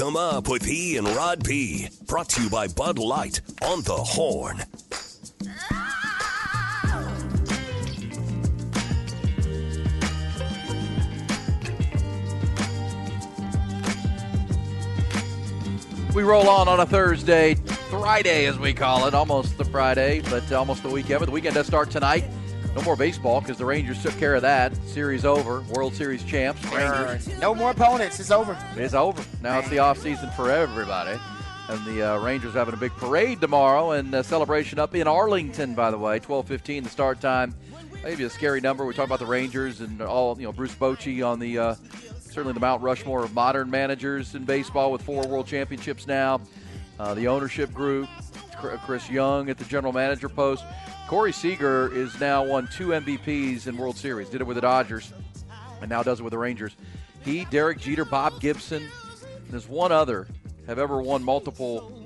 'Em 0.00 0.16
up 0.16 0.48
with 0.48 0.66
E 0.66 0.96
and 0.96 1.08
Rod 1.08 1.44
B. 1.44 1.88
Brought 2.06 2.28
to 2.30 2.42
you 2.42 2.50
by 2.50 2.66
Bud 2.66 2.98
Light 2.98 3.40
on 3.62 3.80
the 3.82 3.94
Horn. 3.94 4.64
We 16.12 16.22
roll 16.22 16.48
on 16.48 16.68
on 16.68 16.80
a 16.80 16.86
Thursday, 16.86 17.54
Friday 17.90 18.46
as 18.46 18.58
we 18.58 18.72
call 18.72 19.06
it, 19.06 19.14
almost 19.14 19.56
the 19.58 19.64
Friday, 19.64 20.22
but 20.28 20.50
almost 20.52 20.82
the 20.82 20.90
weekend. 20.90 21.20
But 21.20 21.26
the 21.26 21.32
weekend 21.32 21.54
does 21.54 21.66
start 21.66 21.90
tonight. 21.90 22.24
No 22.74 22.82
more 22.82 22.96
baseball 22.96 23.40
because 23.40 23.58
the 23.58 23.64
Rangers 23.64 24.02
took 24.02 24.16
care 24.18 24.34
of 24.34 24.42
that. 24.42 24.72
Series 24.94 25.24
over. 25.24 25.62
World 25.72 25.92
Series 25.92 26.22
champs. 26.22 26.64
Rangers. 26.72 27.26
No 27.40 27.52
more 27.52 27.72
opponents. 27.72 28.20
It's 28.20 28.30
over. 28.30 28.56
It's 28.76 28.94
over. 28.94 29.24
Now 29.42 29.58
it's 29.58 29.68
the 29.68 29.80
off 29.80 29.98
season 29.98 30.30
for 30.36 30.52
everybody. 30.52 31.18
And 31.68 31.84
the 31.84 32.12
uh, 32.14 32.18
Rangers 32.20 32.54
having 32.54 32.74
a 32.74 32.76
big 32.76 32.92
parade 32.92 33.40
tomorrow 33.40 33.90
and 33.90 34.14
a 34.14 34.22
celebration 34.22 34.78
up 34.78 34.94
in 34.94 35.08
Arlington, 35.08 35.74
by 35.74 35.90
the 35.90 35.98
way. 35.98 36.20
12:15 36.20 36.84
the 36.84 36.88
start 36.88 37.20
time. 37.20 37.56
Maybe 38.04 38.22
a 38.22 38.30
scary 38.30 38.60
number. 38.60 38.86
We 38.86 38.94
talk 38.94 39.06
about 39.06 39.18
the 39.18 39.26
Rangers 39.26 39.80
and 39.80 40.00
all, 40.00 40.38
you 40.38 40.46
know, 40.46 40.52
Bruce 40.52 40.76
Bochy 40.76 41.26
on 41.26 41.40
the 41.40 41.58
uh, 41.58 41.74
certainly 42.20 42.52
the 42.52 42.60
Mount 42.60 42.80
Rushmore 42.80 43.24
of 43.24 43.34
modern 43.34 43.68
managers 43.68 44.36
in 44.36 44.44
baseball 44.44 44.92
with 44.92 45.02
four 45.02 45.26
World 45.26 45.48
Championships 45.48 46.06
now. 46.06 46.40
Uh, 46.98 47.14
the 47.14 47.28
ownership 47.28 47.72
group, 47.72 48.08
Chris 48.84 49.10
Young 49.10 49.50
at 49.50 49.58
the 49.58 49.64
general 49.64 49.92
manager 49.92 50.28
post. 50.28 50.64
Corey 51.08 51.32
Seager 51.32 51.94
is 51.94 52.18
now 52.18 52.44
won 52.44 52.68
two 52.72 52.88
MVPs 52.88 53.66
in 53.66 53.76
World 53.76 53.96
Series. 53.96 54.28
Did 54.28 54.40
it 54.40 54.44
with 54.44 54.54
the 54.54 54.62
Dodgers, 54.62 55.12
and 55.80 55.90
now 55.90 56.02
does 56.02 56.20
it 56.20 56.22
with 56.22 56.30
the 56.30 56.38
Rangers. 56.38 56.76
He, 57.24 57.44
Derek 57.46 57.78
Jeter, 57.78 58.04
Bob 58.04 58.40
Gibson, 58.40 58.82
and 58.82 59.50
there's 59.50 59.68
one 59.68 59.92
other 59.92 60.26
have 60.66 60.78
ever 60.78 61.02
won 61.02 61.22
multiple 61.22 62.02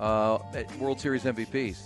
uh, 0.00 0.38
World 0.78 1.00
Series 1.00 1.24
MVPs. 1.24 1.76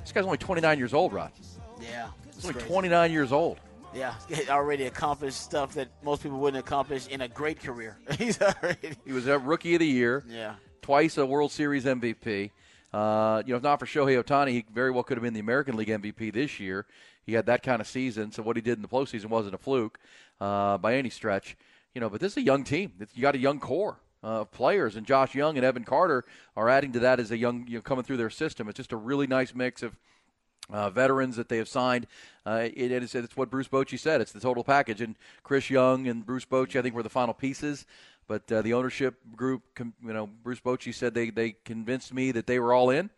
This 0.00 0.12
guy's 0.12 0.24
only 0.24 0.38
29 0.38 0.78
years 0.78 0.94
old, 0.94 1.12
Rod. 1.12 1.32
Yeah. 1.80 2.08
He's 2.34 2.44
only 2.46 2.60
29 2.60 3.12
years 3.12 3.32
old. 3.32 3.58
Yeah, 3.94 4.14
he 4.28 4.48
already 4.48 4.86
accomplished 4.86 5.40
stuff 5.40 5.74
that 5.74 5.88
most 6.02 6.22
people 6.22 6.40
wouldn't 6.40 6.60
accomplish 6.60 7.06
in 7.06 7.20
a 7.20 7.28
great 7.28 7.62
career. 7.62 7.96
He's 8.18 8.40
already. 8.42 8.96
He 9.04 9.12
was 9.12 9.28
a 9.28 9.38
rookie 9.38 9.74
of 9.74 9.80
the 9.80 9.86
year. 9.86 10.24
Yeah. 10.28 10.54
Twice 10.84 11.16
a 11.16 11.24
World 11.24 11.50
Series 11.50 11.86
MVP. 11.86 12.50
Uh, 12.92 13.42
you 13.46 13.54
know, 13.54 13.56
if 13.56 13.62
not 13.62 13.80
for 13.80 13.86
Shohei 13.86 14.22
Ohtani, 14.22 14.50
he 14.50 14.66
very 14.70 14.90
well 14.90 15.02
could 15.02 15.16
have 15.16 15.22
been 15.22 15.32
the 15.32 15.40
American 15.40 15.78
League 15.78 15.88
MVP 15.88 16.30
this 16.30 16.60
year. 16.60 16.84
He 17.24 17.32
had 17.32 17.46
that 17.46 17.62
kind 17.62 17.80
of 17.80 17.86
season, 17.86 18.30
so 18.30 18.42
what 18.42 18.54
he 18.56 18.60
did 18.60 18.76
in 18.76 18.82
the 18.82 18.88
postseason 18.88 19.30
wasn't 19.30 19.54
a 19.54 19.58
fluke 19.58 19.98
uh, 20.42 20.76
by 20.76 20.96
any 20.96 21.08
stretch. 21.08 21.56
You 21.94 22.02
know, 22.02 22.10
but 22.10 22.20
this 22.20 22.32
is 22.32 22.36
a 22.36 22.42
young 22.42 22.64
team. 22.64 22.92
You 23.14 23.22
got 23.22 23.34
a 23.34 23.38
young 23.38 23.60
core 23.60 23.96
uh, 24.22 24.42
of 24.42 24.50
players, 24.50 24.96
and 24.96 25.06
Josh 25.06 25.34
Jung 25.34 25.56
and 25.56 25.64
Evan 25.64 25.84
Carter 25.84 26.26
are 26.54 26.68
adding 26.68 26.92
to 26.92 26.98
that 26.98 27.18
as 27.18 27.30
a 27.30 27.38
young, 27.38 27.66
you 27.66 27.76
know, 27.78 27.80
coming 27.80 28.04
through 28.04 28.18
their 28.18 28.28
system. 28.28 28.68
It's 28.68 28.76
just 28.76 28.92
a 28.92 28.98
really 28.98 29.26
nice 29.26 29.54
mix 29.54 29.82
of 29.82 29.96
uh, 30.70 30.90
veterans 30.90 31.36
that 31.36 31.48
they 31.48 31.58
have 31.58 31.68
signed. 31.68 32.06
Uh, 32.46 32.68
it, 32.74 32.92
it 32.92 33.02
is, 33.02 33.14
it's 33.14 33.36
what 33.36 33.50
Bruce 33.50 33.68
Bochy 33.68 33.98
said. 33.98 34.20
It's 34.20 34.32
the 34.32 34.40
total 34.40 34.64
package. 34.64 35.00
And 35.00 35.16
Chris 35.42 35.70
Young 35.70 36.06
and 36.08 36.24
Bruce 36.24 36.44
Bochy, 36.44 36.78
I 36.78 36.82
think, 36.82 36.94
were 36.94 37.02
the 37.02 37.08
final 37.08 37.34
pieces. 37.34 37.86
But 38.26 38.50
uh, 38.50 38.62
the 38.62 38.74
ownership 38.74 39.16
group, 39.36 39.62
you 39.78 40.12
know, 40.12 40.26
Bruce 40.26 40.60
Bochy 40.60 40.94
said 40.94 41.14
they, 41.14 41.30
they 41.30 41.52
convinced 41.64 42.12
me 42.14 42.32
that 42.32 42.46
they 42.46 42.58
were 42.58 42.72
all 42.72 42.90
in. 42.90 43.10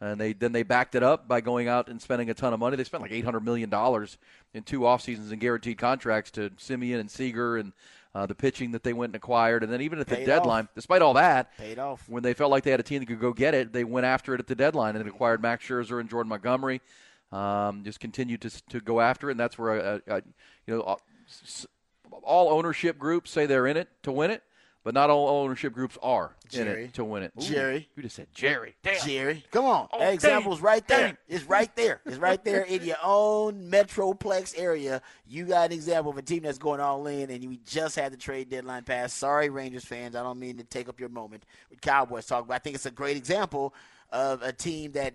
And 0.00 0.20
they 0.20 0.32
then 0.34 0.52
they 0.52 0.64
backed 0.64 0.96
it 0.96 1.02
up 1.02 1.28
by 1.28 1.40
going 1.40 1.66
out 1.68 1.88
and 1.88 2.02
spending 2.02 2.28
a 2.28 2.34
ton 2.34 2.52
of 2.52 2.60
money. 2.60 2.76
They 2.76 2.84
spent 2.84 3.02
like 3.02 3.12
eight 3.12 3.24
hundred 3.24 3.40
million 3.44 3.70
dollars 3.70 4.18
in 4.52 4.62
two 4.64 4.84
off 4.84 5.00
seasons 5.00 5.30
and 5.30 5.40
guaranteed 5.40 5.78
contracts 5.78 6.30
to 6.32 6.50
Semien 6.50 7.00
and 7.00 7.10
Seager 7.10 7.56
and 7.56 7.72
uh, 8.14 8.26
the 8.26 8.34
pitching 8.34 8.72
that 8.72 8.82
they 8.82 8.92
went 8.92 9.10
and 9.10 9.16
acquired, 9.16 9.62
and 9.62 9.72
then 9.72 9.80
even 9.80 9.98
at 10.00 10.06
the 10.06 10.16
Paid 10.16 10.26
deadline, 10.26 10.64
off. 10.64 10.74
despite 10.74 11.00
all 11.00 11.14
that, 11.14 11.56
Paid 11.56 11.78
off. 11.78 12.06
when 12.08 12.22
they 12.22 12.34
felt 12.34 12.50
like 12.50 12.64
they 12.64 12.70
had 12.70 12.80
a 12.80 12.84
team 12.84 13.00
that 13.00 13.06
could 13.06 13.20
go 13.20 13.32
get 13.32 13.54
it, 13.54 13.72
they 13.72 13.84
went 13.84 14.04
after 14.04 14.34
it 14.34 14.40
at 14.40 14.46
the 14.46 14.54
deadline 14.54 14.94
and 14.96 15.08
acquired 15.08 15.40
Max 15.40 15.64
Scherzer 15.66 16.00
and 16.00 16.10
Jordan 16.10 16.28
Montgomery. 16.28 16.80
Um, 17.32 17.82
just 17.84 17.98
continued 18.00 18.42
to 18.42 18.50
to 18.68 18.80
go 18.80 19.00
after 19.00 19.30
it, 19.30 19.32
and 19.32 19.40
that's 19.40 19.56
where 19.58 19.70
uh, 19.80 19.98
uh, 20.08 20.20
you 20.66 20.76
know 20.76 20.98
all, 22.22 22.50
ownership 22.50 22.98
groups 22.98 23.30
say 23.30 23.46
they're 23.46 23.66
in 23.66 23.76
it 23.76 23.88
to 24.02 24.12
win 24.12 24.30
it, 24.30 24.42
but 24.84 24.92
not 24.94 25.10
all 25.10 25.28
ownership 25.42 25.72
groups 25.72 25.96
are 26.02 26.36
in 26.52 26.64
Jerry. 26.64 26.84
it 26.84 26.94
to 26.94 27.04
win 27.04 27.22
it. 27.22 27.32
Ooh, 27.38 27.42
Jerry. 27.42 27.88
you 27.96 28.02
just 28.02 28.16
said 28.16 28.28
Jerry. 28.34 28.76
Damn. 28.82 29.06
Jerry, 29.06 29.44
come 29.50 29.64
on. 29.64 29.88
Oh, 29.92 30.02
example's 30.10 30.60
right 30.60 30.86
there. 30.86 31.08
damn. 31.08 31.18
It's 31.26 31.44
right 31.44 31.74
there. 31.74 32.00
It's 32.04 32.18
right 32.18 32.42
there 32.44 32.62
in 32.62 32.84
your 32.84 32.96
own 33.02 33.70
Metroplex 33.70 34.54
area. 34.58 35.00
You 35.26 35.46
got 35.46 35.66
an 35.66 35.72
example 35.72 36.12
of 36.12 36.18
a 36.18 36.22
team 36.22 36.42
that's 36.42 36.58
going 36.58 36.80
all 36.80 37.06
in, 37.06 37.30
and 37.30 37.48
we 37.48 37.60
just 37.66 37.96
had 37.96 38.12
the 38.12 38.18
trade 38.18 38.50
deadline 38.50 38.84
pass. 38.84 39.12
Sorry, 39.12 39.48
Rangers 39.48 39.84
fans. 39.84 40.14
I 40.14 40.22
don't 40.22 40.38
mean 40.38 40.58
to 40.58 40.64
take 40.64 40.88
up 40.88 41.00
your 41.00 41.08
moment 41.08 41.44
with 41.70 41.80
Cowboys 41.80 42.26
talk, 42.26 42.46
but 42.46 42.54
I 42.54 42.58
think 42.58 42.76
it's 42.76 42.86
a 42.86 42.90
great 42.90 43.16
example 43.16 43.74
of 44.10 44.42
a 44.42 44.52
team 44.52 44.92
that 44.92 45.14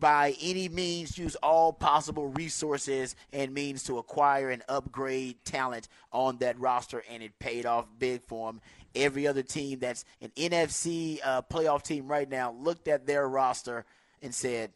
by 0.00 0.34
any 0.40 0.68
means 0.68 1.18
use 1.18 1.36
all 1.36 1.72
possible 1.72 2.28
resources 2.28 3.16
and 3.32 3.52
means 3.52 3.82
to 3.84 3.98
acquire 3.98 4.50
and 4.50 4.62
upgrade 4.68 5.44
talent 5.44 5.88
on 6.12 6.38
that 6.38 6.58
roster, 6.58 7.02
and 7.10 7.22
it 7.22 7.38
paid 7.38 7.66
off 7.66 7.86
big 7.98 8.22
for 8.22 8.48
them. 8.48 8.60
Every 8.94 9.26
other 9.26 9.42
team 9.42 9.80
that's 9.80 10.04
an 10.20 10.30
NFC 10.36 11.18
uh, 11.24 11.42
playoff 11.42 11.82
team 11.82 12.06
right 12.06 12.28
now 12.28 12.52
looked 12.52 12.86
at 12.86 13.06
their 13.06 13.28
roster 13.28 13.84
and 14.22 14.34
said, 14.34 14.70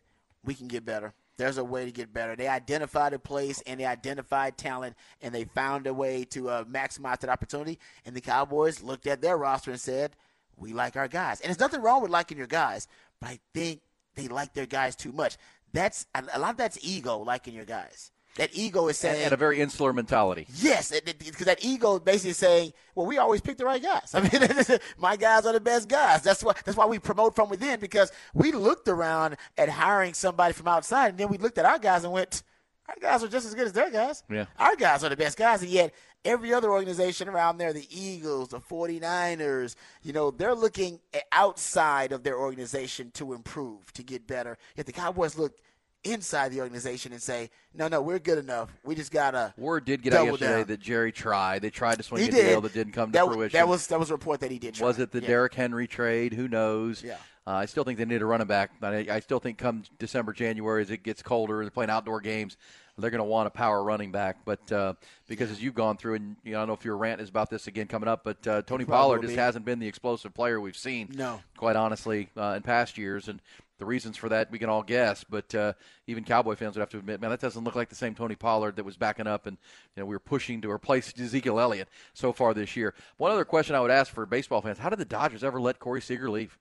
"We 0.45 0.55
can 0.55 0.69
get 0.69 0.85
better." 0.85 1.15
There's 1.37 1.59
a 1.59 1.65
way 1.65 1.85
to 1.85 1.93
get 1.93 2.13
better. 2.13 2.35
They 2.35 2.49
identified 2.49 3.13
a 3.13 3.19
place 3.19 3.63
and 3.65 3.79
they 3.79 3.85
identified 3.85 4.59
talent 4.59 4.97
and 5.23 5.33
they 5.33 5.45
found 5.45 5.87
a 5.87 5.95
way 5.95 6.25
to 6.31 6.51
uh, 6.51 6.65
maximize 6.65 7.21
that 7.21 7.31
opportunity. 7.31 7.79
And 8.05 8.17
the 8.17 8.21
Cowboys 8.21 8.83
looked 8.83 9.07
at 9.07 9.23
their 9.23 9.39
roster 9.39 9.71
and 9.71 9.81
said, 9.81 10.17
"We 10.57 10.73
like 10.73 10.97
our 10.97 11.09
guys." 11.09 11.41
And 11.41 11.49
there's 11.49 11.61
nothing 11.61 11.81
wrong 11.81 12.03
with 12.03 12.11
liking 12.11 12.39
your 12.39 12.49
guys, 12.49 12.89
but 13.21 13.31
I 13.31 13.39
think 13.55 13.83
they 14.19 14.29
like 14.29 14.53
their 14.55 14.67
guys 14.67 14.97
too 14.97 15.13
much. 15.13 15.37
That's 15.73 16.07
a 16.15 16.39
lot 16.39 16.53
of 16.53 16.57
that's 16.57 16.79
ego, 16.83 17.19
liking 17.19 17.55
your 17.55 17.65
guys. 17.65 18.11
That 18.37 18.51
ego 18.53 18.87
is 18.87 18.97
saying, 18.97 19.25
and 19.25 19.33
a 19.33 19.37
very 19.37 19.61
insular 19.61 19.93
mentality. 19.93 20.47
Yes, 20.55 20.93
because 21.05 21.47
that 21.47 21.65
ego 21.65 21.97
is 21.97 22.03
basically 22.03 22.35
saying, 22.35 22.73
"Well, 22.95 23.05
we 23.05 23.19
always 23.19 23.41
pick 23.41 23.57
the 23.57 23.65
right 23.65 23.83
guys. 23.83 24.11
I 24.15 24.21
mean, 24.21 24.79
my 24.99 25.17
guys 25.17 25.45
are 25.45 25.53
the 25.53 25.61
best 25.61 25.89
guys. 25.89 26.23
That's 26.23 26.45
why 26.45 26.55
that's 26.65 26.77
why 26.77 26.87
we 26.87 27.01
promote 27.01 27.35
from 27.35 27.49
within 27.49 27.81
because 27.81 28.13
we 28.35 28.53
looked 28.53 28.87
around 28.87 29.37
at 29.57 29.69
hiring 29.69 30.15
somebody 30.15 30.53
from 30.53 30.69
outside, 30.69 31.09
and 31.09 31.19
then 31.19 31.29
we 31.29 31.39
looked 31.39 31.59
at 31.59 31.65
our 31.65 31.81
guys 31.81 32.05
and 32.05 32.13
went, 32.13 32.45
our 32.89 32.95
guys 33.01 33.23
are 33.23 33.29
just 33.29 33.47
as 33.47 33.55
good 33.55 33.67
as 33.67 33.73
their 33.73 33.91
guys. 33.91 34.23
Yeah. 34.31 34.47
Our 34.59 34.75
guys 34.77 35.05
are 35.05 35.09
the 35.11 35.17
best 35.17 35.37
guys, 35.39 35.63
and 35.63 35.71
yet 35.71 35.93
every 36.25 36.53
other 36.53 36.71
organization 36.71 37.29
around 37.29 37.59
there, 37.59 37.73
the 37.73 37.87
Eagles, 37.91 38.49
the 38.49 38.61
49ers, 38.61 39.77
you 40.03 40.13
know, 40.13 40.31
they're 40.31 40.55
looking 40.55 41.01
outside 41.33 42.13
of 42.13 42.23
their 42.23 42.39
organization 42.39 43.11
to 43.13 43.33
improve, 43.33 43.93
to 43.93 44.03
get 44.03 44.27
better. 44.27 44.57
Yet 44.77 44.87
the 44.87 44.93
Cowboys 44.93 45.37
look 45.39 45.57
inside 46.05 46.51
the 46.53 46.61
organization 46.61 47.13
and 47.13 47.21
say, 47.21 47.51
no, 47.75 47.89
no, 47.89 48.01
we're 48.01 48.19
good 48.21 48.39
enough. 48.39 48.71
We 48.85 48.95
just 48.95 49.11
gotta 49.13 49.53
Word 49.59 49.85
did 49.85 50.03
get 50.03 50.15
out 50.15 50.27
yesterday 50.27 50.59
down. 50.59 50.67
that 50.69 50.81
Jerry 50.81 51.11
tried. 51.13 51.61
They 51.63 51.71
tried 51.71 51.97
to 51.97 52.03
swing 52.05 52.23
He 52.23 52.29
a 52.29 52.33
did. 52.33 52.47
deal 52.47 52.61
that 52.63 52.73
didn't 52.73 52.93
come 52.93 53.11
to 53.11 53.19
that, 53.19 53.27
fruition. 53.27 53.59
That 53.59 53.69
was 53.69 53.87
that 53.89 53.99
was 53.99 54.11
a 54.11 54.15
report 54.15 54.41
that 54.41 54.51
he 54.51 54.59
did. 54.61 54.75
Try. 54.75 54.87
Was 54.87 54.99
it 55.01 55.11
the 55.11 55.21
Yeah. 55.21 55.27
Derrick 55.27 55.55
Henry 55.55 55.87
trade? 55.89 56.33
Who 56.35 56.47
knows? 56.49 57.03
Yeah. 57.03 57.17
Uh, 57.49 57.53
I 57.53 57.65
still 57.65 57.83
think 57.83 57.97
they 57.97 58.05
need 58.05 58.21
a 58.21 58.27
running 58.27 58.47
back. 58.47 58.73
I, 58.83 59.07
I 59.11 59.21
still 59.21 59.39
think 59.39 59.57
come 59.57 59.83
December, 59.99 60.35
January, 60.35 60.83
as 60.83 60.91
it 60.91 61.03
gets 61.03 61.23
colder 61.23 61.61
and 61.61 61.67
they're 61.67 61.71
playing 61.71 61.89
outdoor 61.89 62.21
games, 62.21 62.59
they're 62.99 63.09
going 63.09 63.21
to 63.21 63.25
want 63.25 63.47
a 63.47 63.51
power 63.51 63.83
running 63.83 64.13
back. 64.13 64.45
But 64.45 64.71
uh, 64.71 64.93
because 65.29 65.51
as 65.51 65.63
you've 65.63 65.75
gone 65.75 65.97
through, 65.97 66.17
and 66.17 66.37
you 66.45 66.53
know, 66.53 66.59
I 66.59 66.61
don't 66.61 66.69
know 66.69 66.75
if 66.75 66.85
your 66.85 66.99
rant 66.99 67.23
is 67.23 67.31
about 67.31 67.49
this 67.49 67.67
again 67.67 67.87
coming 67.87 68.07
up, 68.07 68.23
but 68.23 68.47
uh, 68.47 68.61
Tony 68.63 68.85
Pollard 68.85 69.23
just 69.23 69.35
hasn't 69.35 69.65
been 69.65 69.79
the 69.79 69.89
explosive 69.89 70.35
player 70.35 70.61
we've 70.61 70.77
seen. 70.77 71.09
No. 71.15 71.41
quite 71.57 71.75
honestly, 71.75 72.29
uh, 72.37 72.53
in 72.55 72.63
past 72.63 72.99
years, 72.99 73.29
and 73.29 73.41
the 73.79 73.87
reasons 73.87 74.19
for 74.19 74.29
that 74.29 74.51
we 74.51 74.59
can 74.59 74.69
all 74.69 74.83
guess. 74.83 75.25
But 75.25 75.55
uh, 75.55 75.73
even 76.07 76.25
Cowboy 76.25 76.55
fans 76.55 76.77
would 76.77 76.83
have 76.83 76.91
to 76.91 76.99
admit, 76.99 77.19
man, 77.19 77.31
that 77.31 77.41
doesn't 77.41 77.65
look 77.65 77.77
like 77.77 77.89
the 77.89 77.95
same 77.95 78.15
Tony 78.15 78.35
Pollard 78.35 78.77
that 78.77 78.85
was 78.85 78.99
backing 78.99 79.27
up, 79.27 79.47
and 79.47 79.57
you 79.97 80.03
know 80.03 80.07
we 80.07 80.15
were 80.15 80.21
pushing 80.21 80.61
to 80.61 80.71
replace 80.71 81.19
Ezekiel 81.19 81.59
Elliott 81.59 81.89
so 82.13 82.35
far 82.35 82.53
this 82.53 82.77
year. 82.77 82.93
One 83.17 83.33
other 83.33 83.47
question 83.47 83.75
I 83.75 83.81
would 83.81 83.91
ask 83.91 84.13
for 84.13 84.27
baseball 84.27 84.61
fans: 84.61 84.77
How 84.77 84.91
did 84.91 84.99
the 84.99 85.07
Dodgers 85.07 85.43
ever 85.43 85.59
let 85.59 85.79
Corey 85.79 86.03
Seager 86.03 86.29
leave? 86.29 86.59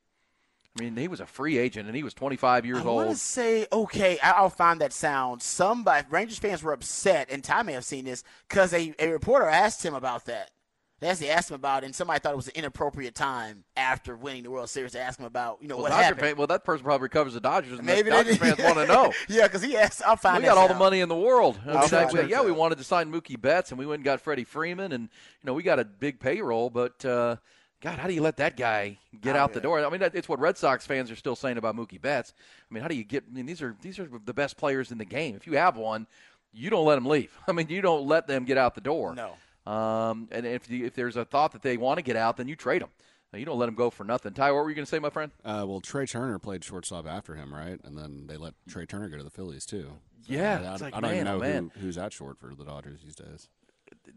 I 0.79 0.83
mean, 0.83 0.95
he 0.95 1.07
was 1.07 1.19
a 1.19 1.25
free 1.25 1.57
agent 1.57 1.87
and 1.87 1.95
he 1.95 2.03
was 2.03 2.13
25 2.13 2.65
years 2.65 2.77
old. 2.79 2.87
I 3.01 3.05
want 3.05 3.09
to 3.11 3.15
say 3.17 3.67
okay. 3.71 4.19
I- 4.21 4.31
I'll 4.31 4.49
find 4.49 4.81
that 4.81 4.93
sound. 4.93 5.41
Somebody 5.41 6.05
Rangers 6.09 6.37
fans 6.39 6.61
were 6.63 6.73
upset, 6.73 7.29
and 7.31 7.43
Ty 7.43 7.63
may 7.63 7.73
have 7.73 7.85
seen 7.85 8.05
this 8.05 8.23
because 8.47 8.73
a, 8.73 8.93
a 8.99 9.09
reporter 9.09 9.47
asked 9.47 9.83
him 9.83 9.93
about 9.95 10.25
that. 10.25 10.51
They 10.99 11.09
actually 11.09 11.29
asked 11.29 11.51
him 11.51 11.55
about, 11.55 11.83
it, 11.83 11.85
and 11.85 11.95
somebody 11.95 12.19
thought 12.19 12.33
it 12.33 12.37
was 12.37 12.47
an 12.47 12.55
inappropriate 12.55 13.13
time 13.13 13.65
after 13.75 14.15
winning 14.15 14.41
the 14.41 14.49
World 14.49 14.67
Series 14.67 14.93
to 14.93 14.99
ask 14.99 15.19
him 15.19 15.27
about, 15.27 15.59
you 15.61 15.67
know, 15.67 15.75
Well, 15.75 15.83
what 15.83 15.89
Dodger 15.89 16.03
happened. 16.03 16.21
fan, 16.21 16.37
well, 16.37 16.47
that 16.47 16.63
person 16.63 16.83
probably 16.83 17.07
covers 17.09 17.35
the 17.35 17.39
Dodgers. 17.39 17.77
And 17.77 17.85
Maybe 17.85 18.09
Dodger 18.09 18.31
they 18.31 18.35
fans 18.37 18.57
want 18.57 18.77
to 18.77 18.87
know. 18.87 19.13
yeah, 19.29 19.43
because 19.43 19.61
he 19.61 19.77
asked. 19.77 20.01
I'll 20.03 20.15
find. 20.15 20.41
we 20.41 20.47
got 20.49 20.57
all 20.57 20.67
the 20.67 20.73
money 20.73 21.01
in 21.01 21.07
the 21.07 21.15
world. 21.15 21.59
I 21.63 21.67
Well, 21.67 21.75
mean, 21.83 21.93
I- 21.93 22.09
sure, 22.09 22.23
yeah, 22.23 22.41
we 22.41 22.51
wanted 22.51 22.79
to 22.79 22.83
sign 22.83 23.11
Mookie 23.11 23.39
Betts, 23.39 23.69
and 23.69 23.77
we 23.77 23.85
went 23.85 23.99
and 23.99 24.05
got 24.05 24.21
Freddie 24.21 24.43
Freeman, 24.43 24.91
and 24.91 25.03
you 25.03 25.45
know 25.45 25.53
we 25.53 25.61
got 25.61 25.77
a 25.77 25.85
big 25.85 26.19
payroll. 26.19 26.71
But 26.71 27.05
uh, 27.05 27.35
God, 27.81 27.99
how 27.99 28.07
do 28.07 28.13
you 28.13 28.21
let 28.21 28.37
that 28.37 28.57
guy 28.57 28.97
get 29.21 29.35
Oh, 29.35 29.39
out 29.39 29.53
the 29.53 29.61
door? 29.61 29.85
I 29.85 29.89
mean, 29.89 30.01
it's 30.01 30.27
what 30.27 30.39
Red 30.39 30.57
Sox 30.57 30.85
fans 30.87 31.11
are 31.11 31.15
still 31.15 31.35
saying 31.35 31.57
about 31.57 31.75
Mookie 31.75 32.01
Betts. 32.01 32.33
I 32.69 32.73
mean, 32.73 32.81
how 32.81 32.87
do 32.87 32.95
you 32.95 33.03
get? 33.03 33.23
I 33.29 33.33
mean, 33.35 33.45
these 33.45 33.61
are 33.61 33.75
these 33.81 33.99
are 33.99 34.09
the 34.25 34.33
best 34.33 34.57
players 34.57 34.91
in 34.91 34.97
the 34.97 35.05
game. 35.05 35.35
If 35.35 35.45
you 35.45 35.53
have 35.57 35.77
one, 35.77 36.07
you 36.53 36.69
don't 36.69 36.85
let 36.85 36.95
them 36.95 37.05
leave. 37.05 37.31
I 37.47 37.51
mean, 37.51 37.67
you 37.69 37.81
don't 37.81 38.07
let 38.07 38.27
them 38.27 38.45
get 38.45 38.57
out 38.57 38.73
the 38.75 38.81
door. 38.81 39.13
No. 39.15 39.71
Um, 39.71 40.27
and 40.31 40.45
if 40.45 40.69
you, 40.69 40.85
if 40.85 40.95
there's 40.95 41.17
a 41.17 41.25
thought 41.25 41.51
that 41.51 41.61
they 41.61 41.77
want 41.77 41.97
to 41.97 42.01
get 42.01 42.15
out, 42.15 42.37
then 42.37 42.47
you 42.47 42.55
trade 42.55 42.81
them. 42.81 42.89
You 43.33 43.45
don't 43.45 43.59
let 43.59 43.65
them 43.67 43.75
go 43.75 43.89
for 43.89 44.03
nothing. 44.05 44.33
Ty, 44.33 44.51
what 44.53 44.63
were 44.63 44.69
you 44.69 44.75
going 44.75 44.85
to 44.85 44.89
say, 44.89 44.99
my 44.99 45.09
friend? 45.09 45.31
Uh, 45.43 45.65
well, 45.67 45.81
Trey 45.81 46.05
Turner 46.07 46.39
played 46.39 46.63
shortstop 46.63 47.05
after 47.05 47.35
him, 47.35 47.53
right? 47.53 47.79
And 47.83 47.97
then 47.97 48.25
they 48.25 48.37
let 48.37 48.53
Trey 48.69 48.85
Turner 48.85 49.09
go 49.09 49.17
to 49.17 49.23
the 49.23 49.29
Phillies 49.29 49.65
too. 49.65 49.91
Yeah, 50.25 50.71
I, 50.71 50.73
it's 50.73 50.81
like, 50.81 50.95
I 50.95 51.01
don't 51.01 51.11
even 51.11 51.25
man, 51.25 51.33
oh, 51.33 51.37
know 51.37 51.43
man. 51.43 51.71
Who, 51.75 51.81
who's 51.81 51.97
at 51.97 52.13
short 52.13 52.39
for 52.39 52.55
the 52.55 52.63
Dodgers 52.63 53.01
these 53.03 53.15
days. 53.15 53.49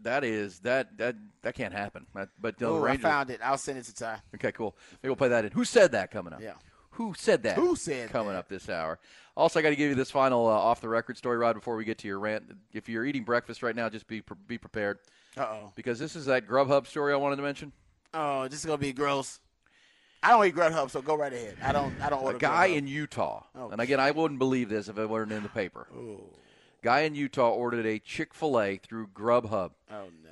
That 0.03 0.23
is 0.23 0.59
that 0.59 0.97
that 0.97 1.15
that 1.43 1.55
can't 1.55 1.73
happen. 1.73 2.05
But- 2.13 2.29
But 2.39 2.59
no, 2.61 2.75
the 2.75 2.81
Oh, 2.81 2.85
I 2.91 2.97
found 2.97 3.29
it. 3.29 3.39
I'll 3.43 3.57
send 3.57 3.77
it 3.77 3.83
to 3.85 3.93
Ty. 3.95 4.19
Okay, 4.35 4.51
cool. 4.51 4.75
Maybe 5.01 5.09
we'll 5.09 5.15
play 5.15 5.29
that 5.29 5.45
in. 5.45 5.51
Who 5.51 5.65
said 5.65 5.91
that 5.93 6.11
coming 6.11 6.33
up? 6.33 6.41
Yeah. 6.41 6.53
Who 6.95 7.13
said 7.17 7.43
that? 7.43 7.55
Who 7.55 7.75
said 7.75 8.09
coming 8.09 8.33
that? 8.33 8.39
up 8.39 8.49
this 8.49 8.67
hour? 8.69 8.99
Also, 9.37 9.59
I 9.59 9.61
got 9.61 9.69
to 9.69 9.75
give 9.77 9.89
you 9.89 9.95
this 9.95 10.11
final 10.11 10.45
uh, 10.47 10.51
off 10.51 10.81
the 10.81 10.89
record 10.89 11.17
story, 11.17 11.37
Rod. 11.37 11.53
Before 11.55 11.75
we 11.77 11.85
get 11.85 11.97
to 11.99 12.07
your 12.07 12.19
rant, 12.19 12.43
if 12.73 12.89
you're 12.89 13.05
eating 13.05 13.23
breakfast 13.23 13.63
right 13.63 13.75
now, 13.75 13.87
just 13.89 14.05
be 14.07 14.21
pre- 14.21 14.35
be 14.45 14.57
prepared 14.57 14.99
Uh 15.37 15.43
oh. 15.43 15.71
because 15.75 15.99
this 15.99 16.15
is 16.17 16.25
that 16.25 16.47
Grubhub 16.47 16.85
story 16.87 17.13
I 17.13 17.15
wanted 17.15 17.37
to 17.37 17.43
mention. 17.43 17.71
Oh, 18.13 18.47
this 18.49 18.59
is 18.59 18.65
gonna 18.65 18.77
be 18.77 18.91
gross. 18.91 19.39
I 20.21 20.29
don't 20.31 20.45
eat 20.45 20.53
Grubhub, 20.53 20.91
so 20.91 21.01
go 21.01 21.15
right 21.15 21.31
ahead. 21.33 21.55
I 21.63 21.71
don't. 21.71 21.99
I 22.01 22.09
don't 22.09 22.19
A 22.21 22.25
order. 22.25 22.37
guy 22.37 22.69
Grubhub. 22.71 22.77
in 22.77 22.87
Utah, 22.87 23.43
Oh. 23.55 23.69
and 23.69 23.79
again, 23.79 23.99
I 24.01 24.11
wouldn't 24.11 24.37
believe 24.37 24.67
this 24.69 24.89
if 24.89 24.97
it 24.97 25.09
weren't 25.09 25.31
in 25.31 25.43
the 25.43 25.49
paper. 25.49 25.87
Guy 26.83 27.01
in 27.01 27.15
Utah 27.15 27.51
ordered 27.51 27.85
a 27.85 27.99
Chick 27.99 28.33
Fil 28.33 28.59
A 28.59 28.77
through 28.77 29.07
Grubhub. 29.07 29.71
Oh 29.91 30.07
no. 30.23 30.29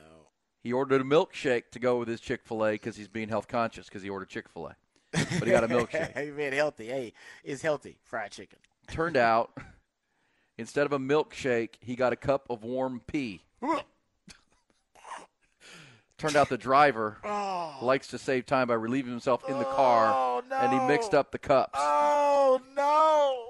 He 0.62 0.74
ordered 0.74 1.02
a 1.02 1.04
milkshake 1.04 1.70
to 1.72 1.80
go 1.80 1.98
with 2.00 2.08
his 2.08 2.20
Chick 2.20 2.42
Fil 2.44 2.66
A 2.66 2.72
because 2.72 2.96
he's 2.98 3.08
being 3.08 3.30
health 3.30 3.48
conscious 3.48 3.88
because 3.88 4.02
he 4.02 4.10
ordered 4.10 4.30
Chick 4.30 4.50
Fil 4.50 4.68
A, 4.68 4.76
but 5.12 5.44
he 5.46 5.52
got 5.52 5.64
a 5.64 5.68
milkshake. 5.70 6.14
hey 6.14 6.32
man, 6.32 6.54
healthy. 6.54 6.88
Hey, 6.88 7.14
it's 7.44 7.62
healthy. 7.62 7.98
Fried 8.04 8.32
chicken. 8.32 8.60
Turned 8.88 9.18
out, 9.18 9.56
instead 10.58 10.86
of 10.88 10.92
a 10.94 11.00
milkshake, 11.00 11.76
he 11.80 11.96
got 11.96 12.12
a 12.14 12.16
cup 12.16 12.48
of 12.50 12.64
warm 12.64 13.02
pee. 13.06 13.44
Turned 16.18 16.36
out 16.36 16.50
the 16.50 16.58
driver 16.58 17.18
oh. 17.24 17.78
likes 17.82 18.08
to 18.08 18.18
save 18.18 18.46
time 18.46 18.68
by 18.68 18.74
relieving 18.74 19.12
himself 19.12 19.48
in 19.48 19.58
the 19.58 19.64
car, 19.64 20.12
Oh, 20.14 20.44
and 20.52 20.74
he 20.74 20.80
mixed 20.88 21.14
up 21.14 21.32
the 21.32 21.38
cups. 21.38 21.80
Oh 21.82 22.60
no, 22.76 22.84
no. 22.84 23.49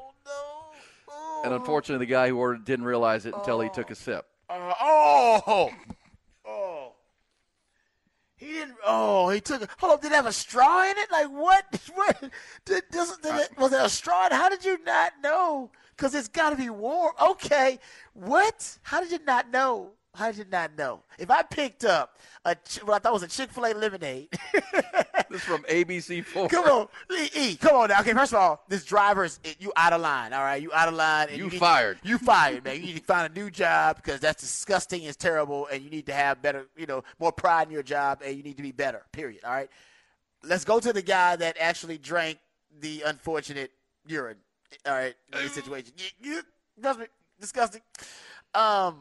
And 1.43 1.53
unfortunately, 1.53 2.05
the 2.05 2.11
guy 2.11 2.29
who 2.29 2.37
ordered 2.37 2.65
didn't 2.65 2.85
realize 2.85 3.25
it 3.25 3.33
until 3.33 3.61
he 3.61 3.69
took 3.69 3.91
a 3.91 3.95
sip. 3.95 4.25
Uh, 4.49 4.73
oh, 4.81 5.71
oh. 6.45 6.93
He 8.39 8.47
didn't. 8.47 8.75
Oh, 8.85 9.29
he 9.29 9.41
took. 9.41 9.69
Hold 9.79 9.93
up. 9.93 10.01
Did 10.01 10.13
it 10.13 10.15
have 10.15 10.25
a 10.25 10.31
straw 10.31 10.83
in 10.83 10.97
it? 10.97 11.11
Like 11.11 11.27
what? 11.27 11.65
What? 11.93 12.31
Did, 12.65 12.83
does, 12.91 13.17
did 13.17 13.35
it, 13.35 13.57
was 13.57 13.71
there 13.71 13.83
a 13.83 13.89
straw? 13.89 14.27
in? 14.27 14.31
How 14.31 14.47
did 14.47 14.63
you 14.63 14.81
not 14.85 15.11
know? 15.21 15.71
Because 15.95 16.15
it's 16.15 16.29
got 16.29 16.51
to 16.51 16.55
be 16.55 16.69
warm. 16.69 17.11
Okay. 17.21 17.79
What? 18.13 18.77
How 18.83 19.01
did 19.01 19.11
you 19.11 19.19
not 19.25 19.51
know? 19.51 19.91
How 20.15 20.27
did 20.31 20.37
you 20.39 20.45
not 20.51 20.77
know? 20.77 21.03
If 21.17 21.29
I 21.29 21.43
picked 21.43 21.85
up 21.85 22.17
a 22.43 22.55
what 22.83 22.95
I 22.95 22.99
thought 22.99 23.13
was 23.13 23.23
a 23.23 23.27
Chick 23.27 23.51
Fil 23.51 23.65
A 23.65 23.73
lemonade. 23.73 24.29
This 25.29 25.41
is 25.41 25.47
from 25.47 25.61
ABC4. 25.65 26.49
Come 26.49 26.65
on, 26.65 26.87
E, 27.11 27.29
E, 27.35 27.55
come 27.55 27.75
on 27.75 27.89
now. 27.89 27.99
Okay, 27.99 28.13
first 28.13 28.33
of 28.33 28.39
all, 28.39 28.63
this 28.67 28.83
driver's 28.83 29.39
you 29.59 29.71
out 29.75 29.93
of 29.93 30.01
line. 30.01 30.33
All 30.33 30.41
right, 30.41 30.59
you 30.59 30.73
out 30.73 30.87
of 30.87 30.95
line. 30.95 31.27
And 31.29 31.37
You 31.37 31.49
need- 31.51 31.59
fired. 31.59 31.99
You 32.01 32.17
fired, 32.17 32.63
man. 32.63 32.77
You 32.77 32.81
need 32.81 32.95
to 32.97 33.03
find 33.03 33.31
a 33.31 33.39
new 33.39 33.51
job 33.51 33.97
because 33.97 34.19
that's 34.19 34.41
disgusting. 34.41 35.03
It's 35.03 35.15
terrible, 35.15 35.67
and 35.71 35.83
you 35.83 35.91
need 35.91 36.07
to 36.07 36.13
have 36.13 36.41
better, 36.41 36.65
you 36.75 36.87
know, 36.87 37.03
more 37.19 37.31
pride 37.31 37.67
in 37.67 37.71
your 37.73 37.83
job, 37.83 38.23
and 38.25 38.35
you 38.35 38.41
need 38.41 38.57
to 38.57 38.63
be 38.63 38.71
better. 38.71 39.03
Period. 39.11 39.43
All 39.43 39.51
right. 39.51 39.69
Let's 40.43 40.65
go 40.65 40.79
to 40.79 40.91
the 40.91 41.03
guy 41.03 41.35
that 41.35 41.57
actually 41.59 41.99
drank 41.99 42.39
the 42.79 43.03
unfortunate 43.05 43.69
urine. 44.07 44.37
All 44.87 44.93
right, 44.93 45.13
in 45.31 45.43
this 45.43 45.53
situation. 45.53 45.93
You, 45.95 46.31
you, 46.31 46.41
trust 46.81 46.99
me, 47.01 47.05
disgusting. 47.39 47.81
Um. 48.55 48.95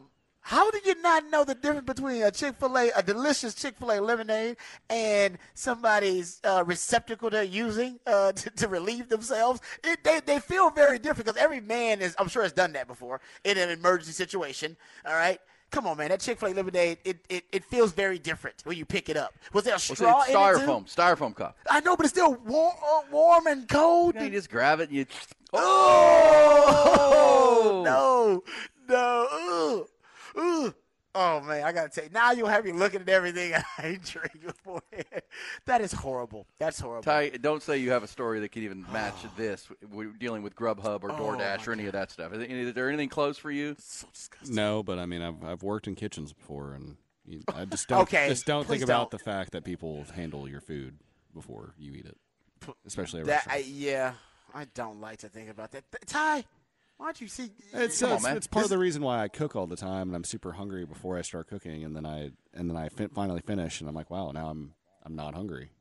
How 0.49 0.71
did 0.71 0.83
you 0.83 0.99
not 1.03 1.29
know 1.29 1.43
the 1.43 1.53
difference 1.53 1.85
between 1.85 2.23
a 2.23 2.31
Chick 2.31 2.55
Fil 2.55 2.75
A, 2.75 2.89
a 2.95 3.03
delicious 3.03 3.53
Chick 3.53 3.75
Fil 3.77 3.91
A 3.91 4.01
lemonade, 4.01 4.57
and 4.89 5.37
somebody's 5.53 6.41
uh, 6.43 6.63
receptacle 6.65 7.29
they're 7.29 7.43
using 7.43 7.99
uh, 8.07 8.31
to, 8.31 8.49
to 8.49 8.67
relieve 8.67 9.09
themselves? 9.09 9.61
It, 9.83 10.03
they 10.03 10.21
they 10.25 10.39
feel 10.39 10.71
very 10.71 10.97
different 10.97 11.27
because 11.27 11.39
every 11.39 11.61
man 11.61 12.01
is, 12.01 12.15
I'm 12.17 12.27
sure, 12.27 12.41
has 12.41 12.51
done 12.51 12.73
that 12.73 12.87
before 12.87 13.21
in 13.43 13.59
an 13.59 13.69
emergency 13.69 14.11
situation. 14.11 14.75
All 15.05 15.13
right, 15.13 15.39
come 15.69 15.85
on, 15.85 15.97
man, 15.97 16.09
that 16.09 16.19
Chick 16.19 16.39
Fil 16.39 16.51
A 16.51 16.55
lemonade, 16.55 16.97
it, 17.05 17.23
it, 17.29 17.43
it 17.51 17.63
feels 17.65 17.91
very 17.91 18.17
different 18.17 18.55
when 18.63 18.75
you 18.75 18.85
pick 18.85 19.07
it 19.07 19.17
up. 19.17 19.35
Was 19.53 19.65
there 19.65 19.73
a 19.73 19.75
Well, 19.75 19.79
straw 19.81 20.21
it's 20.21 20.29
in 20.31 20.35
it 20.35 20.39
styrofoam, 20.39 20.91
styrofoam 20.91 21.35
cup. 21.35 21.59
I 21.69 21.79
know, 21.81 21.95
but 21.95 22.07
it's 22.07 22.13
still 22.13 22.33
warm, 22.33 22.73
uh, 22.83 23.01
warm 23.11 23.45
and 23.45 23.69
cold. 23.69 24.15
You, 24.15 24.21
know, 24.21 24.25
you 24.25 24.31
just 24.31 24.49
grab 24.49 24.79
it 24.79 24.89
and 24.89 24.97
you. 24.97 25.05
Oh, 25.53 27.83
no, 27.85 28.43
no. 28.87 29.27
Ugh. 29.81 29.87
Ugh. 30.35 30.73
Oh 31.15 31.41
man, 31.41 31.63
I 31.63 31.71
gotta 31.71 31.89
tell 31.89 32.03
you. 32.03 32.09
Now 32.11 32.31
you'll 32.33 32.47
have 32.49 32.63
me 32.63 32.71
looking 32.71 33.01
at 33.01 33.09
everything 33.09 33.53
I 33.79 33.99
drink 34.05 34.45
beforehand. 34.45 35.23
That 35.65 35.81
is 35.81 35.91
horrible. 35.91 36.45
That's 36.59 36.79
horrible. 36.79 37.01
Ty, 37.03 37.29
don't 37.41 37.63
say 37.63 37.77
you 37.79 37.89
have 37.91 38.03
a 38.03 38.07
story 38.07 38.39
that 38.41 38.49
could 38.49 38.61
even 38.61 38.85
match 38.93 39.15
this. 39.37 39.67
We're 39.91 40.11
dealing 40.11 40.43
with 40.43 40.55
Grubhub 40.55 41.03
or 41.03 41.11
Oh, 41.11 41.15
DoorDash 41.15 41.67
or 41.67 41.71
any 41.71 41.87
of 41.87 41.93
that 41.93 42.11
stuff. 42.11 42.31
Is, 42.33 42.39
there- 42.39 42.47
is 42.57 42.73
there 42.75 42.87
anything 42.89 43.09
close 43.09 43.37
for 43.39 43.49
you? 43.49 43.75
so 43.79 44.07
disgusting. 44.13 44.55
No, 44.55 44.83
but 44.83 44.99
I 44.99 45.07
mean, 45.07 45.23
I've 45.23 45.43
I've 45.43 45.63
worked 45.63 45.87
in 45.87 45.95
kitchens 45.95 46.31
before, 46.31 46.73
and 46.73 46.95
you, 47.25 47.41
I 47.55 47.65
just 47.65 47.87
don't 47.87 48.01
Okay, 48.03 48.29
just 48.29 48.45
don't 48.45 48.67
think 48.67 48.83
about 48.83 49.09
don't. 49.09 49.19
the 49.19 49.25
fact 49.25 49.51
that 49.53 49.63
people 49.63 50.05
handle 50.13 50.47
your 50.47 50.61
food 50.61 50.95
before 51.33 51.73
you 51.79 51.93
eat 51.93 52.05
it, 52.05 52.17
especially 52.85 53.21
at 53.21 53.25
That 53.27 53.47
I, 53.49 53.57
yeah, 53.67 54.13
I 54.53 54.65
don't 54.75 55.01
like 55.01 55.19
to 55.19 55.27
think 55.29 55.49
about 55.49 55.71
that. 55.71 55.83
Th- 55.91 56.03
Ty, 56.05 56.43
why 56.99 57.05
don't 57.07 57.21
you 57.21 57.27
see? 57.27 57.49
It's, 57.73 58.01
Come 58.01 58.09
on, 58.09 58.15
it's, 58.17 58.23
man. 58.25 58.37
it's 58.37 58.47
part 58.47 58.65
of 58.65 58.69
the 58.69 58.77
reason 58.77 59.01
why 59.01 59.23
I 59.23 59.29
cook 59.29 59.55
all 59.55 59.65
the 59.67 59.77
time, 59.77 60.09
and 60.09 60.15
I'm 60.15 60.25
super 60.25 60.51
hungry 60.51 60.85
before 60.85 61.17
I 61.17 61.21
start 61.21 61.47
cooking, 61.47 61.85
and 61.85 61.95
then 61.95 62.05
I 62.05 62.31
and 62.53 62.69
then 62.69 62.75
I 62.75 62.89
fin- 62.89 63.09
finally 63.09 63.39
finish, 63.41 63.79
and 63.79 63.89
I'm 63.89 63.95
like, 63.95 64.11
wow, 64.11 64.31
now 64.31 64.49
I'm 64.49 64.73
I'm 65.05 65.15
not 65.15 65.33
hungry. 65.33 65.71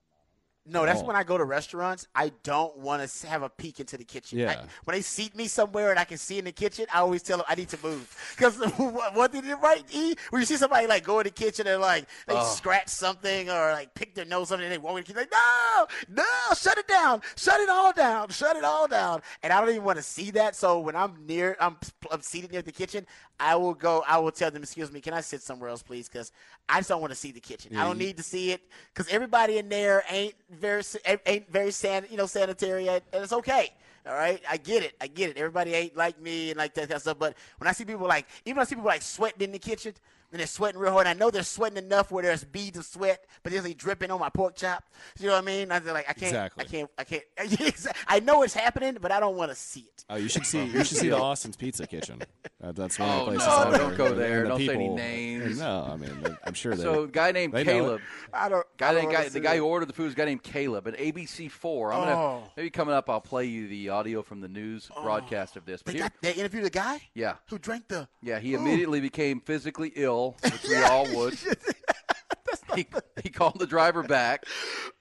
No, 0.69 0.85
that's 0.85 1.01
Oh. 1.01 1.05
when 1.05 1.17
I 1.17 1.23
go 1.23 1.39
to 1.39 1.45
restaurants. 1.45 2.07
I 2.15 2.31
don't 2.43 2.77
want 2.79 3.09
to 3.09 3.27
have 3.27 3.43
a 3.43 3.49
peek 3.49 3.81
into 3.81 3.97
the 3.97 4.05
kitchen. 4.05 4.39
Yeah. 4.39 4.51
I- 4.51 4.67
when 4.85 4.95
they 4.95 5.03
seat 5.03 5.35
me 5.35 5.49
somewhere 5.49 5.91
and 5.91 5.99
I 5.99 6.05
can 6.05 6.19
see 6.19 6.39
in 6.39 6.45
the 6.45 6.53
kitchen, 6.53 6.87
I 6.93 6.99
always 6.99 7.23
tell 7.23 7.39
them 7.39 7.47
I 7.49 7.55
need 7.55 7.69
to 7.71 7.79
move. 7.83 8.15
Because 8.37 8.57
what, 8.77 9.33
did 9.33 9.47
it 9.47 9.57
right? 9.57 9.85
E? 9.91 10.15
When 10.31 10.41
you 10.41 10.47
see 10.47 10.57
somebody 10.57 10.87
like 10.87 11.05
go 11.05 11.21
in 11.21 11.25
the 11.25 11.31
kitchen 11.31 11.67
and 11.67 11.81
like 11.81 12.07
they 12.27 12.35
oh. 12.35 12.45
scratch 12.45 12.89
something 12.89 13.49
or 13.49 13.73
like 13.73 13.95
pick 13.95 14.15
their 14.15 14.25
nose 14.25 14.49
something 14.49 14.65
and 14.65 14.73
they 14.73 14.79
walk 14.79 14.93
in 14.93 14.97
the 14.97 15.03
kitchen 15.03 15.17
like 15.17 15.33
no, 15.33 15.87
no, 16.09 16.55
shut 16.55 16.79
it 16.79 16.87
down, 16.87 17.23
shut 17.37 17.61
it 17.61 17.69
all 17.69 17.93
down, 17.93 18.29
shut 18.29 18.57
it 18.57 18.65
all 18.65 18.87
down. 18.87 19.23
And 19.43 19.53
I 19.53 19.61
don't 19.61 19.71
even 19.71 19.85
want 19.85 19.97
to 19.99 20.03
see 20.03 20.31
that. 20.33 20.55
So 20.55 20.81
when 20.81 20.97
I'm 20.97 21.27
near, 21.27 21.57
I'm, 21.61 21.77
I'm 22.11 22.21
seated 22.21 22.53
near 22.53 22.63
the 22.63 22.73
kitchen. 22.73 23.07
I 23.41 23.55
will 23.57 23.75
go. 23.75 24.03
I 24.07 24.19
will 24.19 24.33
tell 24.33 24.51
them, 24.51 24.63
excuse 24.63 24.91
me, 24.91 25.01
can 25.01 25.15
I 25.15 25.21
sit 25.21 25.43
somewhere 25.43 25.71
else, 25.71 25.83
please? 25.83 26.09
Because 26.09 26.33
I 26.69 26.79
just 26.79 26.89
don't 26.89 27.01
want 27.01 27.13
to 27.13 27.19
see 27.19 27.31
the 27.31 27.41
kitchen. 27.41 27.77
I 27.77 27.85
don't 27.85 27.99
need 27.99 28.17
to 28.17 28.23
see 28.23 28.51
it 28.53 28.63
because 28.93 29.11
everybody 29.13 29.59
in 29.59 29.69
there 29.69 30.03
ain't 30.11 30.35
very 30.51 30.83
eh, 31.05 31.17
ain't 31.27 31.51
very 31.51 31.71
san, 31.71 32.07
you 32.11 32.17
know 32.17 32.27
sanitary, 32.27 32.89
and 32.89 33.03
it's 33.13 33.33
okay. 33.33 33.71
All 34.07 34.15
right, 34.15 34.41
I 34.49 34.57
get 34.57 34.83
it. 34.83 34.95
I 35.01 35.07
get 35.07 35.31
it. 35.31 35.37
Everybody 35.37 35.75
ain't 35.75 35.97
like 35.97 36.21
me 36.21 36.51
and 36.51 36.59
like 36.59 36.75
that 36.75 36.83
kind 36.83 36.93
of 36.93 37.03
stuff. 37.03 37.19
But 37.19 37.35
when 37.59 37.69
I 37.69 37.73
see 37.73 37.85
people 37.85 38.07
like, 38.07 38.27
even 38.45 38.57
when 38.57 38.63
I 38.63 38.65
see 38.67 38.75
people 38.75 38.89
like 38.89 39.03
sweating 39.03 39.43
in 39.43 39.53
the 39.53 39.59
kitchen, 39.59 39.93
and 40.33 40.41
they're 40.41 40.47
sweating 40.47 40.81
real 40.81 40.93
hard, 40.93 41.07
and 41.07 41.17
I 41.17 41.19
know 41.25 41.31
they're 41.31 41.43
sweating 41.43 41.79
enough 41.79 42.11
where 42.11 42.23
there's 42.23 42.45
beads 42.45 42.79
of 42.79 42.85
sweat, 42.85 43.25
but 43.43 43.53
there's 43.53 43.65
like 43.65 43.77
dripping 43.79 44.11
on 44.11 44.21
my 44.21 44.29
pork 44.29 44.57
chop. 44.57 44.85
You 45.19 45.27
know 45.29 45.33
what 45.35 45.43
I 45.43 45.47
mean? 45.47 45.71
I 45.73 45.81
feel 45.81 45.95
like 45.95 46.09
I 46.09 46.13
can't, 46.13 46.25
Exactly. 46.25 46.65
I 46.65 46.69
can't, 46.69 46.91
I 46.99 47.05
can't. 47.05 47.87
I 48.09 48.21
know 48.21 48.43
it's 48.43 48.55
happening, 48.55 48.99
but 49.01 49.11
I 49.13 49.21
don't 49.21 49.37
want 49.37 49.51
to 49.51 49.55
see 49.57 49.81
it. 49.81 50.05
Oh, 50.11 50.17
you 50.17 50.29
should 50.29 50.47
see 50.47 50.65
you 50.65 50.85
should 50.85 50.97
see 50.97 51.09
the 51.11 51.19
Austin's 51.19 51.57
Pizza 51.57 51.87
Kitchen. 51.87 52.23
Uh, 52.63 52.73
that's 52.73 52.99
one 52.99 53.09
of 53.09 53.15
Oh, 53.15 53.19
the 53.19 53.31
places. 53.39 53.47
no, 53.47 53.53
out 53.53 53.73
don't 53.75 53.97
go 53.97 54.15
there. 54.15 54.43
the 54.43 54.49
Don't 54.49 54.59
say 54.59 54.69
any 54.75 54.85
people- 54.85 54.97
names. 54.97 55.59
No, 55.59 55.89
I 55.93 55.97
mean, 55.97 56.37
I'm 56.45 56.55
sure 56.55 56.75
they. 56.75 56.83
So, 56.83 57.05
a 57.05 57.09
guy 57.09 57.31
named 57.33 57.53
They 57.53 57.63
know 57.65 57.71
it. 57.71 57.75
Caleb. 57.75 58.01
I 58.33 58.49
don't. 58.49 58.67
Guy, 58.79 58.89
I 58.89 58.93
don't 58.95 59.13
guy, 59.13 59.29
the 59.29 59.41
guy 59.41 59.55
it. 59.55 59.59
who 59.59 59.65
ordered 59.65 59.87
the 59.87 59.93
food 59.93 60.07
is 60.07 60.13
a 60.15 60.17
guy 60.17 60.25
named 60.25 60.43
Caleb 60.43 60.89
at 60.89 60.97
ABC4. 60.97 61.93
I'm 61.93 62.01
gonna 62.01 62.11
Oh. 62.17 62.43
maybe 62.57 62.71
coming 62.71 62.95
up. 62.95 63.09
I'll 63.11 63.21
play 63.21 63.45
you 63.45 63.69
the 63.69 63.91
audio 63.91 64.23
from 64.23 64.41
the 64.41 64.49
news 64.49 64.91
broadcast 65.03 65.57
of 65.57 65.65
this. 65.67 65.83
But 65.83 65.93
They, 65.93 65.99
here, 65.99 66.09
got, 66.09 66.13
they 66.23 66.33
interviewed 66.33 66.65
a 66.65 66.71
guy 66.71 67.01
yeah, 67.15 67.35
who 67.49 67.59
drank 67.59 67.89
the. 67.89 68.09
yeah, 68.23 68.39
he 68.39 68.55
immediately 68.55 69.01
became 69.01 69.41
physically 69.41 69.93
ill, 69.95 70.18
which 70.43 70.65
we 70.69 70.77
all 70.77 71.07
would. 71.15 71.37
he, 72.75 72.87
he 73.23 73.29
called 73.31 73.59
the 73.59 73.67
driver 73.67 74.03
back, 74.03 74.45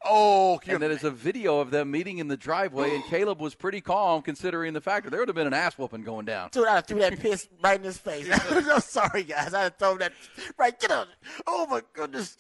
Oh, 0.06 0.60
and 0.68 0.82
then 0.82 0.90
there's 0.90 1.04
a 1.04 1.12
video 1.12 1.60
of 1.60 1.72
them 1.72 1.92
meeting 1.92 2.20
in 2.20 2.28
the 2.28 2.38
driveway, 2.38 2.96
and 2.96 3.04
Caleb 3.10 3.40
was 3.42 3.56
pretty 3.56 3.82
calm 3.82 4.22
considering 4.22 4.74
the 4.74 4.82
fact 4.82 5.04
that 5.06 5.12
there 5.12 5.20
would 5.20 5.28
have 5.30 5.36
been 5.36 5.48
an 5.48 5.54
ass 5.54 5.78
whooping 5.78 6.04
going 6.04 6.26
down. 6.26 6.50
Dude, 6.52 6.68
I 6.68 6.82
threw 6.82 7.00
that 7.00 7.20
piss 7.20 7.48
right 7.64 7.78
in 7.78 7.84
his 7.86 7.98
face. 7.98 8.28
I'm 8.50 8.80
sorry, 8.82 9.24
guys. 9.24 9.54
I 9.54 9.70
throw 9.70 9.98
that 9.98 10.14
right. 10.58 10.78
Get 10.80 10.92
on. 10.92 11.08
Oh 11.46 11.68
my 11.68 11.82
goodness. 11.94 12.38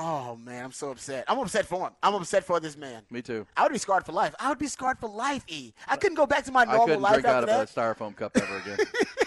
Oh 0.00 0.36
man, 0.36 0.66
I'm 0.66 0.72
so 0.72 0.90
upset. 0.90 1.24
I'm 1.26 1.38
upset 1.38 1.66
for 1.66 1.86
him. 1.86 1.92
I'm 2.02 2.14
upset 2.14 2.44
for 2.44 2.60
this 2.60 2.76
man. 2.76 3.02
Me 3.10 3.20
too. 3.20 3.46
I 3.56 3.64
would 3.64 3.72
be 3.72 3.78
scarred 3.78 4.06
for 4.06 4.12
life. 4.12 4.34
I 4.38 4.48
would 4.48 4.58
be 4.58 4.68
scarred 4.68 4.98
for 5.00 5.08
life. 5.08 5.44
E. 5.48 5.72
I 5.88 5.96
couldn't 5.96 6.14
go 6.16 6.26
back 6.26 6.44
to 6.44 6.52
my 6.52 6.64
normal 6.64 6.80
life. 6.80 6.82
I 6.82 6.86
couldn't 6.86 7.02
life 7.02 7.12
drink 7.14 7.26
out 7.26 7.48
after 7.48 7.80
of 7.82 7.88
a 7.96 8.04
styrofoam 8.04 8.14
cup 8.14 8.36
ever 8.36 8.58
again. 8.58 8.78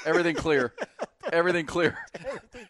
Everything 0.06 0.36
clear. 0.36 0.74
Everything 1.34 1.66
clear. 1.66 1.98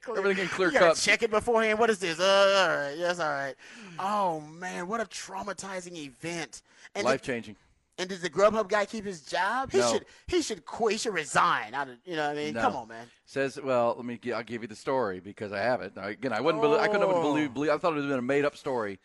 Everything 0.08 0.44
in 0.44 0.48
clear 0.50 0.68
you 0.70 0.74
gotta 0.74 0.86
cups. 0.88 1.04
check 1.06 1.24
it 1.24 1.32
beforehand. 1.32 1.80
What 1.80 1.90
is 1.90 2.00
this? 2.00 2.20
Uh, 2.20 2.68
all 2.70 2.76
right. 2.76 2.98
Yes, 2.98 3.20
all 3.20 3.30
right. 3.30 3.56
Oh 4.00 4.42
man, 4.42 4.88
what 4.88 5.00
a 5.02 5.06
traumatizing 5.06 5.96
event. 5.98 6.62
And 6.96 7.06
Life 7.06 7.22
changing. 7.22 7.56
and 7.98 8.10
does 8.10 8.22
the 8.22 8.30
Grubhub 8.30 8.68
guy 8.68 8.86
keep 8.86 9.06
his 9.06 9.22
job? 9.22 9.72
He 9.72 9.78
No. 9.78 9.92
should. 9.94 10.06
He 10.28 10.42
should 10.42 10.66
quit. 10.66 10.94
He 10.94 10.98
should 10.98 11.14
resign. 11.14 11.74
Of, 11.74 11.90
you 12.06 12.16
know 12.16 12.28
what 12.28 12.38
I 12.38 12.42
mean? 12.44 12.54
No. 12.56 12.62
Come 12.62 12.76
on, 12.76 12.88
man. 12.90 13.06
Says, 13.26 13.58
well, 13.64 13.94
let 13.96 14.06
me. 14.06 14.20
I'll 14.34 14.44
give 14.44 14.62
you 14.62 14.68
the 14.68 14.76
story 14.76 15.22
because 15.22 15.54
I 15.54 15.60
have 15.60 15.82
it. 15.82 15.96
Now, 15.96 16.08
Again, 16.08 16.34
I 16.34 16.42
wouldn't. 16.42 16.62
Believe, 16.62 16.80
I 16.82 16.88
couldn't 16.88 17.08
have 17.10 17.22
believed, 17.22 17.54
believe. 17.54 17.70
I 17.72 17.78
thought 17.78 17.94
it 17.94 17.96
would 17.96 18.02
have 18.04 18.10
been 18.10 18.20
a 18.20 18.22
made-up 18.22 18.58
story 18.58 19.00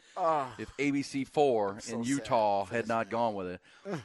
if 0.59 0.69
ABC 0.79 1.27
Four 1.29 1.75
in 1.75 1.81
sad. 1.81 2.07
Utah 2.07 2.65
had 2.65 2.89
not 2.89 3.09
gone 3.11 3.35
with 3.35 3.47
it. 3.47 3.61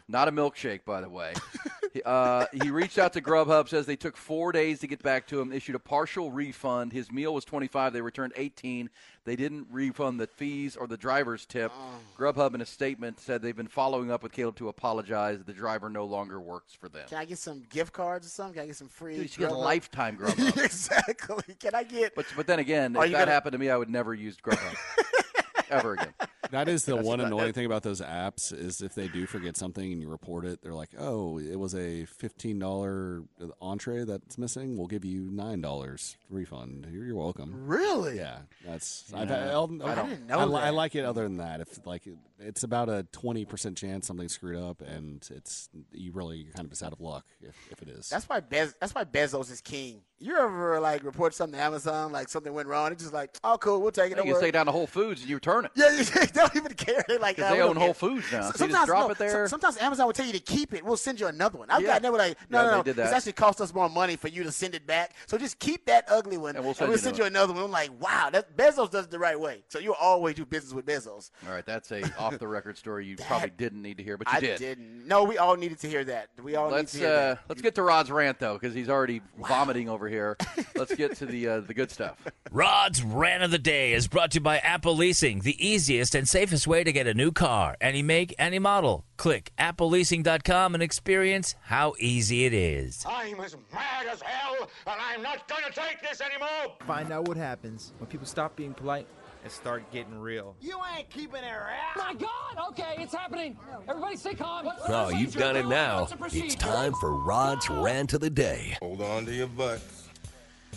Not 0.08 0.28
a 0.28 0.32
milkshake, 0.32 0.86
by 0.86 1.02
the 1.02 1.10
way. 1.10 1.34
he, 1.94 2.02
uh, 2.04 2.46
he 2.64 2.70
reached 2.72 2.98
out 2.98 3.14
to 3.14 3.22
Grubhub. 3.22 3.68
Says 3.70 3.86
they 3.86 3.96
took 3.96 4.16
four 4.18 4.52
days 4.52 4.80
to 4.80 4.88
get 4.88 5.02
back 5.04 5.28
to 5.28 5.40
him. 5.42 5.52
Issued 5.52 5.76
a 5.76 5.80
partial 5.80 6.32
refund. 6.32 6.94
His 6.94 7.12
meal 7.12 7.34
was 7.34 7.44
twenty-five. 7.46 7.94
They 7.94 8.02
returned 8.02 8.34
eighteen. 8.36 8.90
They 9.24 9.36
didn't 9.36 9.68
refund 9.70 10.20
the 10.20 10.26
fees 10.26 10.76
or 10.76 10.88
the 10.88 10.98
driver's 10.98 11.46
tip. 11.46 11.72
Grubhub, 12.18 12.56
in 12.56 12.62
a 12.62 12.66
statement, 12.66 13.20
said 13.20 13.42
they've 13.44 13.56
been 13.56 13.68
following 13.68 14.10
up 14.12 14.24
with 14.24 14.32
Caleb 14.32 14.56
to 14.56 14.68
apologize. 14.70 15.44
The 15.46 15.54
driver 15.54 15.90
no 15.90 16.06
longer 16.06 16.40
works 16.40 16.74
for 16.74 16.90
them. 16.90 17.08
Can 17.08 17.20
I 17.20 17.26
get 17.26 17.38
some 17.38 17.62
gift 17.70 17.94
cards 17.94 18.26
or 18.26 18.30
something? 18.30 18.56
Can 18.56 18.64
I 18.64 18.68
get 18.68 18.78
some 18.78 18.88
free? 18.88 19.16
Dude, 19.18 19.38
you 19.38 19.44
get 19.46 19.52
a 19.52 19.56
lifetime 19.56 20.18
Grubhub. 20.22 20.64
exactly. 20.64 21.56
Can 21.60 21.76
I 21.76 21.84
get? 21.84 22.16
But 22.16 22.26
but 22.36 22.48
then 22.48 22.60
again, 22.60 22.96
if 22.96 23.02
that 23.02 23.12
gonna- 23.12 23.32
happened 23.32 23.52
to 23.54 23.60
me, 23.60 23.70
I 23.70 23.78
would 23.78 23.90
never 23.90 24.14
use 24.14 24.38
Grubhub 24.38 24.76
ever 25.70 25.94
again. 25.94 26.14
That 26.52 26.70
is 26.70 26.86
the 26.86 26.96
one 27.02 27.20
annoying 27.20 27.54
thing 27.54 27.66
about 27.66 27.84
those 27.84 28.02
apps 28.02 28.54
is 28.54 28.82
if 28.82 28.94
they 28.94 29.08
do 29.08 29.26
forget 29.26 29.58
something 29.58 29.92
and 29.92 30.02
you 30.02 30.10
report 30.10 30.46
it, 30.46 30.62
they're 30.62 30.74
like, 30.74 30.90
"Oh, 30.98 31.40
it 31.40 31.56
was 31.60 31.74
a 31.76 32.06
fifteen 32.06 32.60
dollar 32.60 33.24
entree 33.62 34.04
that's 34.04 34.38
missing. 34.38 34.78
We'll 34.78 34.88
give 34.88 35.06
you 35.06 35.30
nine 35.32 35.62
dollars 35.62 36.18
refund. 36.30 36.88
You're, 36.92 37.06
you're 37.06 37.16
welcome." 37.16 37.68
Really? 37.68 38.18
Yeah, 38.18 38.40
that's 38.66 39.12
I've, 39.14 39.32
I'll, 39.32 39.82
I 39.84 39.96
didn't 39.96 40.28
know 40.28 40.56
I, 40.56 40.68
I 40.68 40.70
like 40.70 40.96
it. 40.96 41.06
Other 41.06 41.24
than 41.24 41.38
that, 41.38 41.62
if 41.62 41.86
like 41.86 42.08
it's 42.42 42.64
about 42.64 42.90
a 42.90 43.06
twenty 43.12 43.46
percent 43.46 43.78
chance 43.78 44.08
something's 44.08 44.34
screwed 44.34 44.58
up, 44.58 44.82
and 44.82 45.28
it's 45.34 45.70
you 45.92 46.12
really 46.12 46.46
kind 46.56 46.66
of 46.66 46.70
just 46.70 46.84
out 46.84 46.94
of 46.94 47.00
luck 47.02 47.26
if, 47.42 47.56
if 47.72 47.82
it 47.82 47.90
is. 47.90 48.10
That's 48.10 48.28
why 48.28 48.40
Bez, 48.40 48.76
that's 48.80 48.94
why 48.96 49.04
Bezos 49.04 49.52
is 49.52 49.62
king. 49.62 50.02
You 50.20 50.38
ever 50.38 50.80
like 50.80 51.04
report 51.04 51.34
something 51.34 51.58
to 51.58 51.64
Amazon, 51.64 52.12
like 52.12 52.30
something 52.30 52.54
went 52.54 52.68
wrong? 52.68 52.92
It's 52.92 53.02
just 53.02 53.14
like, 53.14 53.36
oh, 53.44 53.58
cool, 53.58 53.82
we'll 53.82 53.92
take 53.92 54.06
it. 54.06 54.10
You 54.12 54.16
Don't 54.18 54.26
can 54.26 54.34
worry. 54.34 54.42
stay 54.44 54.52
down 54.52 54.68
to 54.68 54.72
Whole 54.72 54.86
Foods 54.86 55.22
and 55.22 55.30
you 55.30 55.36
return 55.38 55.66
it. 55.66 55.72
Yeah, 55.76 55.92
you 55.98 56.04
they 56.04 56.26
don't 56.34 56.56
even 56.56 56.74
care. 56.74 57.04
They're 57.08 57.18
like, 57.18 57.38
'Cause 57.38 57.46
uh, 57.46 57.56
they 57.56 57.62
own 57.62 57.76
Whole. 57.76 57.94
Foods 57.94 58.32
now, 58.32 58.50
S- 58.50 58.56
so 58.58 58.66
you 58.66 58.72
just 58.72 58.86
drop 58.86 59.10
it 59.10 59.18
there. 59.18 59.48
Sometimes 59.48 59.78
Amazon 59.80 60.06
will 60.06 60.14
tell 60.14 60.28
you 60.28 60.34
to 60.34 60.40
keep 60.40 60.76
it. 60.76 60.86
We'll 60.86 60.96
send 60.98 61.20
you 61.20 61.26
another 61.26 61.58
one. 61.58 61.72
I've 61.72 61.82
Yeah. 61.82 61.88
gotten 61.88 62.04
that. 62.04 62.12
We're 62.12 62.18
like, 62.20 62.38
no, 62.52 62.62
Yeah, 62.62 62.72
no, 62.78 62.84
they 62.84 62.94
no. 62.94 63.04
It's 63.04 63.14
actually 63.14 63.32
cost 63.34 63.62
us 63.62 63.74
more 63.74 63.90
money 63.90 64.16
for 64.16 64.28
you 64.28 64.44
to 64.44 64.52
send 64.52 64.76
it 64.76 64.86
back. 64.86 65.16
So 65.26 65.40
just 65.40 65.58
keep 65.58 65.88
that 65.88 66.06
ugly 66.08 66.38
one, 66.38 66.56
And 66.56 66.64
we'll 66.64 66.76
send 66.76 67.18
you 67.18 67.24
you 67.24 67.28
another 67.28 67.54
one. 67.54 67.64
I'm 67.64 67.72
like, 67.72 67.90
wow, 68.00 68.30
that 68.32 68.56
Bezos 68.56 68.92
does 68.92 69.06
it 69.06 69.12
the 69.12 69.20
right 69.20 69.40
way. 69.40 69.64
So 69.70 69.80
you 69.80 69.94
always 69.96 70.36
do 70.36 70.46
business 70.46 70.74
with 70.74 70.86
Bezos. 70.86 71.32
All 71.48 71.54
right, 71.54 71.66
that's 71.66 71.92
a 71.92 72.02
off 72.34 72.40
the 72.40 72.48
record 72.48 72.78
story 72.78 73.06
you 73.06 73.16
probably 73.28 73.52
didn't 73.52 73.82
need 73.82 73.98
to 73.98 74.04
hear, 74.04 74.18
but 74.18 74.28
you 74.32 74.38
I 74.38 74.40
did. 74.40 74.58
didn't. 74.60 75.08
No, 75.08 75.24
we 75.24 75.38
all 75.38 75.56
needed 75.56 75.80
to 75.80 75.88
hear 75.88 76.04
that. 76.06 76.30
We 76.42 76.56
all 76.56 76.70
Let's 76.70 76.94
need 76.94 77.02
to 77.02 77.06
hear 77.08 77.16
uh, 77.16 77.20
that. 77.20 77.40
let's 77.50 77.62
get 77.62 77.76
to 77.76 77.84
Rod's 77.84 78.12
rant 78.12 78.40
though, 78.40 78.54
because 78.54 78.74
he's 78.74 78.90
already 78.90 79.22
vomiting 79.38 79.90
over 79.90 80.08
here. 80.08 80.38
Let's 80.76 80.96
get 80.96 81.16
to 81.18 81.26
the 81.26 81.48
uh, 81.48 81.60
the 81.62 81.74
good 81.74 81.92
stuff. 81.92 82.18
Rod's 82.52 83.04
Rant 83.04 83.44
of 83.44 83.52
the 83.52 83.60
Day 83.60 83.94
is 83.94 84.08
brought 84.08 84.32
to 84.32 84.36
you 84.36 84.42
by 84.42 84.58
Apple 84.60 84.96
Leasing, 84.96 85.40
the 85.40 85.56
easiest 85.66 86.16
and 86.16 86.28
safest 86.28 86.68
way 86.68 86.84
to 86.84 86.92
get 86.92 87.08
a 87.08 87.14
new 87.14 87.32
car, 87.32 87.76
any 87.80 88.02
make, 88.02 88.34
any 88.40 88.60
model. 88.60 89.06
Click 89.18 89.52
appleleasing.com 89.60 90.74
and 90.74 90.82
experience 90.84 91.56
how 91.64 91.94
easy 92.00 92.46
it 92.46 92.54
is. 92.54 93.06
I'm 93.08 93.40
as 93.40 93.56
mad 93.72 94.08
as 94.12 94.22
hell, 94.22 94.70
and 94.88 94.96
I'm 95.00 95.22
not 95.22 95.48
gonna 95.48 95.72
take 95.72 96.02
this 96.02 96.22
anymore! 96.22 96.76
Find 96.88 97.12
out 97.12 97.28
what 97.28 97.38
happens 97.38 97.94
when 98.00 98.08
people 98.10 98.26
stop 98.26 98.56
being 98.56 98.74
polite 98.74 99.08
and 99.44 99.52
start 99.52 99.90
getting 99.92 100.20
real. 100.20 100.56
You 100.62 100.80
ain't 100.96 101.10
keeping 101.10 101.44
it 101.44 101.52
right! 101.52 101.96
My 101.96 102.14
God! 102.14 102.70
Okay, 102.70 102.96
it's 103.00 103.14
happening. 103.14 103.58
Everybody, 103.88 104.16
stay 104.16 104.34
calm. 104.34 104.66
What's 104.66 104.86
the 104.86 104.96
Oh, 104.96 105.10
you've 105.10 105.36
done 105.36 105.56
it 105.56 105.68
now. 105.68 106.02
What's 106.02 106.12
the 106.12 106.18
procedure? 106.18 106.46
It's 106.46 106.56
time 106.56 106.94
for 107.00 107.14
Rod's 107.16 107.70
Rant 107.70 108.14
of 108.14 108.22
the 108.22 108.30
Day. 108.30 108.78
Hold 108.82 109.02
on 109.02 109.26
to 109.26 109.34
your 109.34 109.48
butts. 109.48 110.08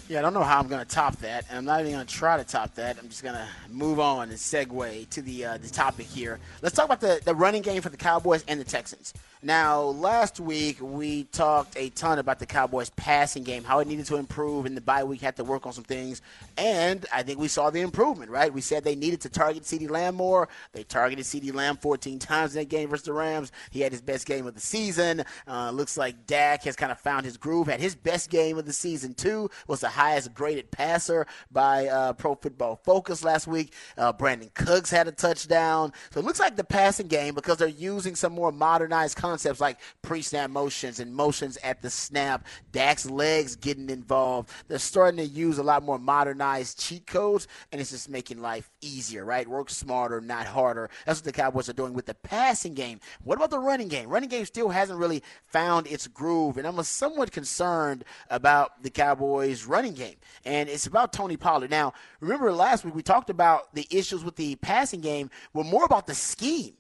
Yeah, 0.09 0.18
I 0.18 0.23
don't 0.23 0.35
know 0.35 0.42
how 0.42 0.59
I'm 0.59 0.68
going 0.68 0.85
to 0.85 0.88
top 0.90 1.16
that, 1.21 1.47
and 1.49 1.56
I'm 1.56 1.64
not 1.64 1.80
even 1.80 1.92
going 1.92 2.06
to 2.06 2.14
try 2.14 2.37
to 2.37 2.44
top 2.44 2.75
that. 2.75 2.99
I'm 3.00 3.09
just 3.09 3.23
going 3.23 3.37
to 3.37 3.47
move 3.71 3.99
on 3.99 4.28
and 4.28 4.38
segue 4.38 5.09
to 5.09 5.23
the 5.23 5.44
uh, 5.47 5.59
the 5.59 5.68
topic 5.68 6.06
here. 6.06 6.40
Let's 6.61 6.75
talk 6.75 6.85
about 6.85 7.00
the, 7.00 7.21
the 7.25 7.35
running 7.35 7.62
game 7.62 7.80
for 7.80 7.88
the 7.88 7.97
Cowboys 7.97 8.44
and 8.47 8.61
the 8.61 8.64
Texans. 8.64 9.14
Now, 9.45 9.83
last 9.83 10.41
week 10.41 10.79
we 10.81 11.25
talked 11.25 11.77
a 11.77 11.91
ton 11.91 12.19
about 12.19 12.39
the 12.39 12.47
Cowboys' 12.47 12.89
passing 12.89 13.43
game, 13.43 13.63
how 13.63 13.81
it 13.81 13.87
needed 13.87 14.07
to 14.07 14.17
improve, 14.17 14.65
and 14.65 14.75
the 14.75 14.81
bye 14.81 15.05
week 15.05 15.21
had 15.21 15.37
to 15.37 15.45
work 15.45 15.67
on 15.67 15.75
some 15.75 15.85
things. 15.85 16.23
And 16.57 17.05
I 17.13 17.23
think 17.23 17.39
we 17.39 17.49
saw 17.49 17.69
the 17.69 17.83
improvement, 17.83 18.31
right? 18.31 18.51
We 18.51 18.63
said 18.63 18.85
they 18.85 18.95
needed 18.95 19.21
to 19.21 19.29
target 19.29 19.65
CeeDee 19.65 19.91
Lamb 19.91 20.15
more. 20.15 20.49
They 20.73 20.83
targeted 20.83 21.27
CeeDee 21.27 21.53
Lamb 21.53 21.77
14 21.77 22.19
times 22.21 22.57
in 22.57 22.63
that 22.63 22.71
game 22.71 22.89
versus 22.89 23.05
the 23.05 23.13
Rams. 23.13 23.53
He 23.71 23.83
had 23.83 23.93
his 23.93 24.01
best 24.01 24.27
game 24.27 24.47
of 24.47 24.55
the 24.55 24.63
season. 24.63 25.25
Uh, 25.47 25.71
looks 25.73 25.99
like 25.99 26.27
Dak 26.27 26.63
has 26.63 26.75
kind 26.75 26.91
of 26.91 26.99
found 26.99 27.27
his 27.27 27.37
groove. 27.37 27.67
Had 27.67 27.81
his 27.81 27.95
best 27.95 28.31
game 28.31 28.57
of 28.57 28.65
the 28.65 28.73
season 28.73 29.13
too. 29.13 29.51
Was 29.67 29.81
the 29.81 29.91
highest 29.91 30.33
graded 30.33 30.71
passer 30.71 31.27
by 31.53 31.87
uh, 31.89 32.15
Pro 32.15 32.35
Football 32.35 32.81
Focus 32.83 33.23
last 33.23 33.47
week. 33.47 33.75
Uh, 33.99 34.11
Brandin 34.11 34.55
Cooks 34.55 34.91
had 34.91 35.07
a 35.07 35.13
touchdown. 35.13 35.93
So 36.13 36.21
it 36.21 36.25
looks 36.25 36.41
like 36.41 36.57
the 36.57 36.65
passing 36.65 37.09
game 37.09 37.35
because 37.35 37.59
they're 37.59 37.69
using 37.69 38.15
some 38.15 38.33
more 38.33 38.51
modernized 38.51 39.19
concepts 39.19 39.34
like 39.61 39.79
pre-snap 40.03 40.50
motions 40.50 41.00
and 41.00 41.14
motions 41.14 41.57
at 41.64 41.83
the 41.83 41.91
snap. 41.91 42.47
Dak's 42.73 43.09
legs 43.09 43.57
getting 43.57 43.91
involved. 43.91 44.50
They're 44.69 44.79
starting 44.79 45.19
to 45.19 45.26
use 45.26 45.59
a 45.59 45.62
lot 45.62 45.83
more 45.83 45.99
modernized 45.99 46.79
cheat 46.79 47.07
codes, 47.07 47.49
and 47.73 47.81
it's 47.81 47.91
just 47.91 48.09
making 48.09 48.41
life 48.41 48.71
easier, 48.81 49.25
right? 49.25 49.49
Work 49.49 49.71
smarter, 49.71 50.21
not 50.21 50.47
harder. 50.47 50.91
That's 51.07 51.19
what 51.21 51.25
the 51.25 51.33
Cowboys 51.33 51.69
are 51.69 51.75
doing 51.75 51.95
with 51.95 52.07
the 52.07 52.14
passing 52.14 52.75
game. 52.75 53.00
What 53.23 53.37
about 53.37 53.50
the 53.50 53.59
running 53.59 53.88
game? 53.88 54.09
Running 54.09 54.29
game 54.29 54.45
still 54.45 54.69
hasn't 54.69 54.99
really 54.99 55.23
found 55.47 55.87
its 55.87 56.07
groove, 56.07 56.59
and 56.59 56.67
I'm 56.67 56.83
somewhat 56.83 57.33
concerned 57.33 58.05
about 58.31 58.83
the 58.83 58.91
Cowboys' 58.91 59.64
running 59.64 59.95
game. 59.95 60.17
And 60.45 60.69
it's 60.69 60.87
about 60.87 61.12
Tony 61.12 61.37
Pollard. 61.37 61.71
Now, 61.71 61.93
remember 62.21 62.53
last 62.53 62.85
week 62.85 62.95
we 62.95 63.03
talked 63.03 63.31
about 63.31 63.75
the 63.75 63.87
issues 63.91 64.25
with 64.25 64.37
the 64.37 64.57
passing 64.57 65.00
game 65.00 65.31
were 65.53 65.64
more 65.64 65.85
about 65.85 66.07
the 66.07 66.14
scheme. 66.14 66.75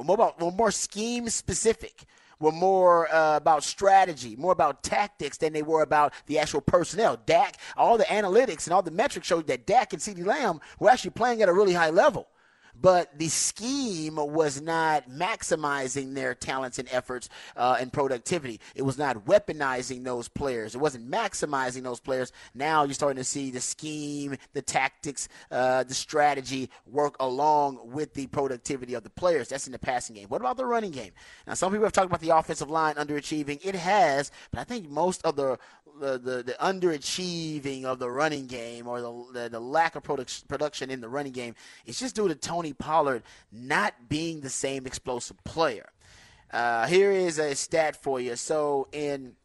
Were 0.00 0.04
more 0.04 0.14
about 0.14 0.40
were 0.40 0.50
more 0.50 0.70
scheme 0.70 1.28
specific 1.28 2.06
were 2.38 2.52
more 2.52 3.14
uh, 3.14 3.36
about 3.36 3.62
strategy, 3.62 4.34
more 4.34 4.52
about 4.52 4.82
tactics 4.82 5.36
than 5.36 5.52
they 5.52 5.62
were 5.62 5.82
about 5.82 6.14
the 6.24 6.38
actual 6.38 6.62
personnel. 6.62 7.18
Dak, 7.26 7.58
all 7.76 7.98
the 7.98 8.04
analytics 8.04 8.66
and 8.66 8.72
all 8.72 8.80
the 8.80 8.90
metrics 8.90 9.26
showed 9.26 9.46
that 9.48 9.66
Dak 9.66 9.92
and 9.92 10.00
CeeDee 10.00 10.24
Lamb 10.24 10.58
were 10.78 10.88
actually 10.88 11.10
playing 11.10 11.42
at 11.42 11.50
a 11.50 11.52
really 11.52 11.74
high 11.74 11.90
level. 11.90 12.28
But 12.80 13.18
the 13.18 13.28
scheme 13.28 14.16
was 14.16 14.60
not 14.60 15.10
maximizing 15.10 16.14
their 16.14 16.34
talents 16.34 16.78
and 16.78 16.88
efforts 16.90 17.28
uh, 17.56 17.76
and 17.80 17.92
productivity. 17.92 18.60
It 18.74 18.82
was 18.82 18.98
not 18.98 19.26
weaponizing 19.26 20.04
those 20.04 20.28
players. 20.28 20.74
It 20.74 20.78
wasn't 20.78 21.10
maximizing 21.10 21.82
those 21.82 22.00
players. 22.00 22.32
Now 22.54 22.84
you're 22.84 22.94
starting 22.94 23.18
to 23.18 23.24
see 23.24 23.50
the 23.50 23.60
scheme, 23.60 24.36
the 24.52 24.62
tactics, 24.62 25.28
uh, 25.50 25.84
the 25.84 25.94
strategy 25.94 26.70
work 26.86 27.16
along 27.20 27.80
with 27.92 28.14
the 28.14 28.26
productivity 28.28 28.94
of 28.94 29.02
the 29.02 29.10
players. 29.10 29.48
That's 29.48 29.66
in 29.66 29.72
the 29.72 29.78
passing 29.78 30.16
game. 30.16 30.28
What 30.28 30.40
about 30.40 30.56
the 30.56 30.66
running 30.66 30.92
game? 30.92 31.12
Now, 31.46 31.54
some 31.54 31.72
people 31.72 31.84
have 31.86 31.92
talked 31.92 32.06
about 32.06 32.20
the 32.20 32.36
offensive 32.36 32.70
line 32.70 32.94
underachieving. 32.94 33.60
It 33.64 33.74
has, 33.74 34.30
but 34.50 34.60
I 34.60 34.64
think 34.64 34.88
most 34.88 35.24
of 35.24 35.36
the 35.36 35.58
the, 36.00 36.18
the, 36.18 36.42
the 36.42 36.56
underachieving 36.60 37.84
of 37.84 37.98
the 37.98 38.10
running 38.10 38.46
game 38.46 38.86
or 38.86 39.00
the, 39.00 39.24
the, 39.32 39.48
the 39.50 39.60
lack 39.60 39.96
of 39.96 40.02
product, 40.02 40.48
production 40.48 40.90
in 40.90 41.00
the 41.00 41.08
running 41.08 41.32
game 41.32 41.54
is 41.84 41.98
just 41.98 42.16
due 42.16 42.26
to 42.26 42.34
Tony 42.34 42.69
Pollard 42.72 43.22
not 43.52 44.08
being 44.08 44.40
the 44.40 44.50
same 44.50 44.86
explosive 44.86 45.42
player. 45.44 45.90
Uh, 46.52 46.86
here 46.86 47.12
is 47.12 47.38
a 47.38 47.54
stat 47.54 47.96
for 47.96 48.20
you. 48.20 48.36
So 48.36 48.88
in 48.92 49.36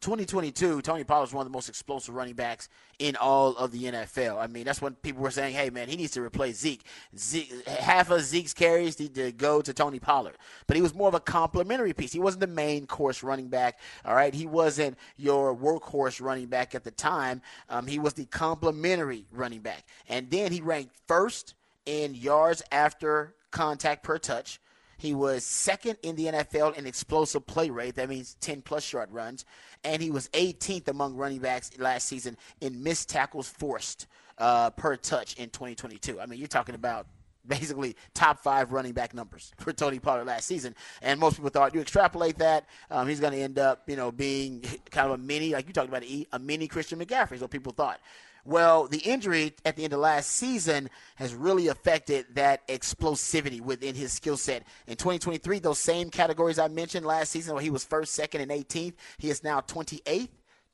2022, 0.00 0.80
Tony 0.82 1.02
Pollard 1.02 1.24
is 1.24 1.32
one 1.32 1.44
of 1.44 1.50
the 1.50 1.56
most 1.56 1.68
explosive 1.68 2.14
running 2.14 2.34
backs 2.34 2.68
in 2.98 3.16
all 3.16 3.56
of 3.56 3.72
the 3.72 3.84
NFL. 3.84 4.38
I 4.38 4.46
mean, 4.46 4.64
that's 4.64 4.80
when 4.80 4.94
people 4.94 5.22
were 5.22 5.30
saying, 5.30 5.54
"Hey, 5.54 5.70
man, 5.70 5.88
he 5.88 5.96
needs 5.96 6.12
to 6.12 6.22
replace 6.22 6.56
Zeke." 6.58 6.84
Zeke 7.16 7.66
half 7.66 8.10
of 8.10 8.22
Zeke's 8.22 8.54
carries 8.54 8.98
need 8.98 9.14
to 9.16 9.32
go 9.32 9.60
to 9.60 9.72
Tony 9.72 9.98
Pollard, 9.98 10.36
but 10.66 10.76
he 10.76 10.82
was 10.82 10.94
more 10.94 11.08
of 11.08 11.14
a 11.14 11.20
complementary 11.20 11.92
piece. 11.92 12.12
He 12.12 12.20
wasn't 12.20 12.40
the 12.40 12.46
main 12.46 12.86
course 12.86 13.22
running 13.22 13.48
back. 13.48 13.78
All 14.04 14.14
right, 14.14 14.34
he 14.34 14.46
wasn't 14.46 14.96
your 15.16 15.54
workhorse 15.54 16.20
running 16.20 16.46
back 16.46 16.74
at 16.74 16.84
the 16.84 16.90
time. 16.90 17.42
Um, 17.68 17.86
he 17.86 17.98
was 17.98 18.14
the 18.14 18.26
complementary 18.26 19.26
running 19.32 19.60
back, 19.60 19.84
and 20.08 20.30
then 20.30 20.52
he 20.52 20.60
ranked 20.60 20.94
first 21.06 21.54
in 21.88 22.14
yards 22.14 22.62
after 22.70 23.34
contact 23.50 24.02
per 24.02 24.18
touch. 24.18 24.60
He 24.98 25.14
was 25.14 25.44
second 25.44 25.96
in 26.02 26.16
the 26.16 26.26
NFL 26.26 26.76
in 26.76 26.86
explosive 26.86 27.46
play 27.46 27.70
rate. 27.70 27.94
That 27.94 28.08
means 28.08 28.36
10 28.40 28.62
plus 28.62 28.92
yard 28.92 29.10
runs. 29.10 29.44
And 29.84 30.02
he 30.02 30.10
was 30.10 30.28
18th 30.30 30.88
among 30.88 31.14
running 31.14 31.38
backs 31.38 31.70
last 31.78 32.08
season 32.08 32.36
in 32.60 32.82
missed 32.82 33.08
tackles 33.08 33.48
forced 33.48 34.06
uh, 34.36 34.70
per 34.70 34.96
touch 34.96 35.34
in 35.36 35.50
2022. 35.50 36.20
I 36.20 36.26
mean, 36.26 36.38
you're 36.38 36.48
talking 36.48 36.74
about 36.74 37.06
basically 37.46 37.96
top 38.12 38.40
five 38.40 38.72
running 38.72 38.92
back 38.92 39.14
numbers 39.14 39.52
for 39.58 39.72
Tony 39.72 39.98
Pollard 39.98 40.26
last 40.26 40.46
season. 40.46 40.74
And 41.00 41.18
most 41.18 41.36
people 41.36 41.50
thought 41.50 41.74
you 41.74 41.80
extrapolate 41.80 42.36
that, 42.38 42.66
um, 42.90 43.08
he's 43.08 43.20
going 43.20 43.32
to 43.32 43.40
end 43.40 43.58
up, 43.58 43.88
you 43.88 43.96
know, 43.96 44.12
being 44.12 44.62
kind 44.90 45.06
of 45.06 45.12
a 45.12 45.18
mini, 45.18 45.52
like 45.52 45.66
you 45.68 45.72
talked 45.72 45.88
about, 45.88 46.02
a 46.02 46.38
mini 46.38 46.68
Christian 46.68 46.98
McCaffrey 46.98 47.32
is 47.32 47.40
what 47.40 47.50
people 47.50 47.72
thought. 47.72 48.00
Well, 48.48 48.86
the 48.86 49.00
injury 49.00 49.52
at 49.66 49.76
the 49.76 49.84
end 49.84 49.92
of 49.92 49.98
last 49.98 50.30
season 50.30 50.88
has 51.16 51.34
really 51.34 51.68
affected 51.68 52.24
that 52.34 52.66
explosivity 52.66 53.60
within 53.60 53.94
his 53.94 54.10
skill 54.14 54.38
set. 54.38 54.62
In 54.86 54.96
2023, 54.96 55.58
those 55.58 55.78
same 55.78 56.08
categories 56.08 56.58
I 56.58 56.68
mentioned 56.68 57.04
last 57.04 57.30
season, 57.30 57.52
where 57.52 57.62
he 57.62 57.68
was 57.68 57.84
first, 57.84 58.14
second, 58.14 58.40
and 58.40 58.50
18th, 58.50 58.94
he 59.18 59.28
is 59.28 59.44
now 59.44 59.60
28th, 59.60 60.30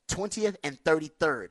20th, 0.07 0.55
and 0.63 0.81
33rd 0.85 1.49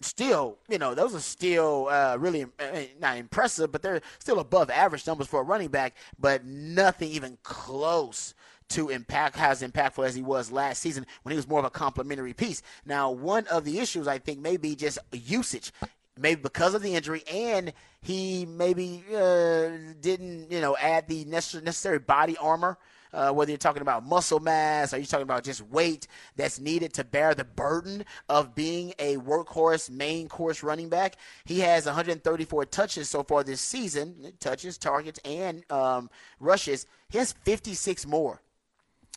still, 0.00 0.58
you 0.68 0.78
know, 0.78 0.94
those 0.94 1.12
are 1.12 1.20
still 1.20 1.88
uh, 1.88 2.16
really 2.16 2.44
uh, 2.44 2.80
not 3.00 3.16
impressive, 3.16 3.72
but 3.72 3.82
they're 3.82 4.00
still 4.20 4.38
above 4.38 4.70
average 4.70 5.04
numbers 5.08 5.26
for 5.26 5.40
a 5.40 5.42
running 5.42 5.68
back, 5.68 5.96
but 6.20 6.44
nothing 6.44 7.10
even 7.10 7.36
close 7.42 8.32
to 8.70 8.88
impact 8.88 9.38
as 9.38 9.62
impactful 9.62 10.06
as 10.06 10.14
he 10.14 10.22
was 10.22 10.52
last 10.52 10.80
season 10.80 11.06
when 11.22 11.32
he 11.32 11.36
was 11.36 11.48
more 11.48 11.58
of 11.58 11.64
a 11.64 11.70
complementary 11.70 12.32
piece. 12.32 12.62
Now, 12.84 13.10
one 13.10 13.46
of 13.48 13.64
the 13.64 13.78
issues 13.78 14.06
I 14.06 14.18
think 14.18 14.40
may 14.40 14.56
be 14.56 14.74
just 14.74 14.98
usage. 15.12 15.72
Maybe 16.20 16.40
because 16.40 16.74
of 16.74 16.82
the 16.82 16.94
injury, 16.94 17.22
and 17.32 17.72
he 18.00 18.44
maybe 18.44 19.04
uh, 19.14 19.68
didn't, 20.00 20.50
you 20.50 20.60
know, 20.60 20.76
add 20.76 21.06
the 21.06 21.24
necessary 21.24 22.00
body 22.00 22.36
armor 22.38 22.76
uh, 23.12 23.30
whether 23.32 23.50
you're 23.50 23.58
talking 23.58 23.82
about 23.82 24.04
muscle 24.04 24.40
mass 24.40 24.92
or 24.92 24.98
you're 24.98 25.06
talking 25.06 25.22
about 25.22 25.44
just 25.44 25.62
weight 25.68 26.06
that's 26.36 26.60
needed 26.60 26.92
to 26.94 27.04
bear 27.04 27.34
the 27.34 27.44
burden 27.44 28.04
of 28.28 28.54
being 28.54 28.92
a 28.98 29.16
workhorse 29.16 29.90
main 29.90 30.28
course 30.28 30.62
running 30.62 30.88
back. 30.88 31.16
He 31.44 31.60
has 31.60 31.86
134 31.86 32.66
touches 32.66 33.08
so 33.08 33.22
far 33.22 33.44
this 33.44 33.60
season, 33.60 34.32
touches, 34.40 34.78
targets, 34.78 35.20
and 35.24 35.70
um, 35.70 36.10
rushes. 36.40 36.86
He 37.08 37.18
has 37.18 37.32
56 37.44 38.06
more 38.06 38.42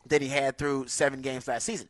than 0.07 0.21
he 0.21 0.27
had 0.27 0.57
through 0.57 0.87
seven 0.87 1.21
games 1.21 1.47
last 1.47 1.65
season. 1.65 1.89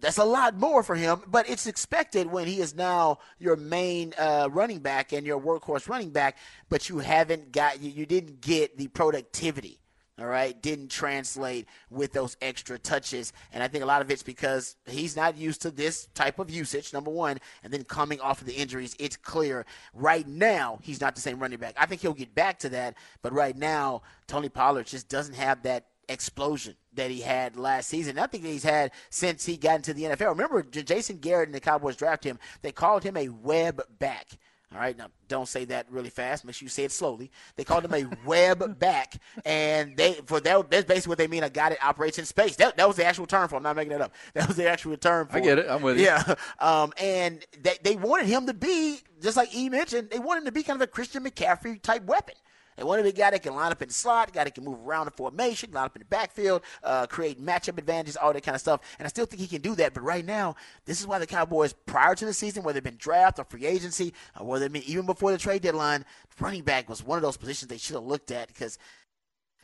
That's 0.00 0.18
a 0.18 0.24
lot 0.24 0.56
more 0.56 0.82
for 0.82 0.96
him, 0.96 1.22
but 1.28 1.48
it's 1.48 1.68
expected 1.68 2.26
when 2.26 2.48
he 2.48 2.60
is 2.60 2.74
now 2.74 3.18
your 3.38 3.54
main 3.54 4.12
uh, 4.18 4.48
running 4.50 4.80
back 4.80 5.12
and 5.12 5.24
your 5.24 5.40
workhorse 5.40 5.88
running 5.88 6.10
back. 6.10 6.36
But 6.68 6.88
you 6.88 6.98
haven't 6.98 7.52
got 7.52 7.80
you, 7.80 7.90
you 7.90 8.04
didn't 8.04 8.40
get 8.40 8.76
the 8.76 8.88
productivity 8.88 9.78
all 10.20 10.26
right, 10.26 10.60
didn't 10.60 10.88
translate 10.88 11.68
with 11.90 12.12
those 12.12 12.36
extra 12.40 12.76
touches. 12.76 13.32
And 13.52 13.62
I 13.62 13.68
think 13.68 13.84
a 13.84 13.86
lot 13.86 14.02
of 14.02 14.10
it's 14.10 14.24
because 14.24 14.74
he's 14.86 15.14
not 15.14 15.36
used 15.36 15.62
to 15.62 15.70
this 15.70 16.08
type 16.14 16.40
of 16.40 16.50
usage, 16.50 16.92
number 16.92 17.10
one. 17.10 17.38
And 17.62 17.72
then 17.72 17.84
coming 17.84 18.20
off 18.20 18.40
of 18.40 18.46
the 18.48 18.54
injuries, 18.54 18.96
it's 18.98 19.16
clear 19.16 19.64
right 19.94 20.26
now 20.26 20.80
he's 20.82 21.00
not 21.00 21.14
the 21.14 21.20
same 21.20 21.38
running 21.38 21.60
back. 21.60 21.74
I 21.78 21.86
think 21.86 22.00
he'll 22.00 22.14
get 22.14 22.34
back 22.34 22.58
to 22.60 22.68
that. 22.70 22.96
But 23.22 23.32
right 23.32 23.56
now, 23.56 24.02
Tony 24.26 24.48
Pollard 24.48 24.86
just 24.86 25.08
doesn't 25.08 25.34
have 25.34 25.62
that 25.62 25.86
explosion 26.08 26.74
that 26.94 27.10
he 27.10 27.20
had 27.20 27.56
last 27.56 27.88
season. 27.88 28.18
I 28.18 28.26
think 28.26 28.44
he's 28.44 28.62
had 28.64 28.92
since 29.10 29.46
he 29.46 29.56
got 29.56 29.76
into 29.76 29.94
the 29.94 30.04
NFL. 30.04 30.30
Remember, 30.30 30.62
Jason 30.62 31.18
Garrett 31.18 31.48
and 31.48 31.54
the 31.54 31.60
Cowboys 31.60 31.96
drafted 31.96 32.32
him. 32.32 32.38
They 32.62 32.72
called 32.72 33.04
him 33.04 33.16
a 33.16 33.28
web 33.28 33.82
back. 33.98 34.38
All 34.70 34.78
right, 34.78 34.96
now 34.98 35.06
don't 35.28 35.48
say 35.48 35.64
that 35.66 35.90
really 35.90 36.10
fast. 36.10 36.44
Make 36.44 36.54
sure 36.54 36.66
you 36.66 36.70
say 36.70 36.84
it 36.84 36.92
slowly. 36.92 37.30
They 37.56 37.64
called 37.64 37.86
him 37.86 37.94
a 37.94 38.04
web 38.26 38.78
back, 38.78 39.14
and 39.46 39.96
they 39.96 40.14
for 40.26 40.40
that 40.40 40.70
that's 40.70 40.84
basically 40.84 41.12
what 41.12 41.18
they 41.18 41.26
mean. 41.26 41.42
A 41.42 41.48
guy 41.48 41.70
that 41.70 41.82
operates 41.82 42.18
in 42.18 42.26
space. 42.26 42.56
That, 42.56 42.76
that 42.76 42.86
was 42.86 42.96
the 42.96 43.06
actual 43.06 43.26
term 43.26 43.48
for. 43.48 43.56
Him. 43.56 43.60
I'm 43.60 43.62
not 43.62 43.76
making 43.76 43.92
that 43.92 44.02
up. 44.02 44.14
That 44.34 44.46
was 44.46 44.58
the 44.58 44.68
actual 44.68 44.96
term. 44.98 45.28
for 45.28 45.38
I 45.38 45.40
get 45.40 45.58
it. 45.58 45.66
I'm 45.70 45.80
with 45.80 45.98
you. 45.98 46.04
Yeah, 46.04 46.34
um, 46.58 46.92
and 46.98 47.42
they 47.58 47.78
they 47.82 47.96
wanted 47.96 48.26
him 48.26 48.46
to 48.46 48.52
be 48.52 48.98
just 49.22 49.38
like 49.38 49.54
E 49.54 49.70
mentioned. 49.70 50.10
They 50.10 50.18
wanted 50.18 50.40
him 50.40 50.46
to 50.46 50.52
be 50.52 50.62
kind 50.62 50.76
of 50.76 50.82
a 50.82 50.86
Christian 50.86 51.24
McCaffrey 51.24 51.80
type 51.80 52.04
weapon. 52.04 52.34
They 52.78 52.84
want 52.84 53.00
to 53.00 53.02
be 53.02 53.08
a 53.08 53.12
guy 53.12 53.32
that 53.32 53.42
can 53.42 53.56
line 53.56 53.72
up 53.72 53.82
in 53.82 53.88
the 53.88 53.94
slot, 53.94 54.32
guy 54.32 54.44
that 54.44 54.54
can 54.54 54.64
move 54.64 54.78
around 54.86 55.06
the 55.06 55.10
formation, 55.10 55.72
line 55.72 55.86
up 55.86 55.96
in 55.96 56.00
the 56.00 56.06
backfield, 56.06 56.62
uh, 56.84 57.08
create 57.08 57.44
matchup 57.44 57.76
advantages, 57.76 58.16
all 58.16 58.32
that 58.32 58.44
kind 58.44 58.54
of 58.54 58.60
stuff. 58.60 58.80
And 59.00 59.06
I 59.06 59.08
still 59.08 59.26
think 59.26 59.40
he 59.40 59.48
can 59.48 59.60
do 59.60 59.74
that. 59.74 59.94
But 59.94 60.04
right 60.04 60.24
now, 60.24 60.54
this 60.84 61.00
is 61.00 61.06
why 61.06 61.18
the 61.18 61.26
Cowboys, 61.26 61.72
prior 61.72 62.14
to 62.14 62.24
the 62.24 62.32
season, 62.32 62.62
whether 62.62 62.78
it's 62.78 62.84
been 62.84 62.96
draft 62.96 63.40
or 63.40 63.44
free 63.44 63.66
agency, 63.66 64.14
or 64.38 64.46
whether 64.46 64.66
it 64.66 64.72
been 64.72 64.84
even 64.84 65.06
before 65.06 65.32
the 65.32 65.38
trade 65.38 65.62
deadline, 65.62 66.04
running 66.38 66.62
back 66.62 66.88
was 66.88 67.04
one 67.04 67.18
of 67.18 67.22
those 67.22 67.36
positions 67.36 67.68
they 67.68 67.78
should 67.78 67.94
have 67.94 68.04
looked 68.04 68.30
at 68.30 68.46
because 68.46 68.78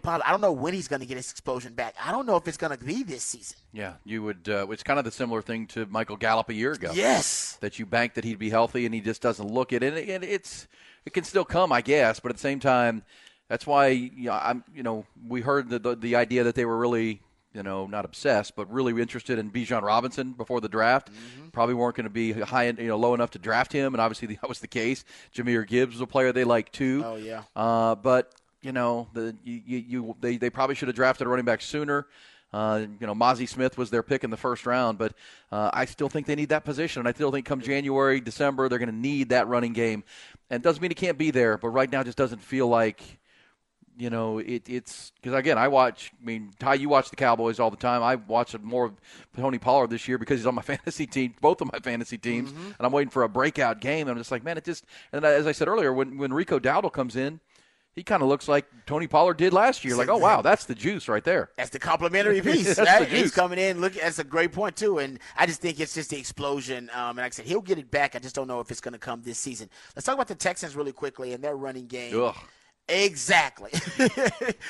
I 0.05 0.31
don't 0.31 0.41
know 0.41 0.53
when 0.53 0.75
he's 0.75 0.89
going 0.89 1.01
to 1.01 1.07
get 1.07 1.17
his 1.17 1.31
explosion 1.31 1.73
back. 1.73 1.95
I 2.05 2.11
don't 2.11 2.27
know 2.27 2.37
if 2.37 2.47
it's 2.49 2.57
going 2.57 2.77
to 2.77 2.85
be 2.85 3.05
this 3.05 3.23
season. 3.23 3.57
Yeah, 3.73 3.95
you 4.05 4.23
would. 4.23 4.49
Uh, 4.49 4.67
it's 4.71 4.83
kind 4.83 4.99
of 4.99 5.05
the 5.05 5.11
similar 5.11 5.41
thing 5.41 5.67
to 5.69 5.87
Michael 5.87 6.17
Gallup 6.17 6.49
a 6.51 6.55
year 6.55 6.73
ago. 6.73 6.91
Yes, 6.93 7.57
that 7.61 7.79
you 7.79 7.87
banked 7.87 8.17
that 8.17 8.25
he'd 8.25 8.39
be 8.39 8.51
healthy 8.51 8.87
and 8.87 8.95
he 8.95 9.01
just 9.01 9.23
doesn't 9.23 9.47
look 9.47 9.73
it, 9.73 9.83
and, 9.83 9.97
and 9.97 10.25
it's 10.25 10.67
it 11.07 11.13
can 11.13 11.25
still 11.25 11.45
come, 11.45 11.73
I 11.73 11.81
guess. 11.81 12.21
But 12.21 12.31
at 12.31 12.37
the 12.37 12.41
same 12.41 12.61
time, 12.61 13.03
that's 13.49 13.67
why 13.67 13.89
you 13.89 14.27
know, 14.27 14.33
I'm 14.33 14.65
you 14.75 14.83
know 14.83 15.07
we 15.27 15.41
heard 15.41 15.69
the, 15.69 15.79
the, 15.79 15.97
the 15.97 16.17
idea 16.17 16.45
that 16.45 16.55
they 16.55 16.65
were 16.65 16.77
really 16.77 17.21
you 17.53 17.63
know 17.63 17.87
not 17.87 18.05
obsessed 18.05 18.57
but 18.57 18.71
really 18.73 19.01
interested 19.01 19.39
in 19.39 19.51
Bijan 19.51 19.83
Robinson 19.83 20.33
before 20.33 20.61
the 20.61 20.69
draft. 20.69 21.11
Mm-hmm. 21.11 21.49
Probably 21.49 21.75
weren't 21.75 21.97
going 21.97 22.05
to 22.05 22.11
be 22.11 22.33
high 22.33 22.69
you 22.69 22.89
know 22.89 22.97
low 22.97 23.15
enough 23.15 23.33
to 23.33 23.39
draft 23.39 23.73
him, 23.73 23.95
and 23.95 24.01
obviously 24.01 24.29
that 24.41 24.49
was 24.49 24.61
the 24.61 24.69
case. 24.69 25.05
Jahmyr 25.35 25.67
Gibbs 25.67 25.95
was 25.95 26.01
a 26.01 26.07
player 26.07 26.33
they 26.33 26.45
liked 26.45 26.73
too. 26.73 27.03
Oh 27.05 27.17
yeah. 27.17 27.43
Uh, 27.55 27.95
but 27.95 28.35
you 28.63 28.73
know 28.73 29.09
the 29.13 29.37
you, 29.45 29.79
you 29.79 30.17
they 30.21 30.37
they 30.37 30.51
probably 30.51 30.75
should 30.75 30.89
have 30.89 30.97
drafted 30.97 31.27
a 31.27 31.31
running 31.31 31.45
back 31.45 31.61
sooner. 31.61 32.07
Uh, 32.55 32.87
you 33.01 33.07
know, 33.09 33.17
Mazi 33.17 33.49
Smith 33.49 33.77
was 33.77 33.91
their 33.91 34.05
pick 34.05 34.23
in 34.23 34.31
the 34.31 34.37
first 34.37 34.65
round, 34.65 34.97
but 34.97 35.13
uh, 35.51 35.71
I 35.73 35.87
still 35.87 36.09
think 36.09 36.29
they 36.29 36.37
need 36.37 36.51
that 36.51 36.65
position. 36.65 37.01
And 37.01 37.09
I 37.09 37.13
still 37.13 37.33
think 37.33 37.47
come 37.47 37.61
January, 37.61 38.21
December, 38.21 38.69
they're 38.69 38.79
going 38.79 38.89
to 38.89 38.95
need 38.95 39.31
that 39.31 39.49
running 39.49 39.73
game. 39.73 40.05
And 40.51 40.63
it 40.63 40.63
doesn't 40.63 40.81
mean 40.81 40.93
he 40.93 40.95
can't 40.95 41.19
be 41.19 41.33
there, 41.33 41.59
but 41.59 41.71
right 41.71 41.91
now 41.91 42.03
it 42.03 42.05
just 42.05 42.17
doesn't 42.17 42.39
feel 42.39 42.69
like 42.69 43.19
you 43.97 44.11
know, 44.11 44.39
it, 44.39 44.69
it's 44.69 45.13
because 45.17 45.35
again, 45.35 45.59
I 45.59 45.69
watch. 45.69 46.13
I 46.21 46.25
mean, 46.25 46.53
Ty, 46.59 46.75
you 46.75 46.89
watch 46.89 47.11
the 47.11 47.17
Cowboys 47.17 47.61
all 47.61 47.71
the 47.71 47.77
time. 47.77 48.03
I 48.03 48.17
watch 48.17 48.59
more 48.61 48.87
of 48.87 48.93
Tony 49.37 49.59
Pollard 49.59 49.91
this 49.91 50.09
year 50.09 50.19
because 50.19 50.39
he's 50.41 50.47
on 50.47 50.55
my 50.55 50.63
fantasy 50.75 51.07
team, 51.07 51.35
both 51.41 51.61
of 51.61 51.73
my 51.73 51.79
fantasy 51.79 52.19
teams, 52.19 52.51
mm-hmm. 52.51 52.67
and 52.67 52.81
I'm 52.81 52.93
waiting 52.93 53.11
for 53.11 53.23
a 53.23 53.29
breakout 53.29 53.81
game. 53.81 54.03
And 54.03 54.11
I'm 54.11 54.19
just 54.19 54.31
like, 54.31 54.45
man, 54.45 54.59
it 54.59 54.65
just. 54.65 54.85
And 55.13 55.25
as 55.25 55.47
I 55.47 55.53
said 55.53 55.69
earlier, 55.69 55.93
when 55.93 56.19
when 56.19 56.33
Rico 56.33 56.59
Dowdle 56.59 56.93
comes 56.93 57.17
in, 57.17 57.41
he 57.95 58.03
kind 58.03 58.23
of 58.23 58.29
looks 58.29 58.49
like 58.49 58.67
Tony 58.87 59.07
Pollard 59.07 59.37
did 59.37 59.53
last 59.53 59.85
year. 59.85 59.97
Like, 59.97 60.09
oh 60.09 60.19
wow, 60.19 60.43
that's 60.43 60.65
the 60.65 60.75
juice 60.75 61.09
right 61.09 61.23
there. 61.23 61.51
That's 61.57 61.71
the 61.71 61.79
complimentary 61.79 62.41
piece. 62.43 62.79
right? 62.79 63.09
He's 63.09 63.31
coming 63.31 63.59
in. 63.59 63.81
Look, 63.81 63.95
that's 63.95 64.19
a 64.19 64.25
great 64.25 64.53
point 64.53 64.77
too. 64.77 64.99
And 64.99 65.19
I 65.37 65.47
just 65.47 65.61
think 65.61 65.79
it's 65.81 65.95
just 65.95 66.11
the 66.11 66.19
explosion. 66.19 66.91
Um, 66.93 67.11
and 67.11 67.19
like 67.19 67.27
I 67.27 67.31
said, 67.31 67.47
he'll 67.47 67.61
get 67.61 67.79
it 67.79 67.91
back. 67.91 68.17
I 68.17 68.19
just 68.19 68.35
don't 68.35 68.49
know 68.49 68.61
if 68.61 68.71
it's 68.71 68.81
going 68.81 68.93
to 68.93 68.99
come 68.99 69.23
this 69.23 69.39
season. 69.39 69.71
Let's 69.95 70.07
talk 70.07 70.15
about 70.15 70.29
the 70.29 70.35
Texans 70.35 70.75
really 70.75 70.93
quickly 70.93 71.33
and 71.33 71.43
their 71.43 71.57
running 71.57 71.87
game. 71.87 72.21
Ugh. 72.21 72.35
Exactly. 72.89 73.71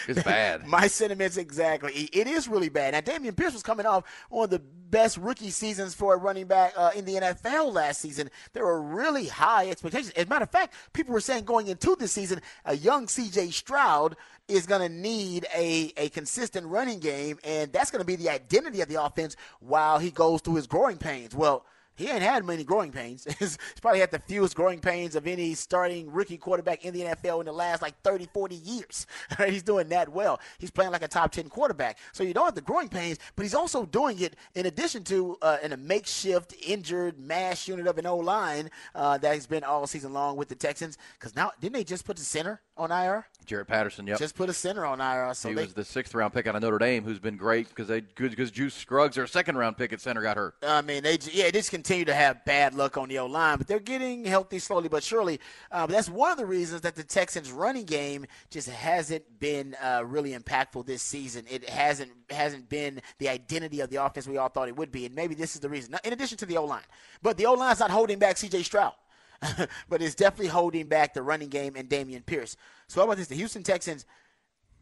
it's 0.07 0.23
bad. 0.23 0.67
My 0.67 0.87
sentiments 0.87 1.37
exactly. 1.37 2.09
It 2.13 2.29
is 2.29 2.47
really 2.47 2.69
bad. 2.69 2.95
Now, 2.95 3.01
Dameon 3.01 3.37
Pierce 3.37 3.53
was 3.53 3.63
coming 3.63 3.87
off 3.87 4.05
one 4.31 4.45
of 4.45 4.51
the 4.51 4.61
best 4.61 5.17
rookie 5.17 5.51
seasons 5.51 5.95
for 5.95 6.15
a 6.15 6.17
running 6.17 6.47
back 6.47 6.73
uh, 6.77 6.93
in 6.95 7.05
the 7.05 7.15
NFL 7.15 7.73
last 7.73 8.01
season. 8.01 8.31
There 8.53 8.65
were 8.65 8.81
really 8.81 9.27
high 9.27 9.69
expectations. 9.69 10.13
As 10.17 10.27
a 10.27 10.29
matter 10.29 10.45
of 10.45 10.51
fact, 10.51 10.75
people 10.93 11.13
were 11.13 11.21
saying 11.21 11.45
going 11.45 11.67
into 11.67 11.97
this 11.97 12.13
season, 12.13 12.41
a 12.65 12.77
young 12.77 13.09
C.J. 13.09 13.51
Stroud 13.51 14.15
is 14.47 14.67
going 14.67 14.83
to 14.83 14.89
need 14.89 15.47
a, 15.55 15.93
a 15.97 16.09
consistent 16.11 16.69
running 16.69 17.01
game, 17.01 17.39
and 17.43 17.73
that's 17.73 17.91
going 17.91 18.01
to 18.01 18.07
be 18.07 18.15
the 18.17 18.29
identity 18.29 18.81
of 18.81 18.89
the 18.89 19.03
offense 19.03 19.35
while 19.59 19.99
he 19.99 20.13
goes 20.13 20.41
through 20.41 20.55
his 20.57 20.69
growing 20.69 20.99
pains. 20.99 21.35
Well, 21.35 21.65
he 21.97 22.09
ain't 22.09 22.23
had 22.23 22.45
many 22.45 22.65
growing 22.65 22.91
pains. 22.91 23.27
He's 23.39 23.59
probably 23.81 24.01
had 24.01 24.11
the 24.11 24.19
fewest 24.19 24.55
growing 24.55 24.81
pains 24.81 25.15
of 25.15 25.27
any 25.27 25.55
starting 25.55 26.11
rookie 26.11 26.37
quarterback 26.37 26.85
in 26.85 26.93
the 26.93 27.01
NFL 27.03 27.41
in 27.41 27.47
the 27.47 27.53
last 27.53 27.83
like 27.83 28.01
30, 28.03 28.29
40 28.33 28.57
years. 28.57 29.07
He's 29.47 29.63
doing 29.63 29.89
that 29.89 30.09
well. 30.09 30.41
He's 30.59 30.71
playing 30.71 30.93
like 30.93 31.03
a 31.03 31.09
top 31.09 31.33
10 31.33 31.49
quarterback. 31.49 31.99
So 32.13 32.25
you 32.25 32.35
don't 32.35 32.45
have 32.45 32.55
the 32.55 32.61
growing 32.61 32.89
pains, 32.89 33.19
but 33.37 33.43
he's 33.43 33.55
also 33.55 33.85
doing 33.87 34.21
it 34.21 34.37
in 34.55 34.67
addition 34.67 35.05
to 35.05 35.37
uh, 35.43 35.59
in 35.63 35.73
a 35.73 35.77
makeshift 35.77 36.55
injured 36.67 37.19
mass 37.19 37.69
unit 37.69 37.87
of 37.87 37.99
an 37.99 38.07
O 38.07 38.17
line 38.17 38.71
uh, 38.95 39.19
that 39.19 39.35
has 39.35 39.47
been 39.47 39.65
all 39.65 39.87
season 39.87 40.13
long 40.13 40.37
with 40.37 40.49
the 40.49 40.55
Texans. 40.55 40.99
Because 41.19 41.37
now, 41.37 41.53
didn't 41.61 41.75
they 41.75 41.85
just 41.85 42.05
put 42.05 42.17
the 42.17 42.25
center 42.25 42.61
on 42.77 42.91
IR? 42.91 43.27
Jarrett 43.47 43.69
Patterson, 43.69 44.07
yep. 44.07 44.19
Just 44.19 44.35
put 44.35 44.49
a 44.49 44.53
center 44.53 44.85
on 44.85 45.01
IR. 45.01 45.35
So 45.35 45.51
he 45.51 45.55
they, 45.55 45.63
was 45.63 45.75
the 45.75 45.85
sixth 45.85 46.15
round 46.15 46.33
pick 46.33 46.47
out 46.47 46.57
of 46.57 46.63
Notre 46.63 46.79
Dame, 46.79 47.05
who's 47.05 47.19
been 47.19 47.37
great 47.37 47.69
because 47.69 47.89
they 47.89 48.01
because 48.01 48.51
Juice 48.51 48.75
Scruggs, 48.75 49.17
their 49.17 49.27
second 49.27 49.57
round 49.57 49.77
pick 49.77 49.93
at 49.93 50.01
center, 50.01 50.23
got 50.23 50.37
hurt. 50.37 50.55
I 50.63 50.83
mean, 50.83 51.03
they 51.03 51.19
yeah, 51.31 51.45
they 51.45 51.53
just 51.53 51.71
continue 51.71 52.05
to 52.07 52.15
have 52.15 52.45
bad 52.45 52.75
luck 52.75 52.97
on 52.97 53.09
the 53.09 53.19
O 53.19 53.27
line, 53.27 53.59
but 53.59 53.67
they're 53.67 53.81
getting 53.81 54.25
healthy 54.25 54.59
slowly 54.59 54.89
but 54.89 55.03
surely. 55.03 55.41
Uh, 55.71 55.87
but 55.87 55.93
that's 55.93 56.09
one 56.09 56.33
of 56.33 56.39
the 56.39 56.47
reasons 56.47 56.81
that 56.83 56.95
the 56.95 57.05
Texans' 57.05 57.53
running 57.53 57.85
game 57.85 58.27
just 58.51 58.69
hasn't 58.69 59.25
been 59.39 59.77
uh, 59.83 60.03
really 60.05 60.33
impactful 60.33 60.87
this 60.87 61.03
season. 61.03 61.45
It 61.51 61.69
hasn't 61.69 62.11
hasn't 62.31 62.69
been 62.69 63.03
the 63.19 63.29
identity 63.29 63.81
of 63.81 63.91
the 63.91 64.05
offense 64.05 64.27
we 64.27 64.39
all 64.39 64.49
thought 64.49 64.69
it 64.69 64.77
would 64.77 64.91
be, 64.91 65.07
and 65.07 65.15
maybe 65.15 65.35
this 65.35 65.55
is 65.55 65.61
the 65.61 65.69
reason. 65.69 65.95
In 66.05 66.13
addition 66.13 66.39
to 66.39 66.47
the 66.47 66.57
O 66.57 66.65
line, 66.65 66.83
but 67.23 67.37
the 67.37 67.47
O 67.47 67.53
line's 67.53 67.81
not 67.81 67.91
holding 67.91 68.19
back 68.19 68.37
C.J. 68.37 68.63
Stroud. 68.63 68.95
but 69.89 70.03
it's 70.03 70.15
definitely 70.15 70.49
holding 70.49 70.87
back 70.87 71.15
the 71.15 71.23
running 71.23 71.49
game 71.49 71.75
and 71.77 71.89
Dameon 71.89 72.25
Pierce. 72.25 72.57
So 72.89 73.01
how 73.01 73.07
about 73.07 73.17
this? 73.17 73.29
The 73.29 73.35
Houston 73.35 73.63
Texans 73.63 74.07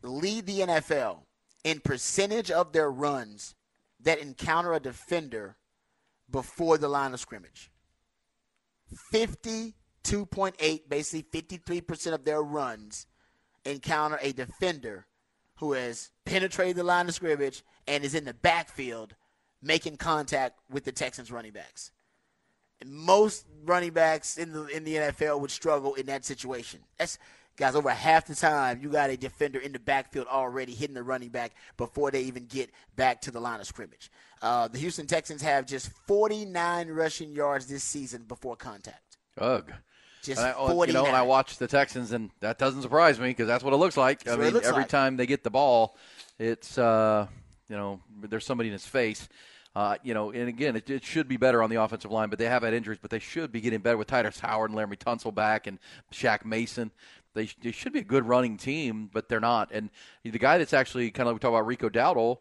lead 0.03 0.47
the 0.47 0.61
NFL 0.61 1.21
in 1.65 1.81
percentage 1.81 2.51
of 2.51 2.73
their 2.73 2.91
runs 2.91 3.55
that 4.01 4.19
encounter 4.19 4.73
a 4.73 4.81
defender 4.81 5.57
before 6.31 6.79
the 6.79 6.89
line 6.89 7.15
of 7.15 7.21
scrimmage. 7.21 7.71
52.8, 9.13 10.89
basically 10.89 11.41
53% 11.41 12.13
of 12.13 12.25
their 12.25 12.43
runs 12.43 13.07
encounter 13.65 14.19
a 14.21 14.33
defender 14.33 15.07
who 15.57 15.73
has 15.73 16.11
penetrated 16.25 16.77
the 16.77 16.85
line 16.85 17.09
of 17.09 17.15
scrimmage 17.15 17.63
and 17.87 18.05
is 18.05 18.15
in 18.15 18.25
the 18.25 18.35
backfield 18.35 19.15
making 19.63 19.97
contact 19.97 20.59
with 20.69 20.85
the 20.85 20.93
Texans 20.93 21.31
running 21.31 21.53
backs. 21.53 21.93
Most 22.87 23.47
running 23.65 23.93
backs 23.93 24.39
in 24.39 24.53
the 24.53 24.67
in 24.67 24.85
the 24.85 24.97
NFL 24.97 25.41
would 25.41 25.51
struggle 25.51 25.95
in 25.95 26.07
that 26.07 26.25
situation. 26.25 26.81
That's 26.99 27.19
guys 27.57 27.75
over 27.75 27.91
half 27.91 28.27
the 28.27 28.35
time 28.35 28.81
you 28.83 28.89
got 28.89 29.11
a 29.11 29.17
defender 29.17 29.59
in 29.59 29.73
the 29.73 29.79
backfield 29.79 30.27
already 30.27 30.73
hitting 30.73 30.95
the 30.95 31.03
running 31.03 31.29
back 31.29 31.53
before 31.77 32.11
they 32.11 32.23
even 32.23 32.47
get 32.47 32.71
back 32.97 33.21
to 33.23 33.31
the 33.31 33.41
line 33.41 33.61
of 33.61 33.67
scrimmage. 33.67 34.11
Uh, 34.41 34.69
the 34.69 34.79
Houston 34.79 35.07
Texans 35.07 35.43
have 35.43 35.67
just 35.67 35.91
49 36.07 36.89
rushing 36.89 37.31
yards 37.33 37.67
this 37.67 37.85
season 37.85 38.25
before 38.27 38.57
contact. 38.57 39.19
Ugh. 39.39 39.71
Just 40.23 40.41
I, 40.41 40.53
49. 40.53 40.89
you 40.89 40.93
know, 40.93 41.07
and 41.07 41.17
I 41.17 41.23
watch 41.23 41.59
the 41.59 41.67
Texans, 41.67 42.13
and 42.13 42.31
that 42.41 42.57
doesn't 42.57 42.83
surprise 42.83 43.19
me 43.19 43.29
because 43.29 43.49
that's 43.49 43.65
what 43.65 43.73
it 43.73 43.77
looks 43.77 43.97
like. 43.97 44.23
That's 44.23 44.39
I 44.39 44.41
mean, 44.41 44.57
every 44.57 44.83
like. 44.83 44.89
time 44.89 45.17
they 45.17 45.27
get 45.27 45.43
the 45.43 45.51
ball, 45.51 45.97
it's 46.39 46.79
uh, 46.79 47.27
you 47.69 47.77
know, 47.77 48.01
there's 48.21 48.47
somebody 48.47 48.69
in 48.69 48.73
his 48.73 48.87
face. 48.87 49.29
Uh, 49.75 49.97
you 50.03 50.13
know, 50.13 50.31
and 50.33 50.49
again, 50.49 50.77
it, 50.77 50.91
it 50.91 51.03
should 51.05 51.27
be 51.29 51.37
better 51.39 51.63
on 51.63 51.71
the 51.71 51.77
offensive 51.77 52.11
line, 52.11 52.29
but 52.29 52.39
they 52.39 52.45
have 52.45 52.63
had 52.63 52.75
injuries. 52.75 52.99
But 53.01 53.11
they 53.11 53.19
should 53.19 53.51
be 53.53 53.61
getting 53.61 53.81
better 53.81 53.97
with 53.97 54.09
Tytus 54.09 54.39
Howard 54.41 54.71
and 54.71 54.79
Laremy 54.79 54.99
Tunsil 54.99 55.35
back 55.35 55.67
and 55.67 55.79
Shaq 56.13 56.45
Mason. 56.45 56.91
They, 57.35 57.49
they 57.63 57.73
should 57.73 57.95
be 57.95 58.01
a 58.01 58.05
good 58.05 58.27
running 58.27 58.59
team, 58.59 59.09
but 59.11 59.31
they're 59.31 59.41
not. 59.41 59.71
And 59.73 59.89
the 60.23 60.39
guy 60.39 60.59
that's 60.59 60.75
actually 60.75 61.11
kind 61.11 61.27
of 61.27 61.33
like 61.33 61.37
we 61.37 61.39
talk 61.41 61.49
about 61.57 61.67
Rico 61.67 61.89
Dowdle, 61.89 62.39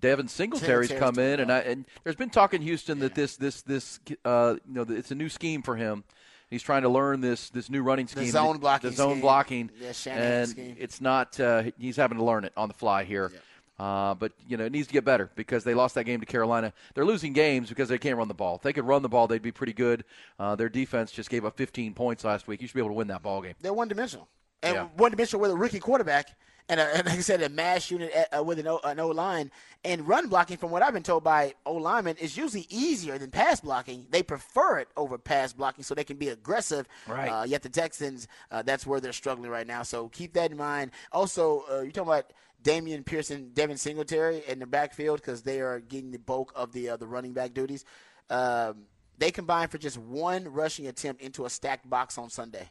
Devin 0.00 0.26
Singletary's 0.26 0.90
come 0.90 1.18
in, 1.20 1.38
and 1.38 1.52
I, 1.52 1.58
and 1.60 1.84
there's 2.02 2.16
been 2.16 2.30
talk 2.30 2.52
in 2.52 2.60
Houston 2.62 2.98
that 2.98 3.14
this 3.14 3.36
this 3.36 3.62
this 3.62 4.00
uh, 4.24 4.56
you 4.66 4.74
know 4.74 4.82
it's 4.88 5.12
a 5.12 5.14
new 5.14 5.28
scheme 5.28 5.62
for 5.62 5.76
him. 5.76 6.02
He's 6.50 6.62
trying 6.62 6.82
to 6.82 6.88
learn 6.88 7.20
this 7.20 7.50
this 7.50 7.70
new 7.70 7.82
running 7.82 8.08
scheme, 8.08 8.24
the 8.24 8.30
zone 8.30 8.58
blocking 8.58 8.90
the 8.90 8.96
zone 8.96 9.12
scheme. 9.12 9.20
blocking, 9.20 9.70
Yeah, 9.80 9.92
and 10.06 10.48
scheme. 10.48 10.76
it's 10.78 11.00
not. 11.00 11.38
Uh, 11.38 11.64
he's 11.78 11.96
having 11.96 12.18
to 12.18 12.24
learn 12.24 12.44
it 12.44 12.52
on 12.56 12.66
the 12.66 12.74
fly 12.74 13.04
here. 13.04 13.30
Uh, 13.78 14.14
but 14.14 14.32
you 14.48 14.56
know 14.56 14.64
it 14.64 14.72
needs 14.72 14.86
to 14.86 14.92
get 14.94 15.04
better 15.04 15.30
because 15.36 15.62
they 15.64 15.74
lost 15.74 15.94
that 15.96 16.04
game 16.04 16.20
to 16.20 16.26
Carolina. 16.26 16.72
They're 16.94 17.04
losing 17.04 17.32
games 17.34 17.68
because 17.68 17.88
they 17.88 17.98
can't 17.98 18.16
run 18.16 18.28
the 18.28 18.34
ball. 18.34 18.56
If 18.56 18.62
they 18.62 18.72
could 18.72 18.86
run 18.86 19.02
the 19.02 19.08
ball, 19.08 19.26
they'd 19.26 19.42
be 19.42 19.52
pretty 19.52 19.74
good. 19.74 20.04
Uh, 20.38 20.56
their 20.56 20.68
defense 20.70 21.12
just 21.12 21.28
gave 21.28 21.44
up 21.44 21.56
15 21.56 21.92
points 21.92 22.24
last 22.24 22.48
week. 22.48 22.62
You 22.62 22.68
should 22.68 22.74
be 22.74 22.80
able 22.80 22.90
to 22.90 22.94
win 22.94 23.08
that 23.08 23.22
ball 23.22 23.42
game. 23.42 23.54
They're 23.60 23.74
one 23.74 23.88
dimensional, 23.88 24.28
and 24.62 24.74
Yeah. 24.74 24.88
one 24.96 25.10
dimensional 25.10 25.42
with 25.42 25.50
a 25.50 25.56
rookie 25.56 25.78
quarterback, 25.80 26.30
and, 26.70 26.80
a, 26.80 26.84
and 26.96 27.06
like 27.06 27.18
I 27.18 27.20
said, 27.20 27.42
a 27.42 27.50
mass 27.50 27.90
unit 27.90 28.10
uh, 28.36 28.42
with 28.42 28.58
an 28.58 28.66
O, 28.66 28.80
an 28.82 28.98
O 28.98 29.08
line 29.08 29.50
and 29.84 30.08
run 30.08 30.28
blocking. 30.28 30.56
From 30.56 30.70
what 30.70 30.82
I've 30.82 30.94
been 30.94 31.02
told 31.02 31.22
by 31.22 31.52
O 31.66 31.74
linemen, 31.74 32.16
is 32.16 32.34
usually 32.36 32.66
easier 32.70 33.18
than 33.18 33.30
pass 33.30 33.60
blocking. 33.60 34.06
They 34.10 34.22
prefer 34.22 34.78
it 34.78 34.88
over 34.96 35.18
pass 35.18 35.52
blocking, 35.52 35.84
so 35.84 35.94
they 35.94 36.02
can 36.02 36.16
be 36.16 36.30
aggressive. 36.30 36.88
Right. 37.06 37.28
Uh, 37.28 37.44
yet 37.44 37.62
the 37.62 37.68
Texans, 37.68 38.26
uh, 38.50 38.62
that's 38.62 38.86
where 38.86 39.00
they're 39.00 39.12
struggling 39.12 39.50
right 39.50 39.66
now. 39.66 39.82
So 39.82 40.08
keep 40.08 40.32
that 40.32 40.50
in 40.50 40.56
mind. 40.56 40.92
Also, 41.12 41.64
uh, 41.70 41.82
you're 41.82 41.90
talking 41.92 42.08
about. 42.08 42.32
Damian 42.62 43.04
Pearson, 43.04 43.50
Devin 43.52 43.76
Singletary 43.76 44.42
in 44.48 44.58
the 44.58 44.66
backfield 44.66 45.20
because 45.20 45.42
they 45.42 45.60
are 45.60 45.80
getting 45.80 46.10
the 46.10 46.18
bulk 46.18 46.52
of 46.56 46.72
the 46.72 46.90
uh, 46.90 46.96
the 46.96 47.06
running 47.06 47.32
back 47.32 47.54
duties. 47.54 47.84
Um, 48.28 48.86
they 49.18 49.30
combined 49.30 49.70
for 49.70 49.78
just 49.78 49.98
one 49.98 50.48
rushing 50.48 50.86
attempt 50.86 51.22
into 51.22 51.46
a 51.46 51.50
stacked 51.50 51.88
box 51.88 52.18
on 52.18 52.28
Sunday. 52.28 52.68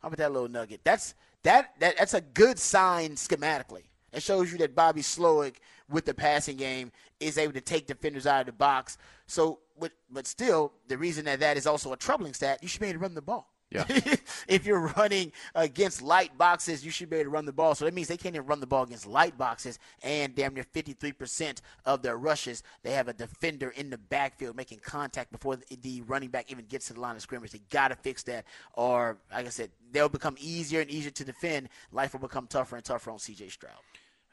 How 0.00 0.08
about 0.08 0.18
that 0.18 0.32
little 0.32 0.48
nugget? 0.48 0.80
That's 0.84 1.14
that, 1.42 1.74
that 1.80 1.96
that's 1.98 2.14
a 2.14 2.20
good 2.20 2.58
sign 2.58 3.12
schematically. 3.12 3.84
It 4.12 4.22
shows 4.22 4.50
you 4.50 4.58
that 4.58 4.74
Bobby 4.74 5.02
Slowik 5.02 5.56
with 5.90 6.06
the 6.06 6.14
passing 6.14 6.56
game 6.56 6.90
is 7.20 7.38
able 7.38 7.52
to 7.52 7.60
take 7.60 7.86
defenders 7.86 8.26
out 8.26 8.40
of 8.40 8.46
the 8.46 8.52
box. 8.52 8.98
So, 9.26 9.60
but 9.78 9.92
but 10.10 10.26
still, 10.26 10.72
the 10.88 10.96
reason 10.96 11.24
that 11.26 11.40
that 11.40 11.56
is 11.56 11.66
also 11.66 11.92
a 11.92 11.96
troubling 11.96 12.32
stat, 12.32 12.60
you 12.62 12.68
should 12.68 12.80
be 12.80 12.86
able 12.86 13.00
to 13.00 13.02
run 13.02 13.14
the 13.14 13.22
ball. 13.22 13.52
Yeah. 13.70 13.84
if 14.48 14.64
you're 14.64 14.92
running 14.96 15.32
against 15.54 16.00
light 16.00 16.36
boxes, 16.38 16.84
you 16.84 16.90
should 16.90 17.10
be 17.10 17.16
able 17.16 17.24
to 17.24 17.30
run 17.30 17.46
the 17.46 17.52
ball. 17.52 17.74
So 17.74 17.84
that 17.84 17.94
means 17.94 18.08
they 18.08 18.16
can't 18.16 18.34
even 18.34 18.46
run 18.46 18.60
the 18.60 18.66
ball 18.66 18.84
against 18.84 19.06
light 19.06 19.36
boxes. 19.36 19.78
And 20.02 20.34
damn 20.34 20.54
near 20.54 20.64
53% 20.64 21.60
of 21.84 22.02
their 22.02 22.16
rushes, 22.16 22.62
they 22.82 22.92
have 22.92 23.08
a 23.08 23.12
defender 23.12 23.70
in 23.70 23.90
the 23.90 23.98
backfield 23.98 24.56
making 24.56 24.80
contact 24.80 25.32
before 25.32 25.56
the, 25.56 26.02
running 26.02 26.30
back 26.30 26.50
even 26.50 26.66
gets 26.66 26.86
to 26.88 26.94
the 26.94 27.00
line 27.00 27.16
of 27.16 27.22
scrimmage. 27.22 27.50
They 27.50 27.60
got 27.70 27.88
to 27.88 27.96
fix 27.96 28.22
that. 28.24 28.44
Or, 28.74 29.18
like 29.32 29.46
I 29.46 29.50
said, 29.50 29.70
they'll 29.90 30.08
become 30.08 30.36
easier 30.38 30.80
and 30.80 30.90
easier 30.90 31.10
to 31.10 31.24
defend. 31.24 31.68
Life 31.90 32.12
will 32.12 32.20
become 32.20 32.46
tougher 32.46 32.76
and 32.76 32.84
tougher 32.84 33.10
on 33.10 33.18
CJ 33.18 33.50
Stroud. 33.50 33.80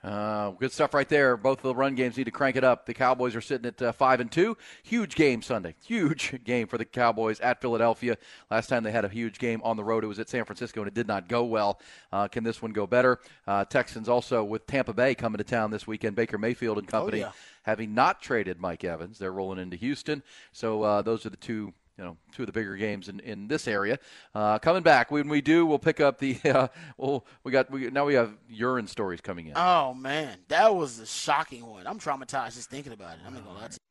Uh, 0.03 0.51
good 0.51 0.71
stuff 0.71 0.93
right 0.93 1.07
there. 1.07 1.37
Both 1.37 1.59
of 1.59 1.63
the 1.63 1.75
run 1.75 1.95
games 1.95 2.17
need 2.17 2.25
to 2.25 2.31
crank 2.31 2.57
it 2.57 2.63
up. 2.63 2.85
The 2.85 2.93
Cowboys 2.93 3.35
are 3.35 3.41
sitting 3.41 3.65
at 3.67 3.81
uh, 3.81 3.91
five 3.93 4.19
and 4.19 4.29
two. 4.31 4.57
Huge 4.83 5.15
game 5.15 5.41
Sunday. 5.41 5.75
Huge 5.85 6.41
game 6.43 6.67
for 6.67 6.77
the 6.77 6.85
Cowboys 6.85 7.39
at 7.39 7.61
Philadelphia. 7.61 8.17
Last 8.51 8.67
time 8.67 8.83
they 8.83 8.91
had 8.91 9.05
a 9.05 9.09
huge 9.09 9.39
game 9.39 9.61
on 9.63 9.77
the 9.77 9.83
road, 9.83 10.03
it 10.03 10.07
was 10.07 10.19
at 10.19 10.27
San 10.27 10.43
Francisco, 10.43 10.81
and 10.81 10.87
it 10.87 10.93
did 10.93 11.07
not 11.07 11.29
go 11.29 11.45
well. 11.45 11.79
Uh, 12.11 12.27
can 12.27 12.43
this 12.43 12.61
one 12.61 12.73
go 12.73 12.85
better? 12.85 13.19
Uh, 13.47 13.63
Texans 13.63 14.09
also 14.09 14.43
with 14.43 14.67
Tampa 14.67 14.93
Bay 14.93 15.15
coming 15.15 15.37
to 15.37 15.43
town 15.43 15.71
this 15.71 15.87
weekend. 15.87 16.15
Baker 16.15 16.37
Mayfield 16.37 16.77
and 16.77 16.87
company 16.87 17.19
yeah. 17.19 17.31
having 17.61 17.93
not 17.93 18.21
traded 18.21 18.59
Mike 18.59 18.83
Evans, 18.83 19.19
they're 19.19 19.31
rolling 19.31 19.59
into 19.59 19.77
Houston. 19.77 20.21
So 20.51 20.83
uh, 20.83 21.01
those 21.01 21.25
are 21.25 21.29
the 21.29 21.37
two 21.37 21.73
you 21.97 22.03
know, 22.03 22.17
two 22.31 22.43
of 22.43 22.47
the 22.47 22.53
bigger 22.53 22.75
games 22.75 23.07
in, 23.07 23.19
in 23.19 23.47
this 23.47 23.67
area. 23.67 23.99
Uh, 24.33 24.57
coming 24.59 24.81
back, 24.83 25.11
when 25.11 25.27
we 25.29 25.41
do, 25.41 25.65
we'll 25.65 25.79
pick 25.79 25.99
up 25.99 26.19
the. 26.19 26.37
Uh, 26.53 26.67
well, 26.97 27.25
we 27.43 27.51
got 27.51 27.71
we 27.71 27.89
now 27.89 28.05
we 28.05 28.13
have 28.13 28.31
urine 28.47 28.85
stories 28.85 29.21
coming 29.21 29.47
in. 29.47 29.53
Oh, 29.55 29.93
man. 29.95 30.37
That 30.49 30.75
was 30.75 30.99
a 30.99 31.05
shocking 31.05 31.65
one. 31.65 31.87
I'm 31.87 31.97
traumatized 31.99 32.55
just 32.55 32.69
thinking 32.69 32.93
about 32.93 33.13
it. 33.13 33.19
I'm 33.25 33.33
not 33.33 33.43
going 33.43 33.55
to 33.55 33.61
lie 33.61 33.67
to 33.69 33.77
you. 33.79 33.83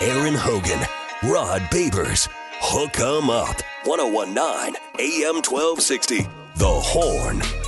Aaron 0.00 0.34
Hogan, 0.34 0.80
Rod 1.22 1.62
Babers, 1.70 2.28
Hook 2.60 2.98
'em 2.98 3.30
Up, 3.30 3.60
1019 3.84 4.74
AM 4.98 5.36
1260. 5.42 6.26
The 6.56 6.66
Horn. 6.66 7.63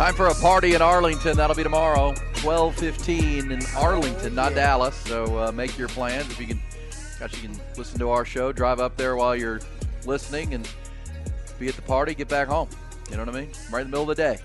Time 0.00 0.14
for 0.14 0.28
a 0.28 0.34
party 0.36 0.72
in 0.72 0.80
Arlington. 0.80 1.36
That'll 1.36 1.54
be 1.54 1.62
tomorrow, 1.62 2.14
12:15 2.36 3.50
in 3.50 3.60
Arlington, 3.76 4.34
not 4.34 4.54
Dallas. 4.54 4.96
So 4.96 5.36
uh, 5.36 5.52
make 5.52 5.76
your 5.76 5.88
plans. 5.88 6.30
If 6.30 6.40
you 6.40 6.46
can, 6.46 6.62
gosh, 7.18 7.34
you 7.34 7.46
can 7.46 7.60
listen 7.76 7.98
to 7.98 8.08
our 8.08 8.24
show, 8.24 8.50
drive 8.50 8.80
up 8.80 8.96
there 8.96 9.14
while 9.14 9.36
you're 9.36 9.60
listening, 10.06 10.54
and 10.54 10.66
be 11.58 11.68
at 11.68 11.74
the 11.74 11.82
party. 11.82 12.14
Get 12.14 12.28
back 12.28 12.48
home. 12.48 12.70
You 13.10 13.18
know 13.18 13.26
what 13.26 13.36
I 13.36 13.40
mean? 13.42 13.50
Right 13.70 13.82
in 13.82 13.88
the 13.88 13.98
middle 13.98 14.10
of 14.10 14.16
the 14.16 14.22
day. 14.22 14.38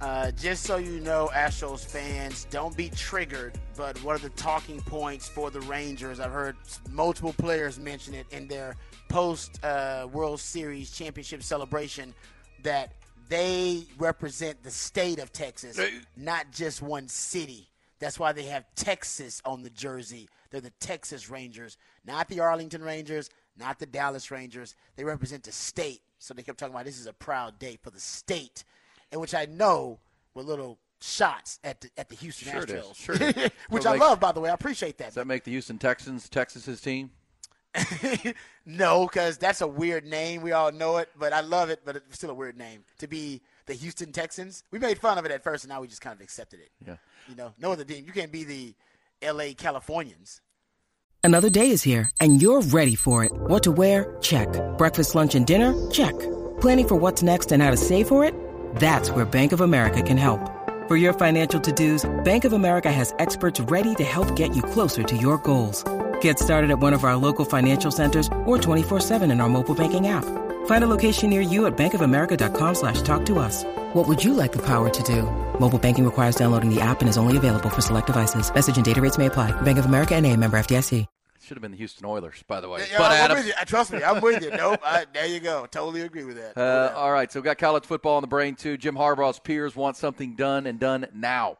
Uh, 0.00 0.30
just 0.30 0.62
so 0.62 0.78
you 0.78 1.00
know, 1.00 1.30
Astros 1.34 1.84
fans, 1.84 2.46
don't 2.48 2.74
be 2.74 2.88
triggered. 2.88 3.60
But 3.76 4.02
what 4.02 4.16
are 4.16 4.26
the 4.26 4.34
talking 4.36 4.80
points 4.80 5.28
for 5.28 5.50
the 5.50 5.60
Rangers? 5.60 6.18
I've 6.18 6.32
heard 6.32 6.56
multiple 6.90 7.34
players 7.34 7.78
mention 7.78 8.14
it 8.14 8.24
in 8.30 8.48
their 8.48 8.74
post 9.10 9.62
uh, 9.62 10.08
World 10.10 10.40
Series 10.40 10.90
championship 10.92 11.42
celebration 11.42 12.14
that 12.62 12.94
they 13.28 13.84
represent 13.98 14.62
the 14.62 14.70
state 14.70 15.18
of 15.18 15.32
Texas, 15.32 15.80
not 16.16 16.50
just 16.52 16.82
one 16.82 17.08
city. 17.08 17.68
That's 18.00 18.18
why 18.18 18.32
they 18.32 18.44
have 18.44 18.64
Texas 18.74 19.40
on 19.44 19.62
the 19.62 19.70
jersey. 19.70 20.28
They're 20.50 20.60
the 20.60 20.72
Texas 20.80 21.30
Rangers, 21.30 21.76
not 22.04 22.28
the 22.28 22.40
Arlington 22.40 22.82
Rangers, 22.82 23.30
not 23.56 23.78
the 23.78 23.86
Dallas 23.86 24.30
Rangers. 24.30 24.74
They 24.96 25.04
represent 25.04 25.42
the 25.44 25.52
state. 25.52 26.00
So 26.18 26.34
they 26.34 26.42
kept 26.42 26.58
talking 26.58 26.74
about 26.74 26.84
this 26.86 26.98
is 26.98 27.06
a 27.06 27.12
proud 27.12 27.58
day 27.58 27.78
for 27.82 27.90
the 27.90 28.00
state 28.00 28.64
and 29.12 29.20
which 29.20 29.34
I 29.34 29.44
know 29.46 29.98
were 30.34 30.42
little 30.42 30.78
shots 31.00 31.58
at 31.64 31.80
the 31.82 31.90
at 31.98 32.08
the 32.08 32.14
Houston 32.16 32.50
Sure. 32.52 32.62
Astros, 32.66 32.96
Sure 32.96 33.16
which 33.68 33.82
So 33.82 33.90
I 33.90 33.92
like- 33.92 34.00
love, 34.00 34.20
by 34.20 34.32
the 34.32 34.40
way. 34.40 34.50
I 34.50 34.54
appreciate 34.54 34.96
that. 34.98 35.06
Does 35.08 35.14
that 35.14 35.26
make 35.26 35.44
the 35.44 35.50
Houston 35.52 35.78
Texans 35.78 36.28
Texas's 36.28 36.80
team? 36.80 37.10
no, 38.66 39.06
because 39.06 39.38
that's 39.38 39.60
a 39.60 39.66
weird 39.66 40.04
name. 40.04 40.42
We 40.42 40.52
all 40.52 40.72
know 40.72 40.98
it, 40.98 41.08
but 41.18 41.32
I 41.32 41.40
love 41.40 41.70
it. 41.70 41.80
But 41.84 41.96
it's 41.96 42.16
still 42.16 42.30
a 42.30 42.34
weird 42.34 42.56
name 42.56 42.84
to 42.98 43.06
be 43.06 43.42
the 43.66 43.74
Houston 43.74 44.12
Texans. 44.12 44.64
We 44.70 44.78
made 44.78 44.98
fun 44.98 45.18
of 45.18 45.24
it 45.24 45.30
at 45.30 45.42
first, 45.42 45.64
and 45.64 45.70
now 45.70 45.80
we 45.80 45.88
just 45.88 46.00
kind 46.00 46.14
of 46.14 46.20
accepted 46.20 46.60
it. 46.60 46.70
Yeah. 46.86 46.96
You 47.28 47.36
know, 47.36 47.52
no 47.58 47.72
other 47.72 47.84
team. 47.84 48.04
You 48.06 48.12
can't 48.12 48.32
be 48.32 48.44
the 48.44 48.74
L.A. 49.22 49.54
Californians. 49.54 50.40
Another 51.22 51.48
day 51.48 51.70
is 51.70 51.82
here, 51.82 52.10
and 52.20 52.42
you're 52.42 52.60
ready 52.60 52.94
for 52.94 53.24
it. 53.24 53.32
What 53.32 53.62
to 53.62 53.72
wear? 53.72 54.16
Check. 54.20 54.48
Breakfast, 54.76 55.14
lunch, 55.14 55.34
and 55.34 55.46
dinner? 55.46 55.74
Check. 55.90 56.12
Planning 56.60 56.88
for 56.88 56.96
what's 56.96 57.22
next 57.22 57.50
and 57.50 57.62
how 57.62 57.70
to 57.70 57.78
save 57.78 58.08
for 58.08 58.26
it? 58.26 58.34
That's 58.76 59.10
where 59.10 59.24
Bank 59.24 59.52
of 59.52 59.62
America 59.62 60.02
can 60.02 60.18
help. 60.18 60.50
For 60.86 60.98
your 60.98 61.14
financial 61.14 61.58
to-dos, 61.58 62.04
Bank 62.24 62.44
of 62.44 62.52
America 62.52 62.92
has 62.92 63.14
experts 63.18 63.58
ready 63.58 63.94
to 63.94 64.04
help 64.04 64.36
get 64.36 64.54
you 64.54 64.62
closer 64.62 65.02
to 65.02 65.16
your 65.16 65.38
goals. 65.38 65.82
Get 66.24 66.38
started 66.38 66.70
at 66.70 66.78
one 66.78 66.94
of 66.94 67.04
our 67.04 67.16
local 67.16 67.44
financial 67.44 67.90
centers 67.90 68.28
or 68.46 68.56
24-7 68.56 69.30
in 69.30 69.42
our 69.42 69.48
mobile 69.50 69.74
banking 69.74 70.08
app. 70.08 70.24
Find 70.64 70.82
a 70.82 70.86
location 70.86 71.28
near 71.28 71.42
you 71.42 71.66
at 71.66 71.76
bankofamerica.com 71.76 72.74
slash 72.76 73.02
talk 73.02 73.26
to 73.26 73.38
us. 73.38 73.62
What 73.92 74.08
would 74.08 74.24
you 74.24 74.32
like 74.32 74.52
the 74.52 74.62
power 74.62 74.88
to 74.88 75.02
do? 75.02 75.24
Mobile 75.60 75.78
banking 75.78 76.02
requires 76.02 76.34
downloading 76.34 76.74
the 76.74 76.80
app 76.80 77.02
and 77.02 77.10
is 77.10 77.18
only 77.18 77.36
available 77.36 77.68
for 77.68 77.82
select 77.82 78.06
devices. 78.06 78.50
Message 78.54 78.76
and 78.76 78.86
data 78.86 79.02
rates 79.02 79.18
may 79.18 79.26
apply. 79.26 79.52
Bank 79.60 79.76
of 79.76 79.84
America 79.84 80.14
and 80.14 80.24
a 80.24 80.34
member 80.34 80.56
FDIC. 80.56 81.04
Should 81.42 81.58
have 81.58 81.62
been 81.62 81.72
the 81.72 81.76
Houston 81.76 82.06
Oilers, 82.06 82.42
by 82.48 82.62
the 82.62 82.70
way. 82.70 82.86
Yeah, 82.90 82.96
but 82.96 83.10
I'm 83.10 83.18
Adam, 83.18 83.36
with 83.36 83.46
you. 83.48 83.52
Trust 83.66 83.92
me, 83.92 84.02
I'm 84.02 84.22
with 84.22 84.42
you. 84.42 84.50
Nope. 84.50 84.80
I, 84.82 85.04
there 85.12 85.26
you 85.26 85.40
go. 85.40 85.66
Totally 85.66 86.00
agree 86.00 86.24
with 86.24 86.36
that. 86.36 86.56
Uh, 86.56 86.94
all 86.96 87.12
right, 87.12 87.30
so 87.30 87.38
we've 87.38 87.44
got 87.44 87.58
college 87.58 87.84
football 87.84 88.16
on 88.16 88.22
the 88.22 88.28
brain 88.28 88.54
too. 88.54 88.78
Jim 88.78 88.94
Harbaugh's 88.94 89.40
peers 89.40 89.76
want 89.76 89.98
something 89.98 90.36
done 90.36 90.66
and 90.66 90.80
done 90.80 91.06
now. 91.12 91.58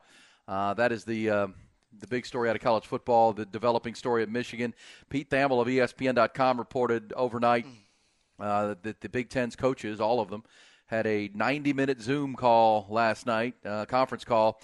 Uh, 0.49 0.73
that 0.73 0.91
is 0.91 1.05
the 1.05 1.29
uh, 1.29 1.47
the 2.05 2.09
big 2.09 2.27
story 2.27 2.51
out 2.51 2.57
of 2.57 2.63
college 2.63 2.87
football. 2.87 3.33
The 3.33 3.47
developing 3.47 3.95
story 3.95 4.23
at 4.23 4.29
Michigan. 4.29 4.75
Pete 5.09 5.31
Thamel 5.31 5.61
of 5.61 5.69
ESPN.com 5.69 6.59
reported 6.59 7.13
overnight 7.17 7.67
uh, 8.39 8.75
that 8.83 9.01
the 9.01 9.09
Big 9.09 9.31
Ten's 9.31 9.57
coaches, 9.57 10.01
all 10.01 10.21
of 10.21 10.29
them, 10.29 10.45
had 10.87 11.07
a 11.07 11.29
90-minute 11.31 12.01
Zoom 12.01 12.35
call 12.35 12.87
last 12.91 13.27
night, 13.27 13.55
uh, 13.65 13.87
conference 13.87 14.25
call. 14.25 14.61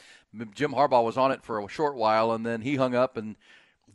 Jim 0.54 0.72
Harbaugh 0.72 1.02
was 1.02 1.16
on 1.16 1.32
it 1.32 1.42
for 1.42 1.58
a 1.58 1.68
short 1.68 1.96
while, 1.96 2.32
and 2.32 2.44
then 2.44 2.60
he 2.60 2.76
hung 2.76 2.94
up 2.94 3.16
and 3.16 3.36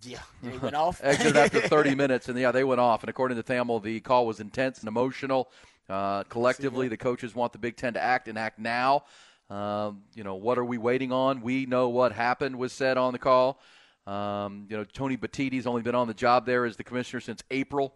yeah, 0.02 0.20
they 0.44 0.58
went 0.58 0.76
off. 0.76 1.00
exited 1.04 1.38
after 1.38 1.62
30 1.62 1.96
minutes, 1.96 2.28
and 2.30 2.38
yeah, 2.38 2.52
they 2.52 2.64
went 2.64 2.82
off. 2.82 3.02
And 3.04 3.10
according 3.10 3.38
to 3.38 3.44
Thamel, 3.44 3.82
the 3.82 4.00
call 4.02 4.28
was 4.28 4.40
intense 4.40 4.80
and 4.80 4.88
emotional. 4.88 5.50
Uh, 5.88 6.24
collectively, 6.24 6.88
the 6.88 6.98
coaches 6.98 7.36
want 7.36 7.54
the 7.54 7.60
Big 7.60 7.78
Ten 7.78 7.94
to 7.94 8.02
act 8.02 8.28
and 8.28 8.38
act 8.38 8.60
now. 8.60 9.04
Um, 9.50 10.04
you 10.16 10.24
know, 10.24 10.36
what 10.36 10.58
are 10.58 10.66
we 10.66 10.78
waiting 10.78 11.12
on? 11.12 11.42
We 11.42 11.66
know 11.66 11.90
what 11.90 12.12
happened 12.12 12.58
was 12.58 12.74
said 12.74 12.98
on 12.98 13.14
the 13.14 13.20
call. 13.20 13.60
Um, 14.08 14.66
you 14.70 14.78
know, 14.78 14.84
Tony 14.84 15.18
Petitti's 15.18 15.68
only 15.68 15.82
been 15.82 15.96
on 15.96 16.08
the 16.08 16.14
job 16.14 16.46
there 16.46 16.66
as 16.66 16.78
the 16.78 16.84
commissioner 16.84 17.20
since 17.20 17.44
April, 17.52 17.94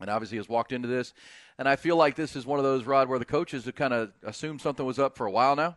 and 0.00 0.08
obviously 0.10 0.38
has 0.38 0.48
walked 0.48 0.72
into 0.72 0.88
this. 0.88 1.14
And 1.58 1.68
I 1.68 1.76
feel 1.76 1.96
like 1.96 2.16
this 2.16 2.34
is 2.36 2.46
one 2.46 2.58
of 2.58 2.64
those, 2.64 2.84
Rod, 2.84 3.08
where 3.08 3.18
the 3.18 3.24
coaches 3.24 3.64
have 3.66 3.74
kind 3.74 3.92
of 3.94 4.12
assumed 4.24 4.60
something 4.60 4.84
was 4.84 4.98
up 4.98 5.16
for 5.16 5.26
a 5.26 5.30
while 5.30 5.54
now, 5.56 5.76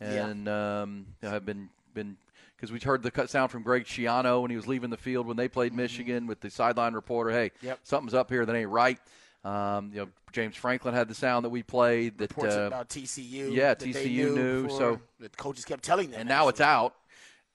Yeah. 0.00 0.26
and 0.26 0.48
um, 0.48 1.06
you 1.20 1.28
know, 1.28 1.34
have 1.34 1.44
been 1.44 1.68
been 1.94 2.16
because 2.56 2.70
we 2.72 2.78
heard 2.78 3.02
the 3.02 3.10
cut 3.10 3.28
sound 3.28 3.50
from 3.50 3.62
Greg 3.62 3.84
Schiano 3.84 4.40
when 4.40 4.50
he 4.50 4.56
was 4.56 4.66
leaving 4.68 4.88
the 4.88 4.96
field 4.96 5.26
when 5.26 5.36
they 5.36 5.48
played 5.48 5.74
Michigan 5.74 6.26
with 6.26 6.40
the 6.40 6.48
sideline 6.48 6.94
reporter. 6.94 7.30
Hey, 7.30 7.48
Mm-hmm. 7.58 7.66
Yep. 7.66 7.78
something's 7.82 8.14
up 8.14 8.30
here 8.30 8.46
that 8.46 8.54
ain't 8.54 8.70
right. 8.70 8.98
Um, 9.44 9.90
you 9.92 10.00
know, 10.00 10.08
James 10.32 10.56
Franklin 10.56 10.94
had 10.94 11.08
the 11.08 11.14
sound 11.14 11.44
that 11.44 11.50
we 11.50 11.62
played. 11.62 12.18
That 12.18 12.30
Reports 12.30 12.54
uh, 12.54 12.60
about 12.62 12.88
TCU. 12.88 13.52
yeah, 13.52 13.74
that 13.74 13.80
they 13.80 13.92
TCU 13.92 14.34
knew, 14.34 14.62
before 14.64 14.78
so- 14.78 15.00
the 15.20 15.28
coaches 15.30 15.64
kept 15.64 15.82
telling 15.82 16.10
them. 16.10 16.20
and 16.20 16.28
now 16.28 16.48
it's 16.48 16.60
out. 16.60 16.94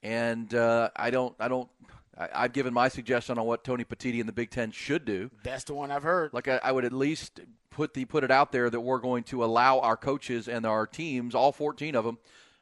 And 0.02 0.54
uh, 0.54 0.90
I 0.94 1.10
don't, 1.10 1.34
I 1.40 1.48
don't, 1.48 1.68
I, 2.16 2.28
I've 2.32 2.52
given 2.52 2.72
my 2.72 2.88
suggestion 2.88 3.36
on 3.36 3.46
what 3.46 3.64
Tony 3.64 3.84
Petitti 3.84 4.20
and 4.20 4.28
the 4.28 4.32
Big 4.32 4.50
Ten 4.50 4.70
should 4.70 5.04
do. 5.04 5.30
Best 5.42 5.70
one 5.70 5.90
I've 5.90 6.04
heard. 6.04 6.32
Like 6.32 6.46
I, 6.46 6.60
I 6.62 6.70
would 6.70 6.84
at 6.84 6.92
least 6.92 7.40
put 7.70 7.94
the 7.94 8.04
put 8.04 8.22
it 8.22 8.30
out 8.30 8.52
there 8.52 8.70
that 8.70 8.80
we're 8.80 9.00
going 9.00 9.24
to 9.24 9.42
allow 9.44 9.80
our 9.80 9.96
coaches 9.96 10.46
and 10.46 10.64
our 10.66 10.86
teams, 10.86 11.34
all 11.34 11.50
14 11.50 11.96
of 11.96 12.04
them 12.04 12.18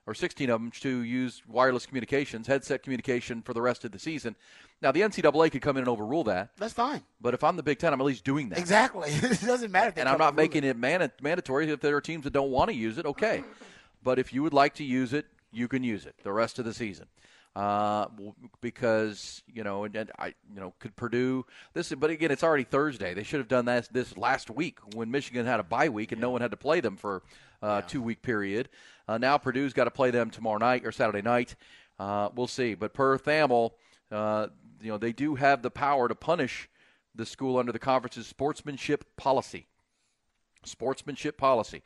or 0.07 0.15
16 0.15 0.49
of 0.51 0.61
them, 0.61 0.71
to 0.81 1.03
use 1.03 1.43
wireless 1.49 1.85
communications, 1.87 2.47
headset 2.47 2.83
communication 2.83 3.43
for 3.43 3.53
the 3.55 3.61
rest 3.63 3.85
of 3.85 3.93
the 3.93 3.99
season. 3.99 4.37
Now 4.81 4.93
the 4.93 5.01
NCAA 5.01 5.51
could 5.51 5.63
come 5.63 5.77
in 5.77 5.83
and 5.83 5.89
overrule 5.89 6.25
that, 6.25 6.51
That's 6.59 6.73
fine. 6.73 7.03
but 7.21 7.35
if 7.35 7.43
I'm 7.43 7.57
the 7.57 7.63
Big 7.63 7.79
Ten, 7.79 7.93
I'm 7.93 8.01
at 8.01 8.07
least 8.07 8.25
doing 8.25 8.51
that. 8.51 8.59
Exactly. 8.59 9.11
it 9.13 9.41
doesn't 9.41 9.71
matter. 9.73 9.89
If 9.89 9.99
and 9.99 10.09
I'm 10.09 10.19
not 10.19 10.35
making 10.35 10.65
it 10.65 10.77
manda- 10.77 11.13
mandatory. 11.21 11.71
If 11.71 11.81
there 11.81 11.97
are 11.97 12.01
teams 12.01 12.25
that 12.25 12.33
don't 12.33 12.51
want 12.51 12.71
to 12.71 12.77
use 12.77 12.99
it, 12.99 13.07
okay. 13.07 13.43
But 14.03 14.19
if 14.19 14.33
you 14.33 14.43
would 14.43 14.55
like 14.55 14.75
to 14.75 14.85
use 14.85 15.13
it, 15.13 15.27
you 15.51 15.67
can 15.69 15.83
use 15.83 16.07
it 16.07 16.15
the 16.23 16.33
rest 16.33 16.59
of 16.59 16.65
the 16.65 16.75
season. 16.75 17.07
Uh, 17.57 18.07
because 18.61 19.43
you 19.51 19.65
know, 19.65 19.85
and, 19.85 19.97
and 19.97 20.11
I, 20.19 20.35
you 20.53 20.61
know, 20.61 20.75
could 20.79 20.95
Purdue 20.95 21.47
this? 21.73 21.91
But 21.91 22.11
again, 22.11 22.31
it's 22.31 22.45
already 22.45 22.65
Thursday. 22.65 23.15
They 23.15 23.23
should 23.23 23.39
have 23.41 23.49
done 23.49 23.65
that 23.65 23.89
this 23.91 24.15
last 24.19 24.51
week 24.51 24.79
when 24.95 25.11
Michigan 25.11 25.47
had 25.47 25.59
a 25.59 25.63
bye 25.63 25.89
week 25.89 26.13
and 26.13 26.21
no 26.21 26.29
one 26.29 26.43
had 26.43 26.51
to 26.51 26.59
play 26.59 26.81
them 26.81 26.99
for 26.99 27.23
a 27.63 27.83
two 27.87 28.03
week 28.03 28.21
period. 28.21 28.69
Uh, 29.09 29.17
now 29.17 29.39
Purdue's 29.39 29.73
got 29.73 29.85
to 29.85 29.91
play 29.91 30.11
them 30.11 30.29
tomorrow 30.29 30.59
night 30.59 30.85
or 30.85 30.93
Saturday 30.93 31.23
night. 31.23 31.55
Uh, 31.99 32.29
we'll 32.35 32.47
see. 32.47 32.75
But 32.75 32.93
per 32.93 33.17
Thamel, 33.17 33.71
uh, 34.13 34.49
you 34.83 34.91
know, 34.91 34.99
they 34.99 35.13
do 35.13 35.37
have 35.37 35.63
the 35.63 35.71
power 35.71 36.09
to 36.09 36.15
punish 36.15 36.69
the 37.15 37.25
school 37.25 37.57
under 37.57 37.73
the 37.73 37.79
conference's 37.79 38.27
sportsmanship 38.27 39.17
policy 39.17 39.67
sportsmanship 40.65 41.39
policy. 41.39 41.83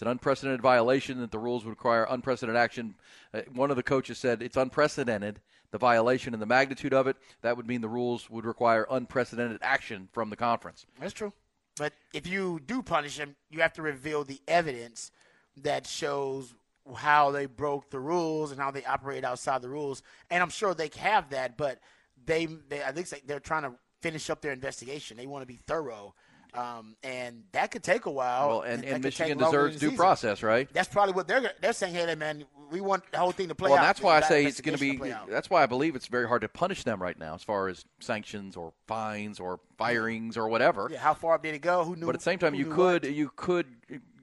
It's 0.00 0.06
an 0.06 0.12
unprecedented 0.12 0.62
violation 0.62 1.20
that 1.20 1.30
the 1.30 1.38
rules 1.38 1.62
would 1.66 1.72
require 1.72 2.06
unprecedented 2.08 2.58
action. 2.58 2.94
Uh, 3.34 3.42
one 3.52 3.70
of 3.70 3.76
the 3.76 3.82
coaches 3.82 4.16
said 4.16 4.40
it's 4.40 4.56
unprecedented, 4.56 5.42
the 5.72 5.76
violation 5.76 6.32
and 6.32 6.40
the 6.40 6.46
magnitude 6.46 6.94
of 6.94 7.06
it. 7.06 7.18
That 7.42 7.58
would 7.58 7.66
mean 7.66 7.82
the 7.82 7.88
rules 7.90 8.30
would 8.30 8.46
require 8.46 8.86
unprecedented 8.90 9.58
action 9.60 10.08
from 10.10 10.30
the 10.30 10.36
conference. 10.36 10.86
That's 10.98 11.12
true. 11.12 11.34
But 11.76 11.92
if 12.14 12.26
you 12.26 12.62
do 12.66 12.80
punish 12.80 13.18
them, 13.18 13.36
you 13.50 13.60
have 13.60 13.74
to 13.74 13.82
reveal 13.82 14.24
the 14.24 14.40
evidence 14.48 15.10
that 15.58 15.86
shows 15.86 16.54
how 16.96 17.30
they 17.30 17.44
broke 17.44 17.90
the 17.90 18.00
rules 18.00 18.52
and 18.52 18.58
how 18.58 18.70
they 18.70 18.86
operate 18.86 19.22
outside 19.22 19.60
the 19.60 19.68
rules. 19.68 20.02
And 20.30 20.42
I'm 20.42 20.48
sure 20.48 20.72
they 20.72 20.88
have 20.96 21.28
that, 21.28 21.58
but 21.58 21.78
they, 22.24 22.46
they 22.46 22.82
I 22.82 22.92
think 22.92 23.10
they- 23.10 23.20
they're 23.26 23.38
trying 23.38 23.64
to 23.64 23.74
finish 24.00 24.30
up 24.30 24.40
their 24.40 24.52
investigation. 24.52 25.18
They 25.18 25.26
want 25.26 25.42
to 25.42 25.46
be 25.46 25.56
thorough. 25.66 26.14
Um, 26.54 26.96
and 27.02 27.44
that 27.52 27.70
could 27.70 27.82
take 27.82 28.06
a 28.06 28.10
while. 28.10 28.48
Well, 28.48 28.60
and, 28.62 28.82
that 28.82 28.88
and 28.90 29.04
Michigan 29.04 29.38
deserves 29.38 29.74
due 29.74 29.88
season. 29.88 29.96
process, 29.96 30.42
right? 30.42 30.68
That's 30.72 30.88
probably 30.88 31.14
what 31.14 31.28
they're 31.28 31.52
they're 31.60 31.72
saying. 31.72 31.94
Hey, 31.94 32.14
man, 32.14 32.44
we 32.70 32.80
want 32.80 33.04
the 33.10 33.18
whole 33.18 33.32
thing 33.32 33.48
to 33.48 33.54
play 33.54 33.70
well, 33.70 33.78
out. 33.78 33.82
that's 33.82 34.00
why 34.00 34.16
I 34.16 34.20
say 34.20 34.44
it's 34.44 34.60
going 34.60 34.76
to 34.76 34.80
be. 34.80 34.90
investigation 34.90 34.98
play 34.98 35.12
out. 35.12 35.30
That's 35.30 35.50
why 35.50 35.62
I 35.62 35.66
believe 35.66 35.96
it's 35.96 36.06
very 36.06 36.26
hard 36.26 36.42
to 36.42 36.48
punish 36.48 36.84
them 36.84 37.02
right 37.02 37.18
now, 37.18 37.34
as 37.34 37.42
far 37.42 37.68
as 37.68 37.84
sanctions 38.00 38.56
or 38.56 38.72
fines 38.86 39.40
or 39.40 39.60
firings 39.78 40.36
or 40.36 40.48
whatever. 40.48 40.88
Yeah, 40.90 40.98
how 40.98 41.14
far 41.14 41.38
did 41.38 41.54
it 41.54 41.62
go? 41.62 41.84
Who 41.84 41.96
knew? 41.96 42.06
But 42.06 42.14
at 42.14 42.20
the 42.20 42.24
same 42.24 42.38
time, 42.38 42.54
you 42.54 42.66
could 42.66 43.04
what? 43.04 43.12
you 43.12 43.30
could 43.36 43.66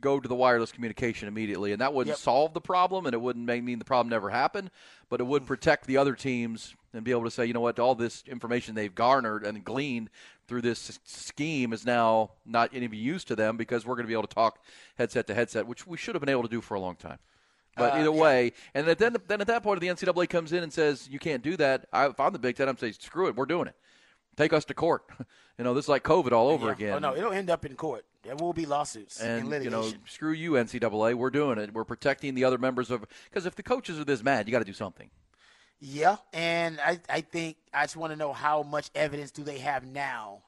go 0.02 0.20
to 0.20 0.28
the 0.28 0.36
wireless 0.36 0.72
communication 0.72 1.28
immediately, 1.28 1.72
and 1.72 1.82
that 1.82 1.94
wouldn't 1.94 2.14
Yep. 2.14 2.18
solve 2.20 2.54
the 2.54 2.62
problem, 2.62 3.06
and 3.06 3.14
it 3.14 3.22
wouldn't 3.22 3.46
make 3.46 3.64
mean 3.64 3.80
the 3.80 3.86
problem 3.86 4.10
never 4.10 4.30
happened, 4.30 4.72
but 5.10 5.20
it 5.20 5.26
would 5.26 5.46
protect 5.46 5.88
the 5.88 5.98
other 5.98 6.14
teams 6.16 6.76
and 6.94 7.04
be 7.04 7.12
able 7.12 7.24
to 7.24 7.32
say, 7.32 7.46
you 7.46 7.54
know 7.54 7.60
what, 7.62 7.80
all 7.80 7.96
this 7.96 8.24
information 8.28 8.76
they've 8.76 8.94
garnered 8.96 9.44
and 9.46 9.64
gleaned 9.64 10.10
through 10.48 10.62
this 10.62 11.00
scheme 11.04 11.74
is 11.74 11.86
now 11.86 12.32
not 12.46 12.70
any 12.74 12.88
use 12.96 13.24
to 13.26 13.36
them 13.36 13.58
because 13.58 13.86
we're 13.86 13.96
going 13.96 14.06
to 14.06 14.08
be 14.08 14.14
able 14.14 14.28
to 14.28 14.34
talk 14.34 14.60
headset 14.98 15.28
to 15.28 15.34
headset, 15.34 15.68
which 15.68 15.86
we 15.86 15.98
should 15.98 16.16
have 16.16 16.22
been 16.22 16.30
able 16.30 16.44
to 16.44 16.50
do 16.50 16.62
for 16.62 16.76
a 16.76 16.80
long 16.80 16.96
time. 16.96 17.20
But 17.76 17.94
Uh, 17.94 17.98
either 17.98 18.12
yeah. 18.14 18.22
way, 18.22 18.54
and 18.74 18.88
then 18.88 19.18
then 19.28 19.42
at 19.42 19.48
that 19.48 19.62
point, 19.62 19.78
if 19.78 19.82
the 19.82 20.06
NCAA 20.06 20.28
comes 20.30 20.52
in 20.52 20.64
and 20.64 20.74
says 20.74 21.08
you 21.12 21.20
can't 21.20 21.44
do 21.44 21.56
that, 21.58 21.86
I, 21.94 22.08
if 22.08 22.20
I'm 22.20 22.34
the 22.34 22.40
Big 22.40 22.56
Ten, 22.56 22.68
I'm 22.68 22.78
saying 22.78 22.94
screw 22.94 23.28
it, 23.28 23.36
we're 23.36 23.46
doing 23.46 23.68
it. 23.68 23.76
Take 24.36 24.54
us 24.54 24.66
to 24.66 24.74
court. 24.74 25.04
you 25.58 25.64
know, 25.64 25.74
this 25.76 25.86
is 25.86 25.90
like 25.90 26.04
COVID 26.04 26.32
all 26.32 26.48
over 26.50 26.68
Yeah. 26.68 26.72
again. 26.74 26.94
Oh 26.94 27.00
no, 27.00 27.16
it'll 27.16 27.34
end 27.34 27.50
up 27.52 27.66
in 27.66 27.76
court. 27.76 28.06
There 28.28 28.36
will 28.36 28.52
be 28.52 28.66
lawsuits 28.66 29.22
and, 29.22 29.54
and 29.54 29.64
you 29.64 29.70
know, 29.70 29.90
screw 30.06 30.34
you, 30.34 30.52
NCAA. 30.52 31.14
We're 31.14 31.30
doing 31.30 31.58
it. 31.58 31.74
We're 31.74 31.86
protecting 31.86 32.36
the 32.36 32.44
other 32.44 32.58
members 32.58 32.92
of 32.92 33.06
because 33.24 33.46
if 33.46 33.56
the 33.56 33.64
coaches 33.64 33.98
are 33.98 34.04
this 34.04 34.22
mad, 34.22 34.48
you 34.48 34.52
got 34.52 34.60
to 34.60 34.66
do 34.66 34.74
something. 34.74 35.10
Yeah, 35.80 36.18
and 36.34 36.78
I, 36.82 37.00
I 37.08 37.22
think 37.22 37.56
I 37.74 37.84
just 37.84 37.96
want 37.96 38.12
to 38.12 38.18
know 38.18 38.34
how 38.34 38.64
much 38.64 38.90
evidence 38.96 39.32
do 39.32 39.44
they 39.44 39.60
have 39.60 39.86
now 39.86 40.40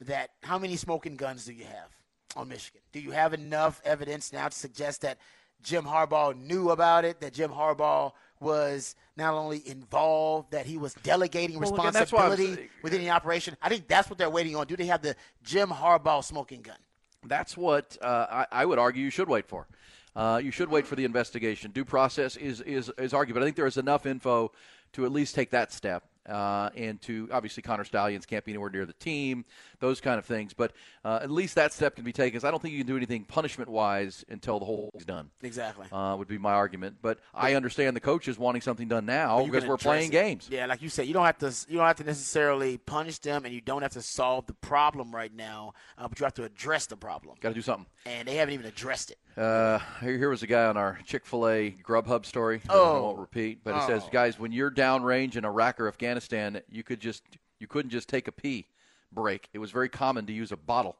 that 0.00 0.30
how 0.42 0.58
many 0.58 0.74
smoking 0.74 1.14
guns 1.16 1.44
do 1.44 1.52
you 1.52 1.62
have 1.62 1.90
on 2.34 2.48
Michigan? 2.48 2.80
Do 2.90 2.98
you 2.98 3.12
have 3.12 3.32
enough 3.34 3.80
evidence 3.84 4.32
now 4.32 4.48
to 4.48 4.56
suggest 4.56 5.02
that 5.02 5.18
Jim 5.62 5.84
Harbaugh 5.84 6.36
knew 6.36 6.70
about 6.70 7.04
it, 7.04 7.20
that 7.20 7.34
Jim 7.34 7.52
Harbaugh 7.52 8.12
was 8.40 8.96
not 9.16 9.34
only 9.34 9.62
involved, 9.68 10.50
that 10.50 10.66
he 10.66 10.76
was 10.76 10.94
delegating 11.04 11.60
Well, 11.60 11.72
again, 11.74 11.92
that's 11.92 12.10
why 12.10 12.24
I'm 12.24 12.30
responsibility 12.30 12.56
saying- 12.56 12.68
within 12.82 13.00
the 13.00 13.10
operation? 13.10 13.56
I 13.62 13.68
think 13.68 13.86
that's 13.86 14.10
what 14.10 14.18
they're 14.18 14.28
waiting 14.30 14.56
on. 14.56 14.66
Do 14.66 14.76
they 14.76 14.86
have 14.86 15.02
the 15.02 15.14
Jim 15.44 15.68
Harbaugh 15.68 16.24
smoking 16.24 16.62
gun? 16.62 16.76
That's 17.24 17.56
what 17.56 17.96
uh, 18.00 18.26
I, 18.30 18.62
I 18.62 18.64
would 18.64 18.78
argue 18.78 19.02
you 19.02 19.10
should 19.10 19.28
wait 19.28 19.46
for. 19.46 19.66
Uh, 20.14 20.40
you 20.42 20.50
should 20.50 20.68
wait 20.68 20.86
for 20.86 20.96
the 20.96 21.04
investigation. 21.04 21.70
Due 21.70 21.84
process 21.84 22.36
is 22.36 22.60
is 22.62 22.90
is 22.98 23.14
argued, 23.14 23.34
but 23.34 23.42
I 23.42 23.46
think 23.46 23.56
there 23.56 23.66
is 23.66 23.76
enough 23.76 24.06
info 24.06 24.52
to 24.92 25.04
at 25.04 25.12
least 25.12 25.34
take 25.34 25.50
that 25.50 25.72
step. 25.72 26.04
Uh, 26.28 26.70
and 26.76 27.00
to 27.02 27.28
obviously 27.32 27.62
Connor 27.62 27.84
Stalions 27.84 28.26
can't 28.26 28.44
be 28.44 28.52
anywhere 28.52 28.70
near 28.70 28.84
the 28.86 28.92
team, 28.94 29.44
those 29.80 30.00
kind 30.00 30.18
of 30.18 30.26
things. 30.26 30.52
But 30.54 30.72
uh, 31.04 31.20
at 31.22 31.30
least 31.30 31.54
that 31.54 31.72
step 31.72 31.94
can 31.96 32.04
be 32.04 32.12
taken. 32.12 32.38
'cause 32.38 32.44
I 32.44 32.50
don't 32.50 32.60
think 32.60 32.72
you 32.72 32.78
can 32.80 32.86
do 32.86 32.96
anything 32.96 33.24
punishment 33.24 33.70
wise 33.70 34.24
until 34.28 34.58
the 34.58 34.64
whole 34.66 34.90
thing's 34.92 35.04
done. 35.04 35.30
Exactly. 35.42 35.86
Uh, 35.90 36.14
would 36.18 36.28
be 36.28 36.38
my 36.38 36.52
argument. 36.52 36.96
But 37.00 37.18
I 37.34 37.54
understand 37.54 37.96
the 37.96 38.00
coaches 38.00 38.38
wanting 38.38 38.62
something 38.62 38.88
done 38.88 39.06
now 39.06 39.44
because 39.44 39.64
we're 39.64 39.76
playing 39.78 40.08
it. 40.10 40.12
games. 40.12 40.48
Yeah, 40.50 40.66
like 40.66 40.82
you 40.82 40.88
said, 40.88 41.06
you 41.06 41.14
don't 41.14 41.24
have 41.26 41.38
to 41.38 41.54
you 41.68 41.78
don't 41.78 41.86
have 41.86 41.96
to 41.96 42.04
necessarily 42.04 42.78
punish 42.78 43.18
them, 43.18 43.44
and 43.44 43.54
you 43.54 43.60
don't 43.60 43.82
have 43.82 43.92
to 43.92 44.02
solve 44.02 44.46
the 44.46 44.54
problem 44.54 45.14
right 45.14 45.32
now, 45.34 45.72
uh, 45.96 46.06
but 46.08 46.18
you 46.20 46.24
have 46.24 46.34
to 46.34 46.44
address 46.44 46.86
the 46.86 46.96
problem, 46.96 47.36
Got 47.40 47.50
to 47.50 47.54
do 47.54 47.62
something. 47.62 47.86
and 48.06 48.28
they 48.28 48.34
haven't 48.36 48.54
even 48.54 48.66
addressed 48.66 49.10
it. 49.10 49.18
Uh, 49.38 49.78
here, 50.00 50.28
was 50.28 50.42
a 50.42 50.46
guy 50.48 50.64
on 50.66 50.76
our 50.76 50.98
Chick 51.04 51.24
Fil 51.24 51.48
A 51.48 51.70
Grubhub 51.70 52.26
story. 52.26 52.58
that 52.64 52.72
I 52.72 52.74
Oh. 52.74 53.02
won't 53.04 53.18
repeat, 53.18 53.62
but 53.62 53.76
it 53.76 53.86
says, 53.86 54.02
Oh. 54.06 54.10
guys, 54.10 54.38
when 54.38 54.50
you're 54.50 54.70
downrange 54.70 55.36
in 55.36 55.44
Iraq 55.44 55.78
or 55.80 55.86
Afghanistan, 55.86 56.60
you 56.68 56.82
could 56.82 57.00
just 57.00 57.22
you 57.60 57.66
couldn't 57.66 57.90
just 57.90 58.08
take 58.08 58.26
a 58.28 58.32
pee 58.32 58.66
break. 59.12 59.48
It 59.52 59.58
was 59.58 59.70
very 59.70 59.88
common 59.88 60.26
to 60.26 60.32
use 60.32 60.50
a 60.52 60.56
bottle. 60.56 60.96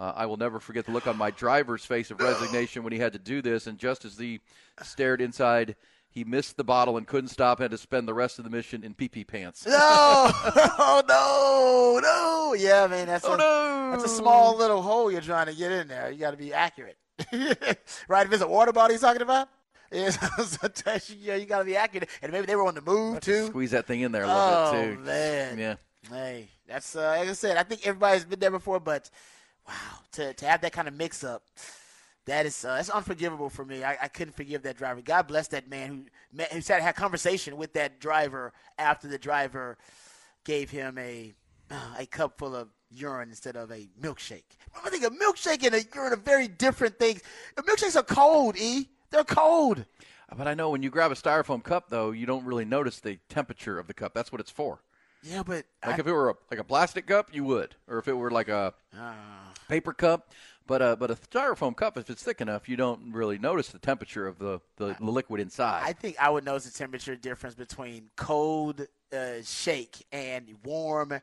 Uh, 0.00 0.12
I 0.14 0.26
will 0.26 0.36
never 0.36 0.60
forget 0.60 0.86
the 0.86 0.92
look 0.92 1.06
on 1.08 1.16
my 1.16 1.30
driver's 1.32 1.84
face 1.84 2.10
of 2.12 2.20
resignation 2.20 2.84
when 2.84 2.92
he 2.92 3.00
had 3.00 3.12
to 3.14 3.18
do 3.18 3.42
this, 3.42 3.66
and 3.66 3.78
just 3.78 4.04
as 4.04 4.18
he 4.18 4.40
stared 4.82 5.20
inside. 5.20 5.76
He 6.10 6.24
missed 6.24 6.56
the 6.56 6.64
bottle 6.64 6.96
and 6.96 7.06
couldn't 7.06 7.28
stop. 7.28 7.60
Had 7.60 7.70
to 7.70 7.78
spend 7.78 8.08
the 8.08 8.14
rest 8.14 8.38
of 8.38 8.44
the 8.44 8.50
mission 8.50 8.82
in 8.82 8.94
pee 8.94 9.08
pee 9.08 9.24
pants. 9.24 9.66
No, 9.66 9.74
oh 9.76 11.02
no, 11.06 12.00
no, 12.00 12.54
yeah, 12.54 12.86
man, 12.86 13.06
that's 13.06 13.26
Oh, 13.26 13.34
a 13.34 13.36
no. 13.36 13.90
that's 13.92 14.04
a 14.04 14.08
small 14.08 14.56
little 14.56 14.80
hole 14.82 15.12
you're 15.12 15.20
trying 15.20 15.46
to 15.46 15.54
get 15.54 15.70
in 15.70 15.86
there. 15.86 16.10
You 16.10 16.18
got 16.18 16.30
to 16.30 16.36
be 16.38 16.52
accurate. 16.54 16.96
right? 18.08 18.26
If 18.26 18.32
it's 18.32 18.42
a 18.42 18.48
water 18.48 18.72
bottle 18.72 18.92
he's 18.92 19.00
talking 19.00 19.22
about, 19.22 19.48
yeah, 19.92 20.10
sometimes 20.44 21.10
you, 21.10 21.28
know, 21.28 21.34
you 21.36 21.46
got 21.46 21.60
to 21.60 21.64
be 21.64 21.76
accurate. 21.76 22.08
And 22.22 22.32
maybe 22.32 22.46
they 22.46 22.56
were 22.56 22.66
on 22.66 22.74
the 22.74 22.82
move 22.82 23.20
too. 23.20 23.46
Squeeze 23.46 23.70
that 23.72 23.86
thing 23.86 24.00
in 24.00 24.12
there 24.12 24.24
a 24.24 24.26
little 24.26 24.42
oh, 24.42 24.72
bit 24.72 24.94
too. 24.94 25.00
Oh 25.00 25.04
man. 25.04 25.58
Yeah. 25.58 25.74
Hey, 26.10 26.48
that's 26.66 26.94
uh, 26.96 27.16
like 27.18 27.28
I 27.28 27.32
said. 27.32 27.56
I 27.56 27.62
think 27.62 27.86
everybody's 27.86 28.24
been 28.24 28.38
there 28.38 28.50
before, 28.50 28.80
but 28.80 29.10
wow, 29.66 29.74
to 30.12 30.32
to 30.34 30.46
have 30.46 30.60
that 30.62 30.72
kind 30.72 30.88
of 30.88 30.94
mix 30.94 31.24
up. 31.24 31.42
That 32.26 32.44
is 32.44 32.64
uh, 32.64 32.76
that's 32.76 32.90
unforgivable 32.90 33.48
for 33.48 33.64
me. 33.64 33.82
I, 33.82 33.96
I 34.02 34.08
couldn't 34.08 34.34
forgive 34.34 34.62
that 34.62 34.76
driver. 34.76 35.00
God 35.00 35.26
bless 35.26 35.48
that 35.48 35.68
man 35.68 35.88
who 35.88 36.36
met, 36.36 36.52
who 36.52 36.60
sat 36.60 36.82
had 36.82 36.90
a 36.90 36.98
conversation 36.98 37.56
with 37.56 37.72
that 37.72 38.00
driver 38.00 38.52
after 38.78 39.08
the 39.08 39.18
driver 39.18 39.78
gave 40.44 40.70
him 40.70 40.98
a 40.98 41.32
uh, 41.70 41.94
a 41.98 42.06
cup 42.06 42.38
full 42.38 42.54
of 42.54 42.68
urine 42.90 43.28
instead 43.28 43.56
of 43.56 43.70
a 43.70 43.88
milkshake. 44.00 44.56
I 44.84 44.90
think 44.90 45.04
a 45.04 45.10
milkshake 45.10 45.64
and 45.64 45.74
a 45.74 45.82
urine 45.94 46.12
are 46.12 46.16
very 46.16 46.48
different 46.48 46.98
things. 46.98 47.22
The 47.56 47.62
milkshakes 47.62 47.96
are 47.96 48.02
cold, 48.02 48.56
E. 48.56 48.88
They're 49.10 49.24
cold. 49.24 49.84
But 50.36 50.46
I 50.46 50.54
know 50.54 50.70
when 50.70 50.82
you 50.82 50.90
grab 50.90 51.10
a 51.10 51.14
styrofoam 51.14 51.62
cup, 51.62 51.88
though, 51.88 52.10
you 52.10 52.26
don't 52.26 52.44
really 52.44 52.66
notice 52.66 53.00
the 53.00 53.18
temperature 53.28 53.78
of 53.78 53.86
the 53.86 53.94
cup. 53.94 54.12
That's 54.12 54.30
what 54.30 54.40
it's 54.40 54.50
for. 54.50 54.82
Yeah, 55.22 55.42
but 55.42 55.64
like 55.84 55.96
I, 55.96 56.00
if 56.00 56.06
it 56.06 56.12
were 56.12 56.30
a, 56.30 56.34
like 56.50 56.60
a 56.60 56.64
plastic 56.64 57.06
cup, 57.06 57.30
you 57.32 57.44
would, 57.44 57.74
or 57.88 57.98
if 57.98 58.06
it 58.06 58.12
were 58.12 58.30
like 58.30 58.48
a 58.48 58.74
uh, 58.96 59.12
paper 59.68 59.92
cup. 59.92 60.30
But 60.66 60.82
uh, 60.82 60.96
but 60.96 61.10
a 61.10 61.14
styrofoam 61.14 61.74
cup, 61.74 61.96
if 61.96 62.10
it's 62.10 62.22
thick 62.22 62.42
enough, 62.42 62.68
you 62.68 62.76
don't 62.76 63.12
really 63.12 63.38
notice 63.38 63.68
the 63.68 63.78
temperature 63.78 64.26
of 64.26 64.38
the, 64.38 64.60
the, 64.76 64.94
the 65.00 65.10
liquid 65.10 65.40
inside. 65.40 65.82
I 65.84 65.94
think 65.94 66.16
I 66.20 66.28
would 66.28 66.44
notice 66.44 66.66
the 66.66 66.78
temperature 66.78 67.16
difference 67.16 67.54
between 67.54 68.10
cold 68.16 68.86
uh, 69.12 69.42
shake 69.42 70.06
and 70.12 70.46
warm 70.64 71.20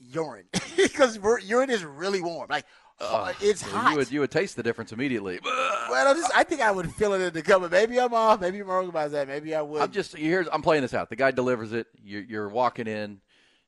urine 0.00 0.44
because 0.76 1.18
urine 1.46 1.70
is 1.70 1.84
really 1.84 2.20
warm. 2.20 2.46
Like 2.50 2.64
uh, 3.00 3.32
it's 3.40 3.64
so 3.64 3.70
hot. 3.70 3.92
You 3.92 3.96
would 3.98 4.12
you 4.12 4.20
would 4.20 4.30
taste 4.30 4.56
the 4.56 4.62
difference 4.62 4.92
immediately. 4.92 5.40
Well, 5.42 6.08
I, 6.08 6.14
just, 6.14 6.30
I 6.36 6.44
think 6.44 6.60
I 6.60 6.70
would 6.70 6.92
feel 6.92 7.14
it 7.14 7.20
in 7.20 7.32
the 7.32 7.42
cup. 7.42 7.68
Maybe 7.70 7.98
I'm 7.98 8.12
off. 8.14 8.40
Maybe 8.40 8.60
I'm 8.60 8.66
wrong 8.68 8.88
about 8.88 9.10
that. 9.12 9.26
Maybe 9.26 9.54
I 9.54 9.62
would. 9.62 9.80
I'm 9.82 9.90
just 9.90 10.16
here's 10.16 10.46
I'm 10.52 10.62
playing 10.62 10.82
this 10.82 10.94
out. 10.94 11.08
The 11.10 11.16
guy 11.16 11.30
delivers 11.30 11.72
it. 11.72 11.86
You're, 12.04 12.22
you're 12.22 12.48
walking 12.48 12.86
in. 12.86 13.20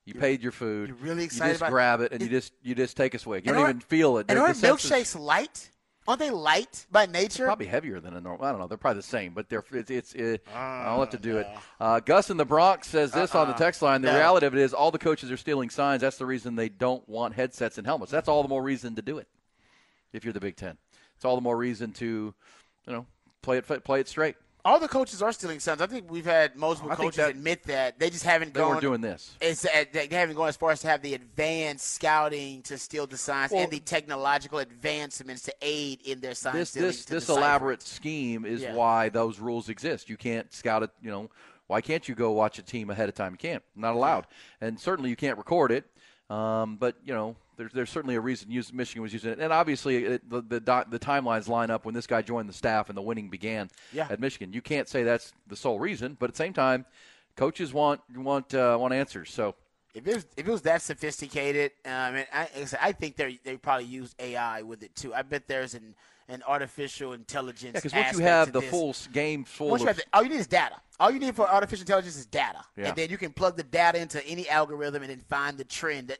You 0.04 0.14
You're- 0.14 0.20
paid 0.20 0.42
your 0.42 0.52
food. 0.52 0.88
you're 0.88 0.96
really 0.98 1.20
You 1.20 1.24
excited 1.26 1.52
just 1.52 1.60
about- 1.62 1.70
grab 1.70 2.00
it 2.00 2.12
and 2.12 2.20
you 2.20 2.28
just 2.28 2.52
you 2.62 2.74
just 2.74 2.96
take 2.96 3.14
a 3.14 3.18
swig. 3.18 3.46
You 3.46 3.52
don't 3.52 3.62
even 3.62 3.80
feel 3.80 4.18
it. 4.18 4.26
And 4.28 4.38
aren't 4.38 4.58
milkshakes 4.58 5.18
light? 5.18 5.70
Aren't 6.08 6.18
they 6.18 6.30
light 6.30 6.86
by 6.90 7.06
nature? 7.06 7.44
Probably 7.44 7.66
heavier 7.66 8.00
than 8.00 8.14
a 8.16 8.20
normal. 8.20 8.44
I 8.44 8.50
don't 8.50 8.60
know. 8.60 8.66
They're 8.66 8.76
probably 8.76 8.98
the 8.98 9.04
same, 9.06 9.34
but 9.34 9.48
they're 9.48 9.64
it's. 9.72 9.90
it's 9.90 10.12
it, 10.14 10.44
Ah, 10.52 10.86
I'll 10.88 11.00
have 11.00 11.10
to 11.10 11.16
do 11.18 11.38
it. 11.38 11.46
Uh, 11.78 12.00
Gus 12.00 12.28
in 12.28 12.36
the 12.36 12.44
Bronx 12.44 12.88
says 12.88 13.12
this 13.12 13.34
on 13.36 13.46
the 13.46 13.52
Uh-uh. 13.52 13.58
text 13.58 13.82
line. 13.82 14.02
The 14.02 14.10
No. 14.10 14.18
reality 14.18 14.46
of 14.46 14.54
it 14.54 14.60
is, 14.60 14.74
all 14.74 14.90
the 14.90 14.98
coaches 14.98 15.30
are 15.30 15.36
stealing 15.36 15.70
signs. 15.70 16.00
That's 16.02 16.18
the 16.18 16.26
reason 16.26 16.56
they 16.56 16.68
don't 16.68 17.08
want 17.08 17.34
headsets 17.34 17.78
and 17.78 17.86
helmets. 17.86 18.10
That's 18.10 18.28
all 18.28 18.42
the 18.42 18.48
more 18.48 18.62
reason 18.62 18.96
to 18.96 19.02
do 19.02 19.18
it. 19.18 19.28
If 20.12 20.24
you're 20.24 20.32
the 20.32 20.40
Big 20.40 20.56
Ten, 20.56 20.76
it's 21.14 21.24
all 21.24 21.36
the 21.36 21.40
more 21.42 21.56
reason 21.56 21.92
to, 21.92 22.34
you 22.86 22.92
know, 22.92 23.06
play 23.40 23.58
it 23.58 23.84
play 23.84 24.00
it 24.00 24.08
straight. 24.08 24.34
All 24.64 24.78
the 24.78 24.86
coaches 24.86 25.20
are 25.22 25.32
stealing 25.32 25.58
signs. 25.58 25.80
I 25.80 25.86
think 25.88 26.08
we've 26.08 26.24
had 26.24 26.54
multiple 26.54 26.92
I 26.92 26.94
coaches 26.94 27.16
that- 27.16 27.30
admit 27.30 27.64
that 27.64 27.98
they 27.98 28.10
just 28.10 28.22
haven't 28.24 28.54
They 28.54 28.60
gone. 28.60 28.68
weren't 28.70 28.80
doing 28.80 29.00
this. 29.00 29.36
It's 29.40 29.64
uh, 29.64 29.84
they 29.92 30.06
haven't 30.08 30.36
gone 30.36 30.48
as 30.48 30.56
far 30.56 30.70
as 30.70 30.80
to 30.82 30.86
have 30.88 31.02
the 31.02 31.14
advanced 31.14 31.94
scouting 31.94 32.62
to 32.62 32.78
steal 32.78 33.08
the 33.08 33.16
signs 33.16 33.50
Well- 33.50 33.62
and 33.64 33.72
the 33.72 33.80
technological 33.80 34.60
advancements 34.60 35.42
to 35.42 35.54
aid 35.60 36.02
in 36.02 36.20
their 36.20 36.34
sign 36.34 36.54
this 36.54 36.70
stealing. 36.70 36.88
this 36.90 37.04
this 37.06 37.28
elaborate 37.28 37.82
scheme 37.82 38.44
is 38.44 38.62
Yeah. 38.62 38.74
why 38.74 39.08
those 39.08 39.40
rules 39.40 39.68
exist. 39.68 40.08
You 40.08 40.16
can't 40.16 40.52
scout 40.54 40.84
it. 40.84 40.90
You 41.02 41.10
know, 41.10 41.30
why 41.66 41.80
can't 41.80 42.08
you 42.08 42.14
go 42.14 42.30
watch 42.30 42.58
a 42.60 42.62
team 42.62 42.88
ahead 42.90 43.08
of 43.08 43.16
time? 43.16 43.32
You 43.32 43.38
can't. 43.38 43.64
Not 43.74 43.94
allowed. 43.94 44.28
And 44.60 44.78
certainly 44.78 45.10
you 45.10 45.16
can't 45.16 45.38
record 45.38 45.72
it. 45.72 45.86
Um, 46.30 46.76
but 46.76 46.94
you 47.04 47.12
know, 47.12 47.34
there's 47.56 47.72
there's 47.72 47.90
certainly 47.90 48.14
a 48.14 48.20
reason 48.20 48.48
Michigan 48.72 49.02
was 49.02 49.12
using 49.12 49.30
it, 49.32 49.38
and 49.38 49.52
obviously 49.52 50.04
it, 50.04 50.30
the, 50.30 50.40
the 50.42 50.60
the 50.88 50.98
timelines 50.98 51.48
line 51.48 51.70
up 51.70 51.84
when 51.84 51.94
this 51.94 52.06
guy 52.06 52.22
joined 52.22 52.48
the 52.48 52.52
staff 52.54 52.88
and 52.88 52.96
the 52.96 53.02
winning 53.02 53.28
began 53.28 53.68
Yeah. 53.92 54.06
at 54.10 54.20
Michigan. 54.20 54.52
You 54.52 54.62
can't 54.62 54.88
say 54.88 55.02
that's 55.02 55.32
the 55.48 55.56
sole 55.56 55.78
reason, 55.78 56.16
but 56.18 56.30
at 56.30 56.34
the 56.34 56.38
same 56.38 56.52
time, 56.52 56.86
coaches 57.36 57.72
want 57.72 58.00
want 58.14 58.54
uh, 58.54 58.76
want 58.80 58.94
answers. 58.94 59.30
So 59.32 59.54
If 59.94 60.06
it 60.06 60.14
was 60.14 60.26
if 60.36 60.48
it 60.48 60.50
was 60.50 60.62
that 60.62 60.80
sophisticated, 60.82 61.72
um, 61.84 61.90
and 62.16 62.26
I, 62.32 62.48
like 62.56 62.74
I 62.74 62.88
I 62.88 62.92
think 62.92 63.16
they 63.16 63.38
they 63.44 63.56
probably 63.56 63.86
use 63.86 64.14
AI 64.18 64.62
with 64.62 64.82
it 64.82 64.94
too. 64.96 65.14
I 65.14 65.22
bet 65.22 65.46
there's 65.48 65.74
an 65.74 65.94
an 66.28 66.42
artificial 66.46 67.12
intelligence. 67.12 67.74
yeah, 67.74 67.80
because 67.80 67.92
once 67.92 68.16
you 68.18 68.24
have 68.24 68.52
the 68.52 68.60
this. 68.60 68.70
full 68.70 68.94
game 69.12 69.44
full 69.44 69.68
Once 69.68 69.82
you 69.82 69.88
have 69.88 69.96
the, 69.96 70.04
all 70.14 70.22
you 70.22 70.30
need 70.30 70.36
is 70.40 70.46
data. 70.46 70.76
All 70.98 71.10
you 71.10 71.18
need 71.18 71.34
for 71.34 71.46
artificial 71.50 71.82
intelligence 71.82 72.16
is 72.16 72.26
data, 72.26 72.60
Yeah. 72.76 72.88
and 72.88 72.96
then 72.96 73.10
you 73.10 73.18
can 73.18 73.32
plug 73.32 73.56
the 73.56 73.64
data 73.64 74.00
into 74.00 74.24
any 74.26 74.48
algorithm 74.48 75.02
and 75.02 75.10
then 75.10 75.20
find 75.28 75.58
the 75.58 75.64
trend. 75.64 76.10
It- 76.10 76.18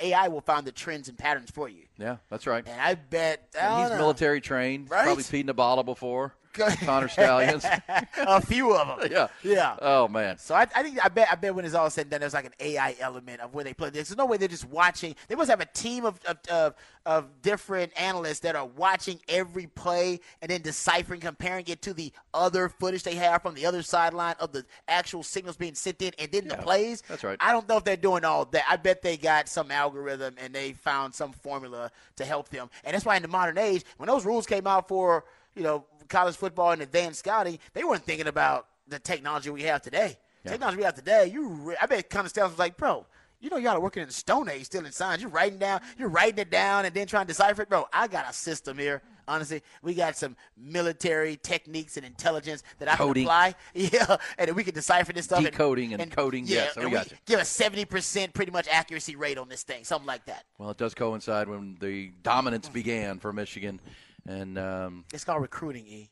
AI 0.00 0.28
will 0.28 0.40
find 0.40 0.66
the 0.66 0.72
trends 0.72 1.08
and 1.08 1.16
patterns 1.16 1.50
for 1.50 1.68
you. 1.68 1.84
yeah, 1.96 2.16
that's 2.28 2.46
right. 2.46 2.66
And 2.66 2.78
I 2.80 2.94
bet 2.96 3.48
I 3.58 3.82
he's 3.82 3.90
know. 3.90 3.98
military 3.98 4.40
trained. 4.40 4.90
Right? 4.90 5.04
Probably 5.04 5.22
feeding 5.22 5.48
a 5.50 5.54
bottle 5.54 5.84
before. 5.84 6.34
Connor 6.54 7.08
Stalions. 7.08 7.64
a 8.18 8.40
few 8.40 8.74
of 8.74 9.00
them. 9.00 9.08
yeah. 9.10 9.28
Yeah. 9.42 9.76
Oh 9.82 10.08
man. 10.08 10.38
So 10.38 10.54
I, 10.54 10.62
I 10.74 10.82
think 10.82 11.04
I 11.04 11.08
bet 11.08 11.28
I 11.30 11.34
bet 11.34 11.54
when 11.54 11.64
it's 11.64 11.74
all 11.74 11.90
said 11.90 12.02
and 12.02 12.10
done, 12.12 12.20
there's 12.20 12.34
like 12.34 12.46
an 12.46 12.54
AI 12.60 12.96
element 13.00 13.40
of 13.40 13.54
where 13.54 13.64
they 13.64 13.74
play. 13.74 13.90
There's 13.90 14.16
no 14.16 14.26
way 14.26 14.36
they're 14.36 14.48
just 14.48 14.68
watching. 14.68 15.14
They 15.28 15.34
must 15.34 15.50
have 15.50 15.60
a 15.60 15.66
team 15.66 16.04
of 16.04 16.18
of, 16.26 16.38
of 16.50 16.74
of 17.06 17.42
different 17.42 17.92
analysts 18.00 18.40
that 18.40 18.56
are 18.56 18.66
watching 18.66 19.20
every 19.28 19.66
play 19.66 20.20
and 20.40 20.50
then 20.50 20.62
deciphering, 20.62 21.20
comparing 21.20 21.64
it 21.68 21.82
to 21.82 21.92
the 21.92 22.12
other 22.32 22.68
footage 22.68 23.02
they 23.02 23.14
have 23.16 23.42
from 23.42 23.54
the 23.54 23.66
other 23.66 23.82
sideline 23.82 24.34
of 24.40 24.52
the 24.52 24.64
actual 24.88 25.22
signals 25.22 25.56
being 25.56 25.74
sent 25.74 26.00
in, 26.00 26.12
and 26.18 26.30
then 26.32 26.48
the 26.48 26.56
plays. 26.56 27.02
that's 27.08 27.24
right. 27.24 27.36
I 27.40 27.52
don't 27.52 27.68
know 27.68 27.76
if 27.76 27.84
they're 27.84 27.96
doing 27.96 28.24
all 28.24 28.44
that. 28.46 28.64
I 28.68 28.76
bet 28.76 29.02
they 29.02 29.16
got 29.16 29.48
some 29.48 29.70
algorithm 29.70 30.36
and 30.38 30.54
they 30.54 30.72
found 30.72 31.14
some 31.14 31.32
formula 31.32 31.90
to 32.16 32.24
help 32.24 32.48
them. 32.48 32.70
And 32.84 32.94
that's 32.94 33.04
why 33.04 33.16
in 33.16 33.22
the 33.22 33.28
modern 33.28 33.58
age, 33.58 33.84
when 33.98 34.08
those 34.08 34.24
rules 34.24 34.46
came 34.46 34.66
out 34.66 34.88
for 34.88 35.24
you 35.54 35.62
know 35.62 35.84
college 36.08 36.36
football 36.36 36.70
and 36.72 36.82
advanced 36.82 37.20
scouting, 37.20 37.58
they 37.72 37.84
weren't 37.84 38.02
thinking 38.04 38.26
about 38.26 38.66
the 38.88 38.98
technology 38.98 39.50
we 39.50 39.62
have 39.62 39.82
today. 39.82 40.16
Yeah. 40.44 40.52
Technology 40.52 40.78
we 40.78 40.84
have 40.84 40.94
today, 40.94 41.30
you 41.32 41.48
re- 41.48 41.76
I 41.80 41.86
bet 41.86 42.14
of 42.14 42.50
was 42.50 42.58
like, 42.58 42.76
bro. 42.76 43.06
You 43.40 43.50
know, 43.50 43.58
y'all 43.58 43.76
are 43.76 43.80
working 43.80 44.00
in 44.02 44.08
the 44.08 44.14
Stone 44.14 44.48
Age, 44.48 44.64
still 44.64 44.86
in 44.86 44.92
signs. 44.92 45.20
You're 45.20 45.30
writing 45.30 45.58
down, 45.58 45.82
you're 45.98 46.08
writing 46.08 46.38
it 46.38 46.50
down, 46.50 46.86
and 46.86 46.94
then 46.94 47.06
trying 47.06 47.26
to 47.26 47.28
decipher 47.28 47.60
it, 47.60 47.68
bro. 47.68 47.86
I 47.92 48.06
got 48.08 48.28
a 48.28 48.32
system 48.32 48.78
here. 48.78 49.02
Honestly, 49.28 49.62
we 49.82 49.92
got 49.94 50.16
some 50.16 50.34
military 50.56 51.36
techniques 51.42 51.96
and 51.98 52.06
intelligence 52.06 52.62
that 52.78 52.88
I 52.90 52.96
Coding. 52.96 53.24
can 53.24 53.28
apply. 53.28 53.54
Yeah, 53.74 54.16
and 54.38 54.54
we 54.56 54.64
can 54.64 54.72
decipher 54.72 55.12
this 55.12 55.26
stuff. 55.26 55.42
Decoding 55.42 55.92
and 55.92 56.10
coding, 56.10 56.46
Yeah, 56.46 56.54
yes, 56.56 56.76
we 56.76 56.82
and 56.84 56.92
got 56.92 57.10
you. 57.10 57.16
give 57.26 57.38
a 57.40 57.44
seventy 57.44 57.84
percent 57.84 58.32
pretty 58.32 58.50
much 58.52 58.66
accuracy 58.68 59.14
rate 59.16 59.36
on 59.36 59.48
this 59.50 59.62
thing, 59.62 59.84
something 59.84 60.06
like 60.06 60.24
that. 60.26 60.44
Well, 60.58 60.70
it 60.70 60.78
does 60.78 60.94
coincide 60.94 61.46
when 61.48 61.76
the 61.80 62.12
dominance 62.22 62.68
began 62.70 63.18
for 63.18 63.32
Michigan, 63.32 63.78
and 64.26 64.58
um, 64.58 65.04
It's 65.12 65.24
called 65.24 65.42
recruiting. 65.42 65.86
E. 65.86 66.10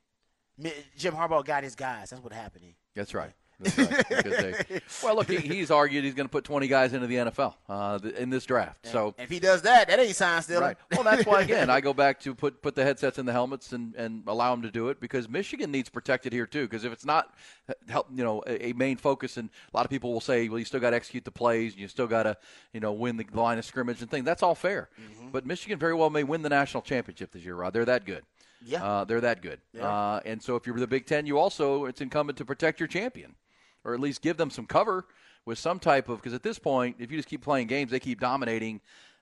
Jim 0.97 1.15
Harbaugh 1.15 1.45
got 1.45 1.65
his 1.65 1.75
guys. 1.75 2.11
That's 2.11 2.23
what 2.23 2.33
happened. 2.33 2.65
E. 2.65 2.77
that's 2.95 3.15
right. 3.15 3.33
That's 3.63 3.79
right. 3.79 4.09
Because 4.09 4.33
they- 4.69 4.81
well, 5.03 5.17
look, 5.17 5.29
he, 5.29 5.37
he's 5.37 5.71
argued 5.71 6.05
he's 6.05 6.15
going 6.15 6.27
to 6.27 6.31
put 6.31 6.45
20 6.45 6.67
guys 6.69 6.93
into 6.93 7.07
the 7.07 7.17
NFL 7.17 7.55
uh, 7.69 7.99
in 8.17 8.31
this 8.31 8.45
draft. 8.45 8.87
So 8.87 9.15
If 9.19 9.31
he 9.31 9.39
does 9.39 9.63
that, 9.63 9.89
that 9.89 9.99
ain't 9.99 10.15
sign 10.15 10.43
stealing. 10.43 10.63
Right. 10.63 10.77
Well, 10.93 11.05
that's 11.05 11.27
why 11.27 11.41
again 11.43 11.71
I 11.71 11.81
go 11.81 11.93
back 11.93 12.21
to 12.21 12.35
put 12.35 12.63
put 12.63 12.75
the 12.75 12.85
headsets 12.85 13.19
in 13.19 13.27
the 13.27 13.33
helmets 13.33 13.73
and, 13.73 13.95
and 13.95 14.23
allow 14.27 14.51
them 14.53 14.63
to 14.63 14.71
do 14.71 14.89
it 14.89 15.01
because 15.01 15.29
Michigan 15.29 15.71
needs 15.71 15.89
protected 15.89 16.33
here 16.33 16.47
too. 16.47 16.63
Because 16.63 16.85
if 16.85 16.93
it's 16.93 17.05
not 17.05 17.35
uh, 17.69 17.75
help, 17.89 18.09
you 18.15 18.25
know, 18.25 18.43
a, 18.47 18.69
a 18.69 18.73
main 18.75 18.97
focus, 18.97 19.37
and 19.37 19.49
a 19.73 19.77
lot 19.77 19.85
of 19.85 19.91
people 19.91 20.13
will 20.13 20.21
say, 20.21 20.49
well, 20.49 20.59
you 20.59 20.65
still 20.65 20.81
got 20.81 20.91
to 20.91 20.97
execute 20.97 21.25
the 21.25 21.31
plays, 21.31 21.73
and 21.73 21.81
you 21.81 21.89
still 21.89 22.07
got 22.07 22.25
to 22.25 22.37
you 22.73 22.81
know 22.81 22.93
win 22.93 23.17
the 23.17 23.27
line 23.33 23.59
of 23.59 23.65
scrimmage 23.65 24.01
and 24.03 24.11
things. 24.11 24.25
That's 24.25 24.43
all 24.43 24.55
fair. 24.55 24.89
Mm-hmm. 25.01 25.29
But 25.31 25.47
Michigan 25.47 25.79
very 25.79 25.95
well 25.95 26.11
may 26.11 26.25
win 26.25 26.43
the 26.43 26.49
national 26.49 26.83
championship 26.83 27.33
this 27.33 27.45
year, 27.45 27.55
Rod. 27.55 27.73
They're 27.73 27.85
that 27.85 28.05
good. 28.05 28.23
Yeah. 28.65 28.85
Uh, 28.85 29.05
they're 29.05 29.21
that 29.23 29.43
good. 29.43 29.61
Uh, 29.81 30.21
and 30.25 30.41
so 30.43 30.55
if 30.57 30.67
you're 30.67 30.79
the 30.79 30.87
Big 30.87 31.07
Ten, 31.07 31.27
you 31.27 31.39
also 31.39 31.87
it's 31.87 32.01
incumbent 32.01 32.39
to 32.39 32.45
protect 32.45 32.79
your 32.79 32.87
champion, 32.87 33.35
or 33.85 33.95
at 33.95 34.01
least 34.01 34.23
give 34.23 34.37
them 34.37 34.51
some 34.51 34.67
cover 34.67 35.05
with 35.45 35.59
some 35.59 35.79
type 35.79 36.09
of. 36.09 36.19
Because 36.19 36.35
at 36.35 36.43
this 36.43 36.59
point, 36.59 36.97
if 36.99 37.11
you 37.11 37.19
just 37.19 37.29
keep 37.29 37.43
playing 37.43 37.67
games, 37.67 37.91
they 37.91 38.01
keep 38.01 38.21
dominating. 38.21 38.81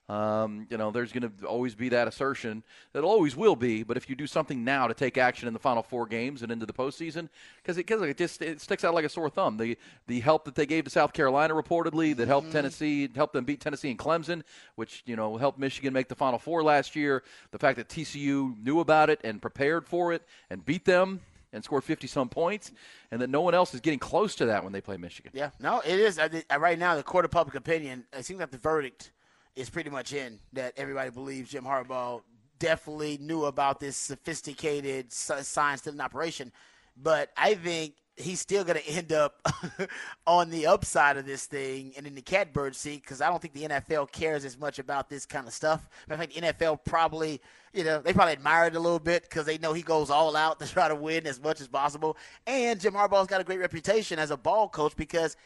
Um, 0.09 0.67
you 0.69 0.77
know, 0.77 0.91
there's 0.91 1.13
going 1.13 1.31
to 1.31 1.47
always 1.47 1.77
be 1.77 1.91
that 1.91 2.09
assertion. 2.09 2.65
That 2.95 3.05
always 3.05 3.37
will 3.37 3.55
be. 3.55 3.85
But 3.85 3.97
if 3.97 4.11
you 4.11 4.17
do 4.17 4.27
something 4.27 4.65
now 4.65 4.89
to 4.89 4.95
take 4.95 5.17
action 5.17 5.47
in 5.47 5.55
the 5.55 5.61
final 5.61 5.85
four 5.85 6.05
games 6.05 6.43
and 6.43 6.51
into 6.51 6.67
the 6.67 6.73
postseason, 6.73 7.29
because 7.63 7.79
it, 7.79 7.85
cause 7.85 8.03
it 8.03 8.17
just 8.17 8.43
it 8.43 8.61
sticks 8.61 8.83
out 8.83 8.93
like 8.93 9.05
a 9.05 9.09
sore 9.09 9.31
thumb. 9.31 9.57
The 9.57 9.79
the 10.09 10.19
help 10.19 10.47
that 10.47 10.57
they 10.57 10.67
gave 10.67 10.83
to 10.85 10.91
South 10.91 11.13
Carolina 11.13 11.55
reportedly 11.55 12.17
that 12.17 12.27
helped 12.27 12.51
Tennessee, 12.51 13.09
helped 13.15 13.35
them 13.35 13.45
beat 13.45 13.61
Tennessee 13.61 13.91
and 13.91 13.99
Clemson, 14.01 14.43
which 14.75 15.05
you 15.07 15.15
know 15.15 15.37
helped 15.37 15.61
Michigan 15.61 15.93
make 15.93 16.09
the 16.09 16.17
final 16.17 16.41
four 16.41 16.65
last 16.65 16.97
year. 16.97 17.23
The 17.53 17.59
fact 17.61 17.77
that 17.77 17.89
TCU 17.89 18.61
knew 18.61 18.81
about 18.81 19.11
it 19.11 19.21
and 19.23 19.41
prepared 19.41 19.87
for 19.87 20.13
it 20.13 20.23
and 20.51 20.65
beat 20.65 20.87
them 20.87 21.21
and 21.53 21.65
scored 21.65 21.85
50 21.85 22.07
some 22.07 22.29
points, 22.29 22.71
and 23.11 23.21
that 23.21 23.29
no 23.31 23.41
one 23.41 23.55
else 23.55 23.75
is 23.75 23.81
getting 23.81 23.99
close 23.99 24.35
to 24.37 24.47
that 24.47 24.63
when 24.63 24.73
they 24.73 24.81
play 24.81 24.97
Michigan. 24.97 25.33
Yeah, 25.35 25.51
no, 25.61 25.81
it 25.81 25.99
is. 25.99 26.21
Right 26.59 26.79
now, 26.79 26.95
the 26.97 27.03
court 27.03 27.25
of 27.25 27.31
public 27.31 27.55
opinion, 27.57 28.05
it 28.13 28.25
seems 28.25 28.41
like 28.41 28.51
the 28.51 28.59
verdict 28.59 29.11
is 29.57 29.69
pretty 29.69 29.91
much 29.91 30.13
in 30.13 30.39
that 30.53 30.73
everybody 30.77 31.11
believes 31.11 31.51
Jim 31.51 31.65
Harbaugh 31.65 32.23
definitely 32.59 33.19
knew 33.21 33.47
about 33.47 33.81
this 33.81 33.97
sophisticated 33.97 35.07
s- 35.07 35.49
sign 35.49 35.77
stealing 35.79 36.01
operation. 36.01 36.53
But 36.97 37.31
I 37.37 37.55
think 37.55 37.95
he's 38.17 38.41
still 38.41 38.65
going 38.65 38.79
to 38.79 38.89
end 38.89 39.13
up 39.13 39.41
on 40.27 40.51
the 40.51 40.67
upside 40.67 41.17
of 41.17 41.27
this 41.27 41.47
thing 41.47 41.93
and 41.97 42.07
in 42.07 42.15
the 42.15 42.23
catbird 42.23 42.77
seat 42.77 43.03
because 43.03 43.21
I 43.21 43.29
don't 43.29 43.41
think 43.41 43.55
the 43.55 43.69
NFL 43.69 44.13
cares 44.13 44.45
as 44.45 44.59
much 44.59 44.79
about 44.79 45.09
this 45.09 45.27
kind 45.27 45.47
of 45.47 45.53
stuff. 45.53 45.89
I 46.09 46.17
think 46.17 46.35
the 46.35 46.41
NFL 46.41 46.85
probably, 46.85 47.41
you 47.73 47.85
know, 47.85 48.01
they 48.01 48.13
probably 48.13 48.33
admire 48.33 48.67
it 48.67 48.77
a 48.77 48.81
little 48.81 48.99
bit 48.99 49.23
because 49.23 49.47
they 49.47 49.59
know 49.59 49.73
he 49.73 49.83
goes 49.83 50.11
all 50.11 50.37
out 50.37 50.59
to 50.61 50.67
try 50.67 50.89
to 50.89 50.95
win 50.95 51.27
as 51.27 51.41
much 51.41 51.61
as 51.61 51.69
possible. 51.69 52.17
And 52.47 52.81
Jim 52.81 52.95
Harbaugh's 52.95 53.29
got 53.29 53.41
a 53.41 53.45
great 53.45 53.61
reputation 53.61 54.19
as 54.19 54.31
a 54.31 54.37
ball 54.37 54.69
coach 54.69 54.97
because 54.97 55.37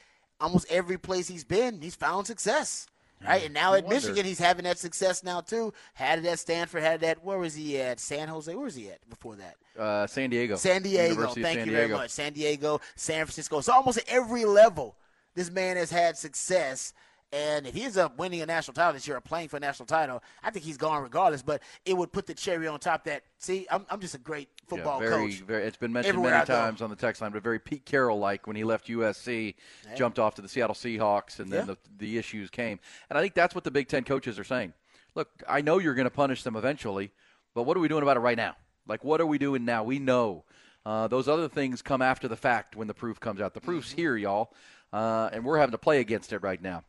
almost 0.40 0.66
every 0.70 0.98
place 0.98 1.28
he's 1.28 1.44
been, 1.44 1.80
he's 1.80 1.96
found 1.96 2.26
success. 2.26 2.86
Right, 3.24 3.44
and 3.44 3.54
now 3.54 3.74
at 3.74 3.84
wonder. 3.84 3.96
Michigan, 3.96 4.24
he's 4.24 4.38
having 4.38 4.64
that 4.64 4.78
success 4.78 5.22
now 5.22 5.40
too. 5.40 5.72
Had 5.94 6.18
it 6.18 6.26
at 6.26 6.38
Stanford, 6.38 6.82
had 6.82 7.02
it 7.02 7.06
at 7.06 7.24
where 7.24 7.38
was 7.38 7.54
he 7.54 7.80
at? 7.80 8.00
San 8.00 8.28
Jose. 8.28 8.54
Where 8.54 8.64
was 8.64 8.74
he 8.74 8.90
at 8.90 9.08
before 9.08 9.36
that? 9.36 9.56
Uh, 9.78 10.06
San 10.06 10.30
Diego. 10.30 10.56
San 10.56 10.82
Diego. 10.82 11.08
University 11.10 11.42
Thank 11.42 11.58
San 11.60 11.66
you 11.66 11.72
very 11.72 11.88
much. 11.88 12.10
San 12.10 12.32
Diego, 12.32 12.80
San 12.96 13.24
Francisco. 13.24 13.60
So 13.60 13.72
almost 13.72 13.98
at 13.98 14.04
every 14.08 14.44
level, 14.44 14.96
this 15.34 15.50
man 15.50 15.76
has 15.76 15.90
had 15.90 16.16
success. 16.16 16.92
And 17.32 17.66
if 17.66 17.74
he 17.74 17.82
ends 17.82 17.96
up 17.96 18.16
winning 18.16 18.42
a 18.42 18.46
national 18.46 18.74
title 18.74 18.92
this 18.92 19.08
year 19.08 19.16
or 19.16 19.20
playing 19.20 19.48
for 19.48 19.56
a 19.56 19.60
national 19.60 19.86
title, 19.86 20.22
I 20.44 20.50
think 20.50 20.64
he's 20.64 20.76
gone 20.76 21.02
regardless. 21.02 21.42
But 21.42 21.62
it 21.84 21.96
would 21.96 22.12
put 22.12 22.26
the 22.26 22.34
cherry 22.34 22.68
on 22.68 22.78
top 22.78 23.04
that, 23.04 23.24
see, 23.38 23.66
I'm, 23.72 23.84
I'm 23.90 23.98
just 23.98 24.14
a 24.14 24.18
great 24.18 24.48
football 24.66 25.00
yeah, 25.02 25.08
very, 25.08 25.28
coach. 25.30 25.40
Very, 25.40 25.64
it's 25.64 25.76
been 25.76 25.92
mentioned 25.92 26.10
Everywhere 26.16 26.32
many 26.32 26.46
times 26.46 26.82
on 26.82 26.90
the 26.90 26.96
text 26.96 27.20
line, 27.22 27.32
but 27.32 27.42
very 27.42 27.58
Pete 27.58 27.84
Carroll 27.84 28.18
like 28.18 28.46
when 28.46 28.56
he 28.56 28.64
left 28.64 28.88
USC, 28.88 29.54
jumped 29.96 30.18
off 30.18 30.34
to 30.36 30.42
the 30.42 30.48
Seattle 30.48 30.74
Seahawks, 30.74 31.38
and 31.40 31.50
then 31.50 31.66
Yeah. 31.66 31.74
the, 31.74 31.78
the 31.98 32.18
issues 32.18 32.50
came. 32.50 32.78
And 33.10 33.18
I 33.18 33.22
think 33.22 33.34
that's 33.34 33.54
what 33.54 33.64
the 33.64 33.70
Big 33.70 33.88
Ten 33.88 34.04
coaches 34.04 34.38
are 34.38 34.44
saying. 34.44 34.72
Look, 35.14 35.28
I 35.48 35.60
know 35.60 35.78
you're 35.78 35.94
going 35.94 36.06
to 36.06 36.10
punish 36.10 36.42
them 36.42 36.56
eventually, 36.56 37.12
but 37.54 37.62
what 37.64 37.76
are 37.76 37.80
we 37.80 37.88
doing 37.88 38.02
about 38.02 38.16
it 38.16 38.20
right 38.20 38.36
now? 38.36 38.56
Like, 38.86 39.04
what 39.04 39.20
are 39.20 39.26
we 39.26 39.38
doing 39.38 39.64
now? 39.64 39.84
We 39.84 39.98
know. 39.98 40.44
Uh, 40.84 41.08
those 41.08 41.28
other 41.28 41.48
things 41.48 41.80
come 41.80 42.02
after 42.02 42.28
the 42.28 42.36
fact 42.36 42.76
when 42.76 42.88
the 42.88 42.94
proof 42.94 43.18
comes 43.20 43.40
out. 43.40 43.54
The 43.54 43.60
proof's 43.60 43.90
Mm-hmm. 43.90 43.96
here, 44.00 44.16
y'all, 44.16 44.52
uh, 44.92 45.30
and 45.32 45.44
we're 45.44 45.58
having 45.58 45.72
to 45.72 45.78
play 45.78 46.00
against 46.00 46.32
it 46.32 46.38
right 46.42 46.60
now. 46.60 46.82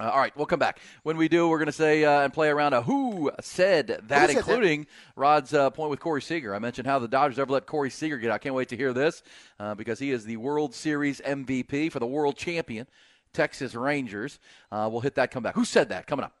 Uh, 0.00 0.10
all 0.10 0.20
right, 0.20 0.36
we'll 0.36 0.46
come 0.46 0.58
back. 0.60 0.78
When 1.02 1.16
we 1.16 1.28
do, 1.28 1.48
we're 1.48 1.58
going 1.58 1.66
to 1.66 1.72
say 1.72 2.04
uh, 2.04 2.20
and 2.20 2.32
play 2.32 2.48
around 2.48 2.72
a 2.72 2.82
who 2.82 3.30
said 3.40 3.86
that, 3.88 4.00
Who 4.00 4.06
said 4.08 4.08
that? 4.08 4.36
including 4.36 4.86
Rod's 5.16 5.52
uh, 5.52 5.70
point 5.70 5.90
with 5.90 5.98
Corey 6.00 6.22
Seager. 6.22 6.54
I 6.54 6.58
mentioned 6.60 6.86
how 6.86 6.98
the 6.98 7.08
Dodgers 7.08 7.38
ever 7.38 7.52
let 7.52 7.66
Corey 7.66 7.90
Seager 7.90 8.16
get 8.18 8.30
out. 8.30 8.34
I 8.34 8.38
can't 8.38 8.54
wait 8.54 8.68
to 8.68 8.76
hear 8.76 8.92
this 8.92 9.22
uh, 9.58 9.74
because 9.74 9.98
he 9.98 10.12
is 10.12 10.24
the 10.24 10.36
World 10.36 10.74
Series 10.74 11.20
MVP 11.20 11.90
for 11.90 11.98
the 11.98 12.06
world 12.06 12.36
champion, 12.36 12.86
Texas 13.32 13.74
Rangers. 13.74 14.38
Uh, 14.70 14.88
we'll 14.90 15.00
hit 15.00 15.16
that 15.16 15.30
come 15.32 15.42
back. 15.42 15.56
Who 15.56 15.64
said 15.64 15.88
that? 15.88 16.06
Coming 16.06 16.24
up. 16.24 16.32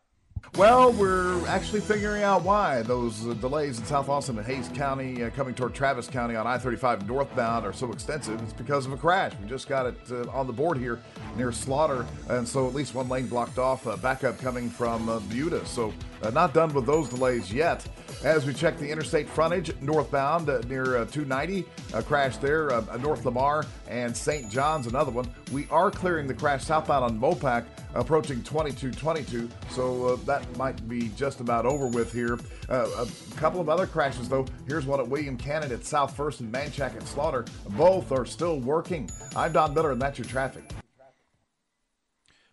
Well, 0.56 0.92
we're 0.92 1.46
actually 1.46 1.80
figuring 1.80 2.22
out 2.22 2.42
why 2.42 2.82
those 2.82 3.26
uh, 3.26 3.34
delays 3.34 3.78
in 3.78 3.84
South 3.84 4.08
Austin 4.08 4.38
and 4.38 4.46
Hays 4.46 4.68
County 4.74 5.22
uh, 5.22 5.30
coming 5.30 5.54
toward 5.54 5.74
Travis 5.74 6.08
County 6.08 6.34
on 6.36 6.46
I 6.46 6.58
35 6.58 7.06
northbound 7.08 7.64
are 7.64 7.72
so 7.72 7.92
extensive. 7.92 8.40
It's 8.42 8.52
because 8.52 8.86
of 8.86 8.92
a 8.92 8.96
crash. 8.96 9.32
We 9.40 9.48
just 9.48 9.68
got 9.68 9.86
it 9.86 9.98
uh, 10.10 10.28
on 10.30 10.46
the 10.46 10.52
board 10.52 10.78
here 10.78 11.00
near 11.36 11.52
Slaughter, 11.52 12.06
and 12.28 12.46
so 12.46 12.66
at 12.66 12.74
least 12.74 12.94
one 12.94 13.08
lane 13.08 13.26
blocked 13.26 13.58
off. 13.58 13.86
Uh, 13.86 13.96
backup 13.96 14.38
coming 14.38 14.68
from 14.68 15.08
uh, 15.08 15.20
Buda. 15.20 15.64
So 15.66 15.92
uh, 16.22 16.30
not 16.30 16.54
done 16.54 16.72
with 16.72 16.86
those 16.86 17.08
delays 17.08 17.52
yet. 17.52 17.86
As 18.24 18.44
we 18.44 18.52
check 18.52 18.78
the 18.78 18.90
interstate 18.90 19.28
frontage 19.28 19.72
northbound 19.80 20.48
uh, 20.50 20.60
near 20.68 20.98
uh, 20.98 21.04
290, 21.06 21.64
a 21.94 22.02
crash 22.02 22.36
there, 22.38 22.72
uh, 22.72 22.96
North 22.96 23.24
Lamar 23.24 23.64
and 23.88 24.16
St. 24.16 24.50
John's, 24.50 24.86
another 24.86 25.12
one. 25.12 25.30
We 25.52 25.68
are 25.70 25.90
clearing 25.90 26.26
the 26.26 26.34
crash 26.34 26.64
southbound 26.64 27.04
on 27.04 27.18
Mopac, 27.18 27.64
approaching 27.94 28.42
2222, 28.42 29.48
so 29.70 30.08
uh, 30.08 30.16
that 30.24 30.56
might 30.56 30.88
be 30.88 31.10
just 31.16 31.40
about 31.40 31.64
over 31.64 31.86
with 31.86 32.12
here. 32.12 32.38
Uh, 32.68 32.88
a 32.98 33.36
couple 33.36 33.60
of 33.60 33.68
other 33.68 33.86
crashes, 33.86 34.28
though. 34.28 34.46
Here's 34.66 34.86
one 34.86 34.98
at 35.00 35.08
William 35.08 35.36
Cannon 35.36 35.70
at 35.72 35.84
South 35.84 36.16
First 36.16 36.40
and 36.40 36.52
Manchac 36.52 36.96
at 36.96 37.06
Slaughter. 37.06 37.44
Both 37.70 38.10
are 38.10 38.26
still 38.26 38.58
working. 38.58 39.08
I'm 39.36 39.52
Don 39.52 39.74
Miller, 39.74 39.92
and 39.92 40.02
that's 40.02 40.18
your 40.18 40.26
traffic. 40.26 40.64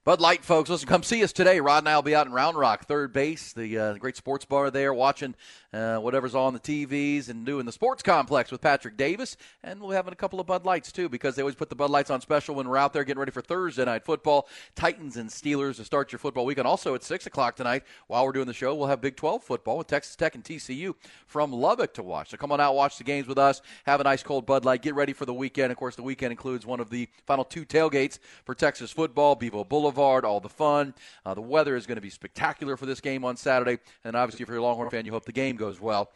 Bud 0.06 0.22
Light, 0.22 0.46
folks, 0.46 0.70
listen, 0.70 0.88
come 0.88 1.02
see 1.02 1.24
us 1.24 1.34
today. 1.34 1.60
Rod 1.60 1.80
and 1.80 1.90
I 1.90 1.96
will 1.96 2.04
be 2.04 2.14
out 2.14 2.28
in 2.28 2.32
Round 2.32 2.56
Rock, 2.56 2.86
third 2.86 3.12
base, 3.12 3.54
the 3.54 3.80
uh, 3.80 3.94
great 3.96 4.16
sports 4.16 4.46
bar 4.46 4.70
there, 4.70 4.94
watching 4.94 5.34
uh, 5.76 5.98
whatever's 5.98 6.36
on 6.36 6.54
the 6.54 6.60
TVs 6.60 7.30
and 7.30 7.46
doing 7.46 7.66
the 7.66 7.72
sports 7.72 8.02
complex 8.02 8.52
with 8.52 8.62
Patrick 8.62 8.96
Davis. 8.96 9.36
And 9.64 9.82
we'll 9.82 9.92
having 9.92 10.14
a 10.14 10.16
couple 10.16 10.40
of 10.40 10.48
Bud 10.48 10.66
Lights, 10.66 10.92
too, 10.92 11.10
because 11.10 11.36
they 11.36 11.42
always 11.42 11.56
put 11.56 11.70
the 11.70 11.76
Bud 11.76 11.90
Lights 11.90 12.10
on 12.10 12.22
special 12.22 12.56
when 12.56 12.68
we're 12.68 12.78
out 12.78 12.94
there 12.94 13.04
getting 13.04 13.20
ready 13.20 13.32
for 13.32 13.42
Thursday 13.42 13.84
night 13.84 14.06
football. 14.06 14.48
Titans 14.76 15.18
and 15.18 15.30
Steelers 15.30 15.76
to 15.78 15.84
start 15.84 16.12
your 16.12 16.20
football 16.20 16.46
weekend. 16.46 16.68
Also, 16.68 16.96
at 16.96 17.04
6 17.04 17.26
o'clock 17.28 17.56
tonight, 17.56 17.84
while 18.08 18.26
we're 18.26 18.32
doing 18.32 18.48
the 18.48 18.54
show, 18.54 18.74
we'll 18.74 18.88
have 18.88 19.02
Big 19.02 19.16
12 19.16 19.44
football 19.44 19.78
with 19.78 19.88
Texas 19.88 20.16
Tech 20.16 20.36
and 20.36 20.44
TCU 20.44 20.96
from 21.28 21.52
Lubbock 21.52 21.94
to 21.96 22.04
watch. 22.04 22.30
So 22.30 22.38
come 22.38 22.52
on 22.52 22.62
out, 22.62 22.76
watch 22.76 22.98
the 22.98 23.04
games 23.04 23.28
with 23.28 23.38
us, 23.38 23.62
have 23.86 24.00
a 24.00 24.04
nice 24.04 24.24
cold 24.24 24.46
Bud 24.46 24.64
Light, 24.64 24.82
get 24.82 24.96
ready 24.96 25.14
for 25.14 25.26
the 25.26 25.34
weekend. 25.34 25.72
Of 25.72 25.78
course, 25.78 25.96
the 25.96 26.04
weekend 26.04 26.32
includes 26.32 26.66
one 26.66 26.80
of 26.80 26.90
the 26.90 27.10
final 27.26 27.44
two 27.44 27.66
tailgates 27.66 28.20
for 28.46 28.56
Texas 28.56 28.92
football, 28.92 29.36
Bevo 29.36 29.64
Boulevard, 29.64 30.24
all 30.24 30.40
the 30.40 30.50
fun. 30.50 30.94
Uh, 31.26 31.34
the 31.34 31.42
weather 31.42 31.76
is 31.76 31.86
going 31.86 31.96
to 31.96 32.02
be 32.02 32.10
spectacular 32.10 32.78
for 32.78 32.86
this 32.86 33.02
game 33.02 33.26
on 33.26 33.36
Saturday. 33.36 33.80
And 34.04 34.16
obviously, 34.16 34.44
if 34.44 34.50
you're 34.50 34.58
a 34.58 34.64
Longhorn 34.64 34.90
fan, 34.90 35.06
you 35.06 35.12
hope 35.12 35.26
the 35.26 35.32
game 35.32 35.56
goes 35.56 35.65
well. 35.80 36.10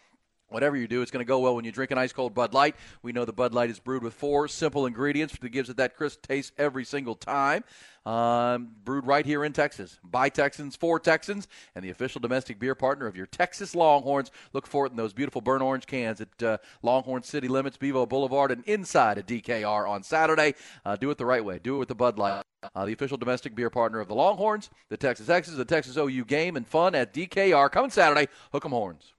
Whatever 0.50 0.78
you 0.78 0.88
do, 0.88 1.02
it's 1.04 1.12
going 1.12 1.24
to 1.24 1.28
go 1.28 1.40
well 1.40 1.56
when 1.56 1.64
you 1.64 1.72
drink 1.72 1.92
an 1.92 2.00
ice 2.00 2.12
cold 2.12 2.34
Bud 2.34 2.54
Light. 2.56 2.76
We 3.04 3.12
know 3.12 3.24
the 3.24 3.34
Bud 3.34 3.54
Light 3.54 3.70
is 3.70 3.80
brewed 3.80 4.02
with 4.02 4.16
four 4.16 4.48
simple 4.48 4.88
ingredients 4.88 5.38
that 5.40 5.50
gives 5.50 5.70
it 5.70 5.78
that 5.78 5.96
crisp 5.96 6.24
taste 6.24 6.54
every 6.58 6.84
single 6.84 7.14
time. 7.14 7.64
Um, 8.06 8.72
brewed 8.84 9.06
right 9.06 9.26
here 9.26 9.46
in 9.46 9.54
Texas 9.54 10.00
by 10.04 10.30
Texans 10.30 10.76
for 10.76 11.00
Texans 11.00 11.48
and 11.76 11.86
the 11.86 11.92
official 11.92 12.20
domestic 12.20 12.58
beer 12.58 12.74
partner 12.74 13.06
of 13.06 13.16
your 13.16 13.28
Texas 13.28 13.76
Longhorns. 13.76 14.32
Look 14.54 14.66
for 14.66 14.88
it 14.88 14.92
in 14.92 14.98
those 14.98 15.14
beautiful 15.14 15.42
burnt 15.42 15.62
orange 15.62 15.86
cans 15.86 16.20
at 16.20 16.44
uh, 16.44 16.58
Longhorn 16.82 17.22
City 17.22 17.48
Limits, 17.48 17.78
Bevo 17.78 18.08
Boulevard, 18.08 18.52
and 18.52 18.64
inside 18.66 19.20
of 19.20 19.28
DKR 19.28 19.88
on 19.88 20.02
Saturday. 20.02 20.56
Uh, 20.84 20.96
do 20.96 21.12
it 21.12 21.20
the 21.20 21.26
right 21.26 21.46
way. 21.46 21.60
Do 21.60 21.76
it 21.76 21.80
with 21.80 21.90
the 21.90 21.96
Bud 21.96 22.18
Light. 22.18 22.42
Uh, 22.74 22.86
the 22.86 22.94
official 22.94 23.18
domestic 23.18 23.54
beer 23.54 23.70
partner 23.70 24.00
of 24.00 24.08
the 24.08 24.16
Longhorns, 24.16 24.70
the 24.90 24.98
Texas 24.98 25.30
X's, 25.30 25.56
the 25.56 25.64
Texas 25.64 25.96
OU 25.96 26.26
game 26.26 26.58
and 26.58 26.68
fun 26.68 26.96
at 26.96 27.14
DKR 27.14 27.72
coming 27.72 27.92
Saturday. 27.92 28.28
Hook 28.52 28.66
'em 28.66 28.72
horns. 28.72 29.14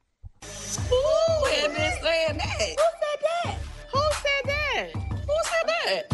Who 0.89 1.45
had 1.47 1.75
been 1.75 1.93
saying 2.03 2.39
that? 2.39 2.77
Who 2.79 2.87
said 3.01 3.21
that? 3.23 3.59
Who 3.93 4.01
said 4.13 4.45
that? 4.45 4.91
Who 5.27 5.37
said 5.45 5.67
that? 5.67 6.13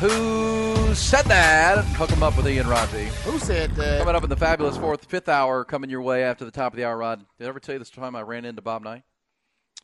Who 0.00 0.94
said 0.94 1.24
that? 1.26 1.84
Hook 1.84 2.12
'em 2.12 2.22
up 2.22 2.36
with 2.36 2.46
Ian 2.46 2.66
Rodby. 2.66 3.06
Who 3.24 3.38
said 3.38 3.74
that? 3.76 4.00
Coming 4.00 4.14
up 4.14 4.22
in 4.24 4.30
the 4.30 4.36
fabulous 4.36 4.76
fourth, 4.76 5.06
fifth 5.06 5.28
hour, 5.28 5.64
coming 5.64 5.90
your 5.90 6.02
way 6.02 6.22
after 6.24 6.44
the 6.44 6.50
top 6.50 6.72
of 6.72 6.76
the 6.76 6.84
hour, 6.84 6.96
Rod. 6.96 7.24
Did 7.38 7.46
I 7.46 7.48
ever 7.48 7.60
tell 7.60 7.74
you 7.74 7.78
this 7.78 7.90
time 7.90 8.14
I 8.14 8.22
ran 8.22 8.44
into 8.44 8.62
Bob 8.62 8.82
Knight? 8.82 9.02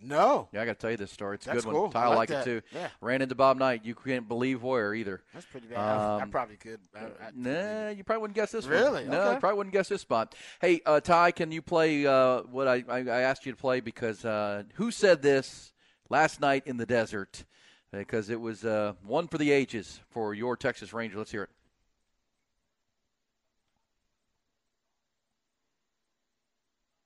No. 0.01 0.49
Yeah, 0.53 0.63
I 0.63 0.67
got 0.67 0.73
to 0.75 0.79
tell 0.79 0.91
you 0.91 0.97
this 0.97 1.13
story. 1.13 1.37
It's 1.37 1.47
a 1.47 1.51
That's 1.51 1.65
good 1.65 1.73
cool. 1.73 1.83
one. 1.85 1.93
Ty 1.93 2.03
I 2.05 2.09
will 2.09 2.17
like 2.17 2.31
like 2.31 2.41
it 2.41 2.45
too. 2.45 2.63
Yeah. 2.75 2.89
Ran 3.01 3.23
into 3.23 3.35
Bob 3.35 3.57
Knight. 3.59 3.85
You 3.85 3.95
can't 3.95 4.27
believe 4.29 4.63
where 4.63 4.93
either. 4.95 5.23
That's 5.33 5.47
pretty 5.47 5.69
bad. 5.69 5.79
I, 5.79 6.19
I 6.19 6.23
Um, 6.23 6.31
probably 6.31 6.57
could. 6.57 6.81
I, 6.95 6.99
I, 7.05 7.09
Nah, 7.35 7.89
you 7.91 8.05
probably 8.05 8.21
wouldn't 8.23 8.35
guess 8.35 8.51
this 8.53 8.67
Really? 8.67 9.03
one. 9.05 9.11
No, 9.13 9.21
Okay. 9.23 9.35
you 9.35 9.41
probably 9.41 9.57
wouldn't 9.59 9.73
guess 9.73 9.89
this 9.89 10.03
spot. 10.03 10.35
Hey, 10.61 10.81
uh, 10.85 11.01
Ty, 11.01 11.31
can 11.31 11.53
you 11.53 11.63
play 11.63 12.07
uh, 12.07 12.43
what 12.43 12.69
I, 12.69 12.85
I, 12.89 12.99
I 12.99 13.21
asked 13.21 13.47
you 13.47 13.53
to 13.53 13.59
play? 13.59 13.81
Because 13.81 14.25
uh, 14.25 14.65
who 14.75 14.91
said 14.91 15.23
this 15.23 15.73
last 16.11 16.41
night 16.41 16.65
in 16.67 16.77
the 16.77 16.87
desert? 16.87 17.45
Because 17.91 18.29
it 18.29 18.41
was 18.41 18.65
uh, 18.65 18.95
one 19.07 19.29
for 19.29 19.39
the 19.39 19.53
ages 19.53 20.01
for 20.11 20.35
your 20.35 20.57
Texas 20.57 20.93
Ranger. 20.93 21.17
Let's 21.17 21.31
hear 21.31 21.45
it. 21.45 21.51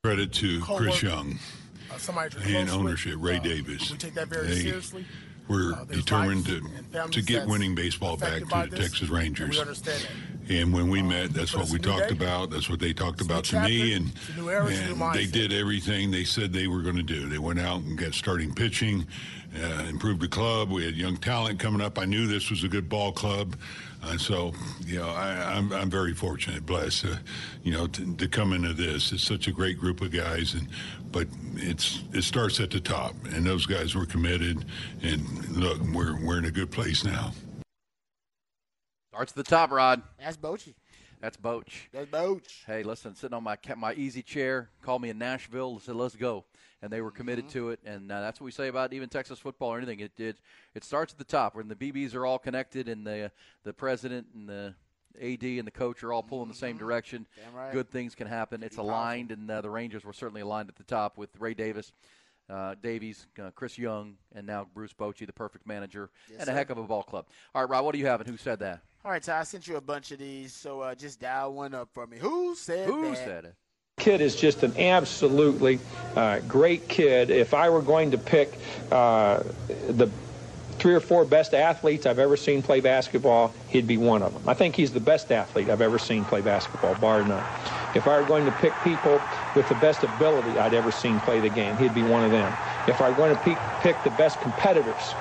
Credit 0.05 0.33
to 0.35 0.61
Chris 0.63 1.03
Young 1.03 1.39
uh, 1.91 1.95
and 1.95 2.69
close 2.69 2.79
with. 2.79 2.87
ownership, 2.87 3.15
Ray 3.19 3.37
Uh, 3.37 3.41
Davis. 3.41 3.91
We 3.91 3.97
take 3.99 4.15
that 4.15 4.29
very 4.29 4.49
They 4.49 4.61
seriously. 4.61 5.05
We're 5.49 5.73
Uh, 5.73 5.85
determined 5.85 6.45
to 6.47 6.61
to 7.11 7.23
get 7.23 7.47
winning 7.47 7.75
baseball 7.75 8.19
back 8.19 8.41
to 8.41 8.45
the 8.45 8.67
this, 8.71 8.81
Texas 8.81 9.01
and 9.03 9.11
we 9.11 9.17
Rangers. 9.19 9.59
understand 9.59 10.03
that. 10.03 10.55
And 10.55 10.73
when 10.75 10.89
we 10.91 11.01
met, 11.03 11.33
that's 11.33 11.55
what 11.55 11.71
we 11.71 11.79
talked 11.79 12.09
day. 12.09 12.15
about. 12.15 12.51
That's 12.51 12.69
what 12.69 12.81
they 12.81 12.93
talked 12.93 13.21
about 13.23 13.45
to 13.45 13.53
chapter, 13.53 13.69
me, 13.69 13.95
and 13.95 14.09
it's 14.09 14.39
era, 14.39 14.67
it's 14.67 14.79
and 14.81 15.15
they 15.15 15.27
did 15.27 15.53
everything 15.53 16.11
they 16.11 16.25
said 16.25 16.53
they 16.53 16.67
were 16.67 16.83
going 16.83 16.97
to 16.97 17.03
do. 17.03 17.29
They 17.29 17.39
went 17.39 17.61
out 17.61 17.81
and 17.83 17.97
got 17.99 18.13
starting 18.15 18.55
pitching, 18.55 19.07
uh, 19.59 19.85
improved 19.89 20.21
the 20.21 20.29
club. 20.29 20.71
We 20.71 20.85
had 20.85 20.97
young 20.97 21.17
talent 21.17 21.59
coming 21.59 21.81
up. 21.81 21.99
I 21.99 22.05
knew 22.07 22.27
this 22.27 22.51
was 22.51 22.63
a 22.65 22.69
good 22.69 22.89
ball 22.89 23.13
club, 23.13 23.57
uh, 24.03 24.17
so 24.19 24.53
you 24.87 24.99
know 24.99 25.09
I, 25.11 25.55
I'm 25.57 25.71
I'm 25.73 25.91
very 25.91 26.15
fortunate, 26.15 26.65
blessed, 26.67 27.07
uh, 27.07 27.17
you 27.63 27.73
know, 27.73 27.87
to, 27.87 28.15
to 28.17 28.29
come 28.29 28.53
into 28.55 28.73
this. 28.75 29.13
It's 29.13 29.23
such 29.25 29.49
a 29.49 29.53
great 29.53 29.79
group 29.79 30.01
of 30.03 30.13
guys, 30.13 30.55
and 30.55 30.67
but 31.13 31.27
it's 31.57 32.03
it 32.13 32.23
starts 32.23 32.61
at 32.61 32.71
the 32.71 32.81
top, 32.81 33.15
and 33.33 33.45
those 33.47 33.67
guys 33.67 33.95
were 33.95 34.07
committed. 34.07 34.65
And 35.03 35.23
look, 35.57 35.81
we're 35.95 36.17
we're 36.25 36.39
in 36.39 36.45
a 36.45 36.51
good 36.51 36.71
place 36.71 37.05
now. 37.05 37.33
Starts 39.13 39.33
at 39.33 39.37
the 39.37 39.43
top, 39.43 39.71
Rod. 39.71 40.03
That's 40.19 40.37
Bochy. 40.37 40.75
That's 41.21 41.37
Boch. 41.37 41.65
That's 41.93 42.09
Boch. 42.11 42.43
Hey, 42.67 42.85
listen, 42.85 43.15
sitting 43.17 43.35
on 43.35 43.43
my 43.43 43.57
my 43.77 43.93
easy 43.95 44.23
chair, 44.23 44.71
called 44.83 45.03
me 45.03 45.11
in 45.11 45.19
Nashville, 45.19 45.73
and 45.73 45.83
said, 45.83 45.97
"Let's 45.97 46.15
go," 46.15 46.45
and 46.81 46.93
they 46.93 47.01
were 47.01 47.11
committed 47.11 47.47
Mm-hmm. 47.47 47.59
to 47.59 47.71
it. 47.71 47.81
And 47.85 48.13
uh, 48.13 48.21
that's 48.21 48.41
what 48.41 48.45
we 48.45 48.53
say 48.53 48.69
about 48.69 48.93
even 48.93 49.09
Texas 49.09 49.39
football 49.41 49.71
or 49.71 49.79
anything. 49.79 49.99
It 49.99 50.15
did. 50.15 50.37
It 50.77 50.85
starts 50.85 51.13
at 51.13 51.19
the 51.19 51.25
top, 51.25 51.57
when 51.57 51.67
the 51.67 51.75
BBs 51.75 52.15
are 52.15 52.25
all 52.25 52.39
connected, 52.39 52.89
and 52.89 53.05
the 53.05 53.33
the 53.65 53.73
president 53.73 54.29
and 54.35 54.49
the 54.49 54.75
AD 55.23 55.43
and 55.43 55.67
the 55.67 55.71
coach 55.73 56.03
are 56.03 56.13
all 56.13 56.23
pulling 56.23 56.49
the 56.49 56.55
same 56.55 56.77
direction. 56.77 57.27
Mm-hmm. 57.47 57.57
Right. 57.57 57.73
Good 57.73 57.91
things 57.91 58.15
can 58.15 58.27
happen. 58.27 58.63
It's 58.63 58.77
aligned, 58.79 59.31
and 59.33 59.51
uh, 59.51 59.61
the 59.61 59.71
Rangers 59.71 60.05
were 60.05 60.13
certainly 60.13 60.41
aligned 60.43 60.69
at 60.69 60.77
the 60.77 60.85
top 60.85 61.17
with 61.19 61.31
Ray 61.39 61.55
Davis. 61.55 61.93
uh, 62.51 62.75
Davies, 62.83 63.27
uh, 63.43 63.51
Chris 63.55 63.77
Young, 63.77 64.15
and 64.35 64.47
now 64.47 64.67
Bruce 64.73 64.95
Bochy, 64.95 65.27
the 65.27 65.33
perfect 65.35 65.67
manager, 65.67 66.09
Yes, 66.31 66.41
and 66.41 66.49
a 66.49 66.53
heck 66.55 66.71
of 66.71 66.79
a 66.79 66.83
ball 66.83 67.03
club. 67.03 67.27
All 67.55 67.61
right, 67.63 67.69
Rob, 67.71 67.85
what 67.85 67.93
do 67.93 67.99
you 67.99 68.07
have, 68.07 68.21
and 68.23 68.29
who 68.31 68.39
said 68.39 68.59
that? 68.61 68.81
All 69.05 69.11
right, 69.11 69.23
Ty, 69.23 69.41
I 69.41 69.43
sent 69.45 69.69
you 69.69 69.77
a 69.77 69.81
bunch 69.83 70.13
of 70.13 70.19
these, 70.19 70.55
so 70.55 70.81
uh, 70.81 70.95
just 70.95 71.21
dial 71.21 71.53
one 71.53 71.75
up 71.75 71.91
for 71.93 72.07
me. 72.07 72.17
Who 72.19 72.55
said 72.55 72.87
Who 72.89 73.11
that? 73.11 73.17
said 73.19 73.45
it? 73.45 73.55
Kid 73.99 74.21
is 74.21 74.35
just 74.37 74.63
an 74.63 74.73
absolutely 74.79 75.79
uh, 76.17 76.39
great 76.49 76.89
kid. 76.89 77.31
If 77.31 77.53
I 77.53 77.69
were 77.69 77.83
going 77.83 78.13
to 78.13 78.19
pick 78.19 78.53
uh, 78.91 79.43
the 79.89 80.09
three 80.79 80.95
or 80.95 81.01
four 81.01 81.25
best 81.25 81.55
athletes 81.55 82.07
I've 82.07 82.19
ever 82.19 82.37
seen 82.37 82.63
play 82.63 82.81
basketball, 82.81 83.53
he'd 83.69 83.87
be 83.87 83.97
one 83.97 84.23
of 84.23 84.33
them. 84.33 84.43
I 84.47 84.55
think 84.55 84.77
he's 84.77 84.93
the 84.93 85.01
best 85.01 85.33
athlete 85.33 85.69
I've 85.69 85.81
ever 85.81 85.99
seen 85.99 86.25
play 86.25 86.41
basketball, 86.41 86.95
bar 86.97 87.23
none. 87.25 87.45
If 87.95 88.07
I 88.07 88.21
were 88.21 88.27
going 88.27 88.45
to 88.45 88.53
pick 88.53 88.73
people 88.85 89.21
with 89.55 89.69
the 89.69 89.75
best 89.75 90.05
ability 90.05 90.59
I'd 90.59 90.75
ever 90.75 90.91
seen 90.91 91.21
play 91.21 91.41
the 91.41 91.49
game, 91.49 91.77
he'd 91.77 91.95
be 91.95 92.03
one 92.03 92.23
of 92.23 92.31
them. 92.31 92.53
If 92.87 93.01
I 93.01 93.11
were 93.11 93.17
going 93.17 93.35
to 93.35 93.43
pick, 93.81 94.03
the 94.05 94.11
best 94.11 94.41
competitors 94.41 95.15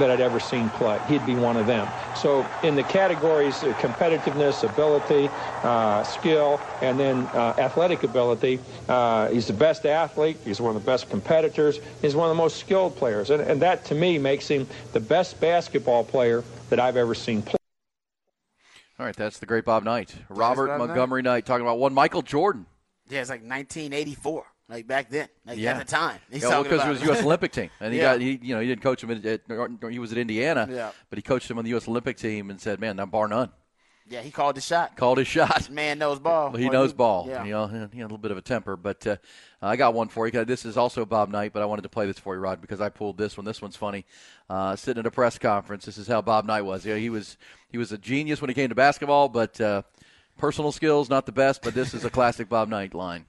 that 0.00 0.10
I'd 0.10 0.20
ever 0.20 0.40
seen 0.40 0.68
play. 0.70 0.98
He'd 1.06 1.24
be 1.24 1.36
one 1.36 1.56
of 1.56 1.66
them. 1.66 1.88
So 2.16 2.46
in 2.62 2.74
the 2.74 2.82
categories 2.82 3.62
of 3.62 3.74
competitiveness, 3.76 4.68
ability, 4.68 5.30
uh, 5.62 6.02
skill, 6.02 6.60
and 6.82 6.98
then 6.98 7.26
uh, 7.28 7.54
athletic 7.58 8.02
ability, 8.02 8.58
uh, 8.88 9.28
he's 9.28 9.46
the 9.46 9.52
best 9.52 9.86
athlete. 9.86 10.38
He's 10.44 10.60
one 10.60 10.74
of 10.74 10.82
the 10.82 10.86
best 10.86 11.08
competitors. 11.08 11.78
He's 12.02 12.16
one 12.16 12.28
of 12.28 12.36
the 12.36 12.42
most 12.42 12.56
skilled 12.56 12.96
players. 12.96 13.30
And, 13.30 13.42
and 13.42 13.62
that, 13.62 13.84
to 13.86 13.94
me, 13.94 14.18
makes 14.18 14.48
him 14.48 14.66
the 14.92 15.00
best 15.00 15.40
basketball 15.40 16.04
player 16.04 16.42
that 16.70 16.80
I've 16.80 16.96
ever 16.96 17.14
seen 17.14 17.42
play. 17.42 17.56
All 18.98 19.06
right, 19.06 19.16
that's 19.16 19.38
the 19.38 19.46
great 19.46 19.64
Bob 19.64 19.84
Knight. 19.84 20.14
Robert 20.28 20.66
Bob 20.66 20.78
Knight. 20.78 20.86
Montgomery 20.88 21.22
Knight 21.22 21.46
talking 21.46 21.64
about 21.64 21.78
one 21.78 21.94
Michael 21.94 22.22
Jordan. 22.22 22.66
Yeah, 23.08 23.22
it's 23.22 23.30
like 23.30 23.40
1984, 23.40 24.46
like 24.70 24.86
back 24.86 25.10
then, 25.10 25.28
like 25.44 25.58
yeah. 25.58 25.72
at 25.72 25.78
the 25.78 25.84
time. 25.84 26.18
He's 26.30 26.42
yeah, 26.42 26.48
well, 26.50 26.62
because 26.62 26.84
it 26.84 26.88
was 26.88 27.02
U.S. 27.02 27.22
Olympic 27.24 27.52
team, 27.52 27.70
and 27.80 27.92
he 27.92 27.98
Yeah. 27.98 28.12
got 28.12 28.20
he 28.20 28.38
you 28.42 28.54
know 28.54 28.60
he 28.60 28.68
didn't 28.68 28.82
coach 28.82 29.02
him 29.02 29.10
at, 29.10 29.24
at 29.26 29.40
he 29.90 29.98
was 29.98 30.12
at 30.12 30.18
Indiana, 30.18 30.68
Yeah. 30.70 30.92
but 31.10 31.18
he 31.18 31.22
coached 31.22 31.50
him 31.50 31.58
on 31.58 31.64
the 31.64 31.70
U.S. 31.70 31.88
Olympic 31.88 32.16
team 32.16 32.50
and 32.50 32.60
said, 32.60 32.80
"Man, 32.80 32.96
now 32.96 33.06
bar 33.06 33.28
none." 33.28 33.50
Yeah, 34.10 34.22
he 34.22 34.32
called 34.32 34.56
the 34.56 34.60
shot. 34.60 34.96
Called 34.96 35.18
his 35.18 35.28
shot. 35.28 35.70
Man 35.70 35.98
knows 36.00 36.18
ball. 36.18 36.50
He 36.50 36.68
knows 36.68 36.92
ball. 36.92 37.26
Yeah. 37.28 37.44
You 37.44 37.52
know, 37.52 37.66
he 37.68 37.78
had 37.78 37.92
a 37.92 38.02
little 38.02 38.18
bit 38.18 38.32
of 38.32 38.38
a 38.38 38.42
temper, 38.42 38.76
but 38.76 39.06
uh, 39.06 39.16
I 39.62 39.76
got 39.76 39.94
one 39.94 40.08
for 40.08 40.26
you. 40.26 40.44
This 40.44 40.64
is 40.64 40.76
also 40.76 41.04
Bob 41.04 41.28
Knight, 41.30 41.52
but 41.52 41.62
I 41.62 41.66
wanted 41.66 41.82
to 41.82 41.88
play 41.88 42.06
this 42.06 42.18
for 42.18 42.34
you, 42.34 42.40
Rod, 42.40 42.60
because 42.60 42.80
I 42.80 42.88
pulled 42.88 43.16
this 43.18 43.36
one. 43.36 43.44
This 43.44 43.62
one's 43.62 43.76
funny. 43.76 44.04
Uh, 44.48 44.74
sitting 44.74 44.98
at 44.98 45.06
a 45.06 45.12
press 45.12 45.38
conference, 45.38 45.84
this 45.84 45.96
is 45.96 46.08
how 46.08 46.20
Bob 46.22 46.44
Knight 46.44 46.62
was. 46.62 46.84
Yeah, 46.84 46.96
he 46.96 47.08
was 47.08 47.36
he 47.70 47.78
was 47.78 47.92
a 47.92 47.98
genius 47.98 48.40
when 48.40 48.50
it 48.50 48.54
came 48.54 48.68
to 48.70 48.74
basketball, 48.74 49.28
but 49.28 49.60
uh, 49.60 49.82
personal 50.38 50.72
skills 50.72 51.08
not 51.08 51.24
the 51.24 51.32
best. 51.32 51.62
But 51.62 51.74
this 51.74 51.94
is 51.94 52.04
a 52.04 52.10
classic 52.10 52.48
Bob 52.48 52.68
Knight 52.68 52.94
line. 52.94 53.26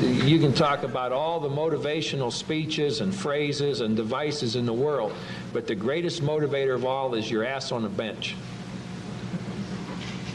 You 0.00 0.38
can 0.38 0.54
talk 0.54 0.84
about 0.84 1.12
all 1.12 1.38
the 1.38 1.50
motivational 1.50 2.32
speeches 2.32 3.02
and 3.02 3.14
phrases 3.14 3.82
and 3.82 3.94
devices 3.94 4.56
in 4.56 4.64
the 4.64 4.72
world, 4.72 5.12
but 5.52 5.66
the 5.66 5.74
greatest 5.74 6.22
motivator 6.22 6.74
of 6.74 6.86
all 6.86 7.14
is 7.14 7.30
your 7.30 7.44
ass 7.44 7.72
on 7.72 7.82
the 7.82 7.90
bench. 7.90 8.36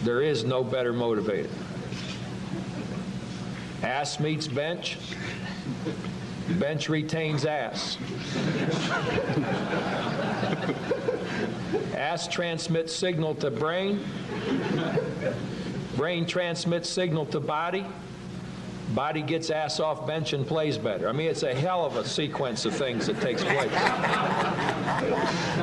There 0.03 0.21
is 0.21 0.43
no 0.43 0.63
better 0.63 0.93
motivator. 0.93 1.49
Ass 3.81 4.19
meets 4.19 4.47
bench, 4.47 4.99
bench 6.59 6.87
retains 6.87 7.43
ass. 7.43 7.97
Ass 11.95 12.27
transmits 12.27 12.95
signal 12.95 13.33
to 13.35 13.49
brain, 13.49 14.03
brain 15.95 16.27
transmits 16.27 16.89
signal 16.89 17.25
to 17.27 17.39
body, 17.39 17.85
Body 18.93 19.21
gets 19.21 19.49
ass 19.49 19.79
off 19.79 20.05
bench 20.05 20.33
and 20.33 20.45
plays 20.45 20.77
better. 20.77 21.07
I 21.07 21.11
mean, 21.11 21.29
it's 21.29 21.43
a 21.43 21.53
hell 21.53 21.85
of 21.85 21.95
a 21.95 22.05
sequence 22.05 22.65
of 22.65 22.75
things 22.75 23.05
that 23.07 23.19
takes 23.21 23.43
place. 23.43 23.71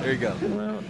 There 0.00 0.12
you 0.12 0.18
go. 0.18 0.82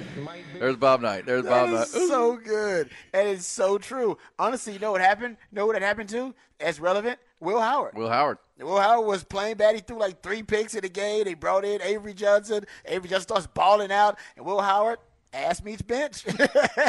There's 0.58 0.76
Bob 0.76 1.00
Knight. 1.00 1.26
There's 1.26 1.42
Bob 1.44 1.70
That 1.70 1.74
Knight. 1.74 1.82
is 1.82 2.08
so 2.08 2.36
good, 2.36 2.90
and 3.14 3.28
it's 3.28 3.46
so 3.46 3.78
true. 3.78 4.18
Honestly, 4.38 4.72
you 4.74 4.78
know 4.78 4.92
what 4.92 5.00
happened? 5.00 5.36
Know 5.52 5.66
what 5.66 5.76
it 5.76 5.82
happened 5.82 6.08
to? 6.10 6.34
As 6.60 6.80
relevant, 6.80 7.18
Will 7.40 7.60
Howard. 7.60 7.94
Will 7.96 8.08
Howard. 8.10 8.38
Will 8.58 8.80
Howard 8.80 9.06
was 9.06 9.24
playing 9.24 9.56
bad. 9.56 9.74
He 9.74 9.80
threw 9.80 9.98
like 9.98 10.22
three 10.22 10.42
picks 10.42 10.74
in 10.74 10.82
the 10.82 10.88
game. 10.88 11.24
They 11.24 11.34
brought 11.34 11.64
in 11.64 11.80
Avery 11.82 12.14
Johnson. 12.14 12.64
Avery 12.86 13.08
Johnson 13.08 13.28
starts 13.28 13.46
balling 13.46 13.92
out, 13.92 14.18
and 14.36 14.44
Will 14.44 14.60
Howard 14.60 14.98
ass 15.36 15.62
meets 15.62 15.82
bench. 15.82 16.24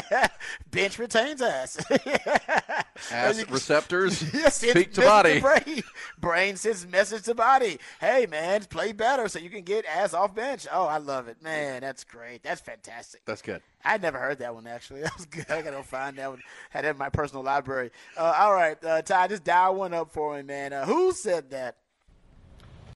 bench 0.72 0.98
retains 0.98 1.42
ass. 1.42 1.78
Ass 3.12 3.48
receptors 3.50 4.18
speak 4.54 4.94
to 4.94 5.02
body. 5.02 5.40
brain. 5.40 5.84
brain 6.20 6.56
sends 6.56 6.88
message 6.88 7.24
to 7.24 7.36
body. 7.36 7.78
Hey 8.00 8.26
man, 8.26 8.64
play 8.66 8.92
better 8.92 9.28
so 9.28 9.38
you 9.38 9.52
can 9.52 9.62
get 9.64 9.86
ass 9.86 10.14
off 10.14 10.34
bench. 10.34 10.66
Oh, 10.72 10.86
I 10.86 10.98
love 10.98 11.28
it, 11.28 11.42
man. 11.44 11.82
That's 11.82 12.04
great. 12.04 12.42
That's 12.42 12.62
fantastic. 12.62 13.22
That's 13.26 13.44
good. 13.44 13.62
I 13.86 13.98
never 13.98 14.18
heard 14.18 14.40
that 14.40 14.56
one 14.56 14.66
actually. 14.66 15.02
That 15.02 15.16
was 15.16 15.26
good. 15.26 15.46
I 15.50 15.62
gotta 15.62 15.84
find 15.84 16.18
that 16.18 16.30
one. 16.30 16.42
Had 16.72 16.86
that 16.86 16.92
in 16.92 16.98
my 16.98 17.10
personal 17.10 17.44
library. 17.44 17.92
Uh, 18.18 18.34
all 18.40 18.54
right, 18.54 18.84
uh, 18.84 19.02
Ty, 19.04 19.28
just 19.28 19.44
dial 19.44 19.76
one 19.76 19.94
up 19.94 20.12
for 20.12 20.36
me, 20.36 20.42
man. 20.42 20.74
Uh, 20.74 20.86
who 20.86 21.12
said 21.12 21.52
that? 21.52 21.78